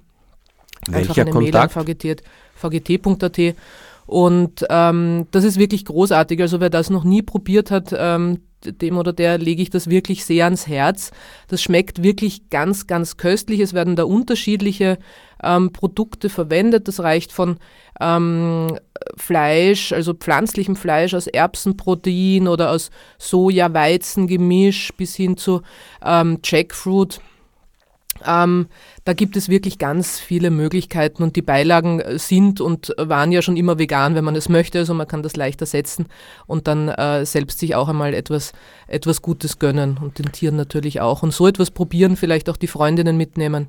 Welcher 0.87 1.09
Einfach 1.09 1.17
eine 1.17 1.31
Kontakt? 1.31 1.75
Mail 1.75 2.11
an 2.11 2.17
vgt.at. 2.55 3.55
Und 4.05 4.65
ähm, 4.69 5.27
das 5.31 5.43
ist 5.43 5.57
wirklich 5.57 5.85
großartig. 5.85 6.41
Also 6.41 6.59
wer 6.59 6.69
das 6.69 6.89
noch 6.89 7.03
nie 7.03 7.21
probiert 7.21 7.71
hat, 7.71 7.93
ähm, 7.97 8.41
dem 8.65 8.97
oder 8.97 9.13
der 9.13 9.37
lege 9.37 9.61
ich 9.61 9.69
das 9.69 9.89
wirklich 9.89 10.25
sehr 10.25 10.45
ans 10.45 10.67
Herz. 10.67 11.11
Das 11.47 11.61
schmeckt 11.61 12.03
wirklich 12.03 12.49
ganz, 12.49 12.87
ganz 12.87 13.17
köstlich. 13.17 13.59
Es 13.59 13.73
werden 13.73 13.95
da 13.95 14.03
unterschiedliche 14.03 14.97
ähm, 15.43 15.71
Produkte 15.71 16.29
verwendet. 16.29 16.87
Das 16.87 16.99
reicht 16.99 17.31
von 17.31 17.57
ähm, 17.99 18.77
Fleisch, 19.17 19.91
also 19.91 20.13
pflanzlichem 20.13 20.75
Fleisch 20.75 21.13
aus 21.13 21.27
Erbsenprotein 21.27 22.47
oder 22.47 22.71
aus 22.71 22.89
Soja-Weizen-Gemisch 23.17 24.93
bis 24.97 25.15
hin 25.15 25.37
zu 25.37 25.61
ähm, 26.03 26.39
Jackfruit. 26.43 27.21
Ähm, 28.25 28.67
da 29.05 29.13
gibt 29.13 29.35
es 29.35 29.49
wirklich 29.49 29.77
ganz 29.79 30.19
viele 30.19 30.49
Möglichkeiten 30.51 31.23
und 31.23 31.35
die 31.35 31.41
Beilagen 31.41 32.01
sind 32.17 32.61
und 32.61 32.93
waren 32.97 33.31
ja 33.31 33.41
schon 33.41 33.57
immer 33.57 33.79
vegan, 33.79 34.15
wenn 34.15 34.23
man 34.23 34.35
es 34.35 34.49
möchte. 34.49 34.79
Also 34.79 34.93
man 34.93 35.07
kann 35.07 35.23
das 35.23 35.35
leicht 35.35 35.61
ersetzen 35.61 36.05
und 36.45 36.67
dann 36.67 36.89
äh, 36.89 37.25
selbst 37.25 37.59
sich 37.59 37.75
auch 37.75 37.89
einmal 37.89 38.13
etwas, 38.13 38.53
etwas 38.87 39.21
Gutes 39.21 39.59
gönnen 39.59 39.97
und 40.01 40.19
den 40.19 40.31
Tieren 40.31 40.55
natürlich 40.55 41.01
auch. 41.01 41.23
Und 41.23 41.33
so 41.33 41.47
etwas 41.47 41.71
probieren, 41.71 42.15
vielleicht 42.15 42.49
auch 42.49 42.57
die 42.57 42.67
Freundinnen 42.67 43.17
mitnehmen. 43.17 43.67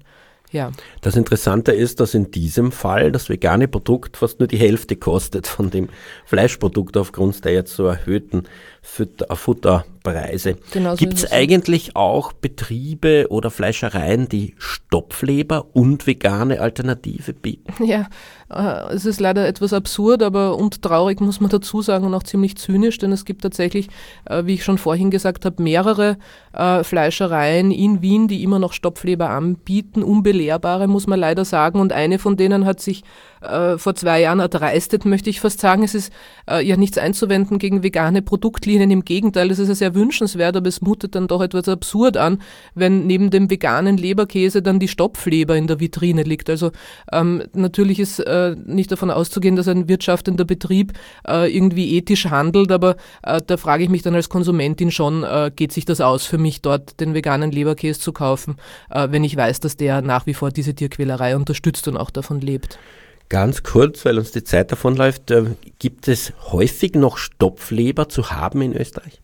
Ja. 0.55 0.71
Das 1.01 1.17
Interessante 1.17 1.73
ist, 1.73 1.99
dass 1.99 2.15
in 2.15 2.31
diesem 2.31 2.71
Fall 2.71 3.11
das 3.11 3.29
vegane 3.29 3.67
Produkt 3.67 4.17
fast 4.17 4.39
nur 4.39 4.47
die 4.47 4.57
Hälfte 4.57 4.95
kostet 4.95 5.49
von 5.49 5.71
dem 5.71 5.89
Fleischprodukt 6.27 6.97
aufgrund 6.97 7.45
der 7.45 7.53
jetzt 7.53 7.75
so 7.75 7.87
erhöhten 7.87 8.45
Futter, 8.81 9.85
Futterpreise. 10.05 10.57
Genau 10.73 10.95
Gibt 10.97 11.15
es 11.15 11.33
eigentlich 11.33 11.97
auch 11.97 12.33
Betriebe 12.33 13.27
oder 13.31 13.51
Fleischereien, 13.51 14.29
die 14.29 14.55
Stopfleber 14.59 15.67
und 15.73 16.07
vegane 16.07 16.61
Alternative 16.61 17.33
bieten? 17.33 17.73
Ja, 17.85 18.09
äh, 18.51 18.95
es 18.95 19.05
ist 19.05 19.21
leider 19.21 19.47
etwas 19.47 19.73
absurd, 19.73 20.23
aber 20.23 20.57
und 20.57 20.83
traurig 20.83 21.21
muss 21.21 21.41
man 21.41 21.51
dazu 21.51 21.83
sagen 21.83 22.07
und 22.07 22.15
auch 22.15 22.23
ziemlich 22.23 22.57
zynisch, 22.57 22.99
denn 22.99 23.13
es 23.13 23.25
gibt 23.25 23.43
tatsächlich, 23.43 23.89
äh, 24.25 24.45
wie 24.47 24.55
ich 24.55 24.65
schon 24.65 24.79
vorhin 24.79 25.11
gesagt 25.11 25.45
habe, 25.45 25.63
mehrere 25.63 26.17
äh, 26.53 26.83
Fleischereien 26.83 27.71
in 27.71 28.03
Wien, 28.03 28.29
die 28.29 28.43
immer 28.43 28.59
noch 28.59 28.73
Stopfleber 28.73 29.31
anbieten, 29.31 30.03
unbelehrbare 30.03 30.89
muss 30.89 31.07
man 31.07 31.21
leider 31.21 31.45
sagen 31.45 31.81
und 31.81 31.93
eine 31.93 32.19
von 32.19 32.37
denen 32.37 32.65
hat 32.65 32.81
sich 32.81 33.03
vor 33.77 33.95
zwei 33.95 34.23
Jahren 34.23 34.41
erdreistet, 34.41 35.05
möchte 35.05 35.29
ich 35.29 35.39
fast 35.39 35.61
sagen. 35.61 35.83
Es 35.83 35.95
ist 35.95 36.11
ja 36.49 36.79
nichts 36.79 36.97
einzuwenden 36.97 37.59
gegen 37.59 37.83
vegane 37.83 38.23
Produktlinien. 38.23 38.91
Im 38.91 39.05
Gegenteil, 39.05 39.51
es 39.51 39.59
ist 39.59 39.69
ja 39.69 39.75
sehr 39.75 39.94
wünschenswert, 39.95 40.57
aber 40.57 40.69
es 40.69 40.81
mutet 40.81 41.15
dann 41.15 41.27
doch 41.27 41.43
etwas 41.43 41.69
absurd 41.69 42.17
an, 42.17 42.41
wenn 42.75 43.07
neben 43.07 43.31
dem 43.31 43.51
veganen 43.51 43.97
Leberkäse 43.97 44.63
dann 44.63 44.79
die 44.79 44.89
Stopfleber 44.89 45.57
in 45.57 45.67
der 45.67 45.81
Vitrine 45.81 46.23
liegt. 46.23 46.51
Also 46.51 46.73
ähm, 47.13 47.43
natürlich 47.53 48.01
ist 48.01 48.19
äh, 48.21 48.57
nicht 48.65 48.93
davon 48.93 49.11
auszugehen, 49.11 49.57
dass 49.57 49.69
ein 49.69 49.89
wirtschaftender 49.89 50.45
Betrieb 50.45 50.93
äh, 51.27 51.55
irgendwie 51.55 51.97
ethisch 51.97 52.27
handelt, 52.27 52.73
aber 52.73 52.97
äh, 53.23 53.41
da 53.47 53.57
frage 53.57 53.85
ich 53.85 53.91
mich 53.91 54.03
dann 54.03 54.15
als 54.15 54.29
Konsumentin 54.29 54.91
schon, 54.91 55.25
äh, 55.25 55.51
geht 55.55 55.73
sich 55.73 55.85
das 55.85 56.01
aus 56.01 56.27
für 56.27 56.39
mich 56.39 56.63
dort 56.63 57.01
den 57.01 57.15
veganen 57.15 57.51
Leberkäse 57.51 58.01
zu 58.01 58.13
kaufen, 58.13 58.57
wenn 58.91 59.25
ich 59.25 59.37
weiß, 59.37 59.61
dass 59.61 59.77
der 59.77 60.03
nach 60.03 60.27
wie 60.27 60.35
vor 60.35 60.51
diese 60.51 60.75
Tierquälerei 60.75 61.37
unterstützt 61.37 61.89
und 61.89 61.97
auch 61.97 62.11
davon 62.11 62.41
lebt. 62.41 62.79
Ganz 63.29 63.63
kurz, 63.63 64.05
weil 64.05 64.19
uns 64.19 64.33
die 64.33 64.45
Zeit 64.45 64.71
davonläuft, 64.71 65.31
äh, 65.31 65.45
gibt 65.79 66.09
es 66.09 66.33
häufig 66.53 66.95
noch 66.95 67.17
Stopfleber 67.17 68.09
zu 68.09 68.31
haben 68.31 68.61
in 68.63 68.77
Österreich? 68.77 69.21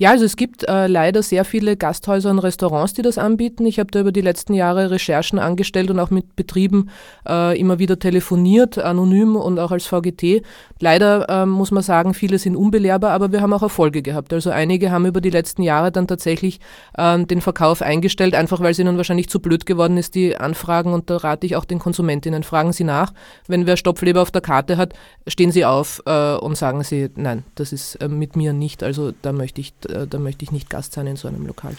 Ja, 0.00 0.10
also 0.10 0.24
es 0.24 0.36
gibt 0.36 0.62
äh, 0.68 0.86
leider 0.86 1.24
sehr 1.24 1.44
viele 1.44 1.76
Gasthäuser 1.76 2.30
und 2.30 2.38
Restaurants, 2.38 2.92
die 2.92 3.02
das 3.02 3.18
anbieten. 3.18 3.66
Ich 3.66 3.80
habe 3.80 3.90
da 3.90 3.98
über 3.98 4.12
die 4.12 4.20
letzten 4.20 4.54
Jahre 4.54 4.92
Recherchen 4.92 5.40
angestellt 5.40 5.90
und 5.90 5.98
auch 5.98 6.10
mit 6.10 6.36
Betrieben 6.36 6.90
äh, 7.28 7.58
immer 7.58 7.80
wieder 7.80 7.98
telefoniert, 7.98 8.78
anonym 8.78 9.34
und 9.34 9.58
auch 9.58 9.72
als 9.72 9.86
VGT. 9.86 10.42
Leider 10.78 11.28
äh, 11.28 11.46
muss 11.46 11.72
man 11.72 11.82
sagen, 11.82 12.14
viele 12.14 12.38
sind 12.38 12.54
unbelehrbar, 12.54 13.10
aber 13.10 13.32
wir 13.32 13.40
haben 13.40 13.52
auch 13.52 13.62
Erfolge 13.62 14.02
gehabt. 14.02 14.32
Also 14.32 14.50
einige 14.50 14.92
haben 14.92 15.04
über 15.04 15.20
die 15.20 15.30
letzten 15.30 15.62
Jahre 15.62 15.90
dann 15.90 16.06
tatsächlich 16.06 16.60
ähm, 16.96 17.26
den 17.26 17.40
Verkauf 17.40 17.82
eingestellt, 17.82 18.36
einfach 18.36 18.60
weil 18.60 18.70
es 18.70 18.78
ihnen 18.78 18.98
wahrscheinlich 18.98 19.28
zu 19.28 19.40
blöd 19.40 19.66
geworden 19.66 19.96
ist, 19.96 20.14
die 20.14 20.36
Anfragen. 20.36 20.92
Und 20.92 21.10
da 21.10 21.16
rate 21.16 21.44
ich 21.44 21.56
auch 21.56 21.64
den 21.64 21.80
Konsumentinnen, 21.80 22.44
fragen 22.44 22.72
Sie 22.72 22.84
nach. 22.84 23.12
Wenn 23.48 23.66
wer 23.66 23.76
Stopfleber 23.76 24.22
auf 24.22 24.30
der 24.30 24.42
Karte 24.42 24.76
hat, 24.76 24.94
stehen 25.26 25.50
Sie 25.50 25.64
auf 25.64 26.00
äh, 26.06 26.34
und 26.36 26.56
sagen 26.56 26.84
Sie, 26.84 27.10
nein, 27.16 27.42
das 27.56 27.72
ist 27.72 27.96
äh, 27.96 28.06
mit 28.06 28.36
mir 28.36 28.52
nicht. 28.52 28.84
Also 28.84 29.12
da 29.22 29.32
möchte 29.32 29.60
ich 29.60 29.74
da 29.88 30.18
möchte 30.18 30.44
ich 30.44 30.52
nicht 30.52 30.70
Gast 30.70 30.92
sein 30.92 31.06
in 31.06 31.16
so 31.16 31.28
einem 31.28 31.46
Lokal. 31.46 31.74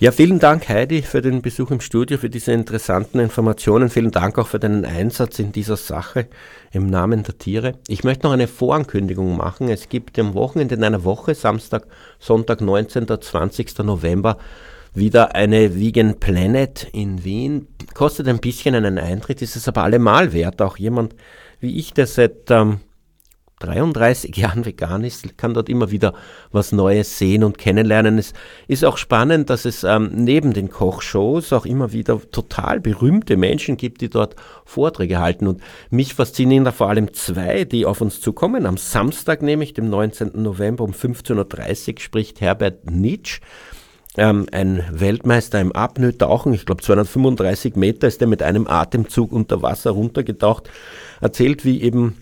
Ja, 0.00 0.12
vielen 0.12 0.38
Dank, 0.38 0.66
Heidi, 0.70 1.02
für 1.02 1.20
den 1.20 1.42
Besuch 1.42 1.70
im 1.70 1.82
Studio, 1.82 2.16
für 2.16 2.30
diese 2.30 2.52
interessanten 2.52 3.18
Informationen. 3.18 3.90
Vielen 3.90 4.10
Dank 4.10 4.38
auch 4.38 4.46
für 4.46 4.58
deinen 4.58 4.86
Einsatz 4.86 5.38
in 5.38 5.52
dieser 5.52 5.76
Sache 5.76 6.26
im 6.72 6.86
Namen 6.86 7.22
der 7.22 7.36
Tiere. 7.36 7.74
Ich 7.86 8.02
möchte 8.02 8.26
noch 8.26 8.32
eine 8.32 8.48
Vorankündigung 8.48 9.36
machen. 9.36 9.68
Es 9.68 9.90
gibt 9.90 10.18
am 10.18 10.32
Wochenende 10.32 10.74
in 10.76 10.84
einer 10.84 11.04
Woche, 11.04 11.34
Samstag, 11.34 11.86
Sonntag, 12.18 12.62
19. 12.62 13.08
20. 13.20 13.80
November, 13.80 14.38
wieder 14.94 15.34
eine 15.34 15.78
Vegan 15.78 16.18
Planet 16.18 16.88
in 16.94 17.22
Wien. 17.22 17.68
Kostet 17.92 18.26
ein 18.26 18.38
bisschen 18.38 18.74
einen 18.74 18.96
Eintritt, 18.96 19.42
ist 19.42 19.54
es 19.54 19.68
aber 19.68 19.82
allemal 19.82 20.32
wert. 20.32 20.62
Auch 20.62 20.78
jemand 20.78 21.14
wie 21.60 21.78
ich, 21.78 21.92
der 21.92 22.06
seit 22.06 22.50
ähm, 22.50 22.80
33 23.60 24.36
Jahren 24.36 24.64
vegan 24.64 25.04
ist, 25.04 25.38
kann 25.38 25.54
dort 25.54 25.68
immer 25.68 25.90
wieder 25.90 26.14
was 26.50 26.72
Neues 26.72 27.18
sehen 27.18 27.44
und 27.44 27.58
kennenlernen. 27.58 28.18
Es 28.18 28.32
ist 28.66 28.84
auch 28.84 28.96
spannend, 28.96 29.50
dass 29.50 29.64
es 29.64 29.84
ähm, 29.84 30.10
neben 30.12 30.52
den 30.52 30.70
Kochshows 30.70 31.52
auch 31.52 31.66
immer 31.66 31.92
wieder 31.92 32.20
total 32.30 32.80
berühmte 32.80 33.36
Menschen 33.36 33.76
gibt, 33.76 34.00
die 34.00 34.08
dort 34.08 34.34
Vorträge 34.64 35.20
halten. 35.20 35.46
Und 35.46 35.60
mich 35.90 36.14
faszinieren 36.14 36.64
da 36.64 36.72
vor 36.72 36.88
allem 36.88 37.12
zwei, 37.12 37.64
die 37.64 37.86
auf 37.86 38.00
uns 38.00 38.20
zukommen. 38.20 38.66
Am 38.66 38.78
Samstag, 38.78 39.42
nämlich 39.42 39.74
dem 39.74 39.88
19. 39.88 40.32
November 40.34 40.84
um 40.84 40.92
15.30 40.92 41.92
Uhr, 41.92 42.00
spricht 42.00 42.40
Herbert 42.40 42.90
Nitsch. 42.90 43.40
Ähm, 44.16 44.46
ein 44.50 44.84
Weltmeister 44.90 45.60
im 45.60 45.70
Apnoe-Tauchen, 45.70 46.52
ich 46.52 46.66
glaube 46.66 46.82
235 46.82 47.76
Meter 47.76 48.08
ist 48.08 48.20
er 48.20 48.26
mit 48.26 48.42
einem 48.42 48.66
Atemzug 48.66 49.30
unter 49.30 49.62
Wasser 49.62 49.92
runtergetaucht, 49.92 50.68
erzählt, 51.20 51.64
wie 51.64 51.80
eben 51.82 52.16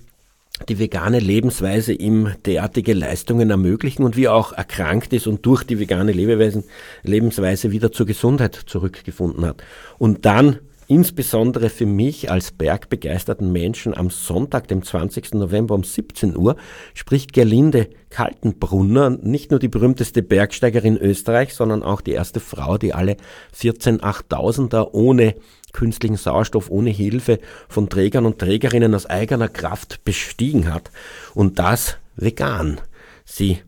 die 0.68 0.78
vegane 0.78 1.20
Lebensweise 1.20 1.92
ihm 1.92 2.32
derartige 2.46 2.92
Leistungen 2.92 3.50
ermöglichen 3.50 4.02
und 4.02 4.16
wie 4.16 4.24
er 4.24 4.34
auch 4.34 4.52
erkrankt 4.52 5.12
ist 5.12 5.26
und 5.26 5.44
durch 5.46 5.64
die 5.64 5.78
vegane 5.78 6.12
Lebensweise 6.12 7.70
wieder 7.70 7.92
zur 7.92 8.06
Gesundheit 8.06 8.54
zurückgefunden 8.66 9.46
hat. 9.46 9.62
Und 9.98 10.24
dann 10.24 10.58
insbesondere 10.88 11.68
für 11.68 11.86
mich 11.86 12.30
als 12.30 12.50
bergbegeisterten 12.50 13.52
Menschen 13.52 13.94
am 13.94 14.10
Sonntag, 14.10 14.66
dem 14.68 14.82
20. 14.82 15.34
November 15.34 15.74
um 15.74 15.84
17 15.84 16.36
Uhr, 16.36 16.56
spricht 16.94 17.32
Gerlinde 17.32 17.88
Kaltenbrunner, 18.10 19.10
nicht 19.10 19.50
nur 19.50 19.60
die 19.60 19.68
berühmteste 19.68 20.22
Bergsteigerin 20.22 20.96
Österreichs, 20.96 21.56
sondern 21.56 21.82
auch 21.82 22.00
die 22.00 22.12
erste 22.12 22.40
Frau, 22.40 22.78
die 22.78 22.94
alle 22.94 23.18
14 23.52 24.02
Achttausender 24.02 24.94
ohne 24.94 25.36
künstlichen 25.72 26.16
Sauerstoff 26.16 26.70
ohne 26.70 26.90
Hilfe 26.90 27.38
von 27.68 27.90
Trägern 27.90 28.24
und 28.24 28.38
Trägerinnen 28.38 28.94
aus 28.94 29.06
eigener 29.06 29.48
Kraft 29.48 30.02
bestiegen 30.04 30.72
hat. 30.72 30.90
Und 31.34 31.58
das 31.58 31.98
vegan. 32.16 32.80
Sie 33.26 33.58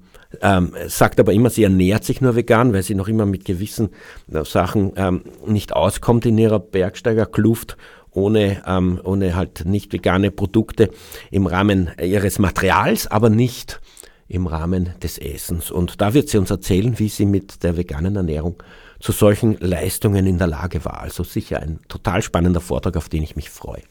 ähm, 0.41 0.73
sagt 0.87 1.19
aber 1.19 1.33
immer, 1.33 1.51
sie 1.51 1.65
ernährt 1.65 2.05
sich 2.05 2.21
nur 2.21 2.37
vegan, 2.37 2.73
weil 2.73 2.83
sie 2.83 2.95
noch 2.95 3.09
immer 3.09 3.27
mit 3.27 3.45
gewissen 3.45 3.91
äh, 4.33 4.45
Sachen 4.45 4.93
ähm, 4.97 5.23
nicht 5.47 5.73
auskommt 5.73 6.27
in 6.27 6.39
ihrer 6.39 6.61
Bergsteigerkluft 6.61 7.77
ohne, 8.13 8.63
ähm, 8.67 9.01
ohne 9.03 9.37
halt 9.37 9.65
nicht 9.65 9.93
vegane 9.93 10.31
Produkte 10.31 10.91
im 11.31 11.47
Rahmen 11.47 11.91
ihres 12.01 12.39
Materials, 12.39 13.07
aber 13.07 13.31
nicht 13.31 13.81
im 14.29 14.47
Rahmen 14.47 14.95
des 15.03 15.19
Essens. 15.19 15.71
Und 15.71 16.01
da 16.01 16.15
wird 16.15 16.29
sie 16.29 16.39
uns 16.39 16.51
erzählen, 16.51 16.99
wie 16.99 17.09
sie 17.09 17.27
mit 17.27 17.63
der 17.63 17.77
veganen 17.77 18.17
Ernährung 18.17 18.63
zu 19.01 19.13
solchen 19.13 19.57
Leistungen 19.59 20.27
in 20.27 20.39
der 20.39 20.47
Lage 20.47 20.85
war. 20.85 21.01
Also 21.01 21.25
sicher 21.25 21.61
ein 21.61 21.81
total 21.89 22.23
spannender 22.23 22.61
Vortrag, 22.61 22.97
auf 22.97 23.09
den 23.09 23.23
ich 23.23 23.35
mich 23.35 23.51
freue. 23.51 23.83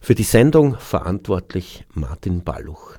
Für 0.00 0.14
die 0.14 0.22
Sendung 0.22 0.76
verantwortlich 0.78 1.84
Martin 1.94 2.44
Balluch. 2.44 2.98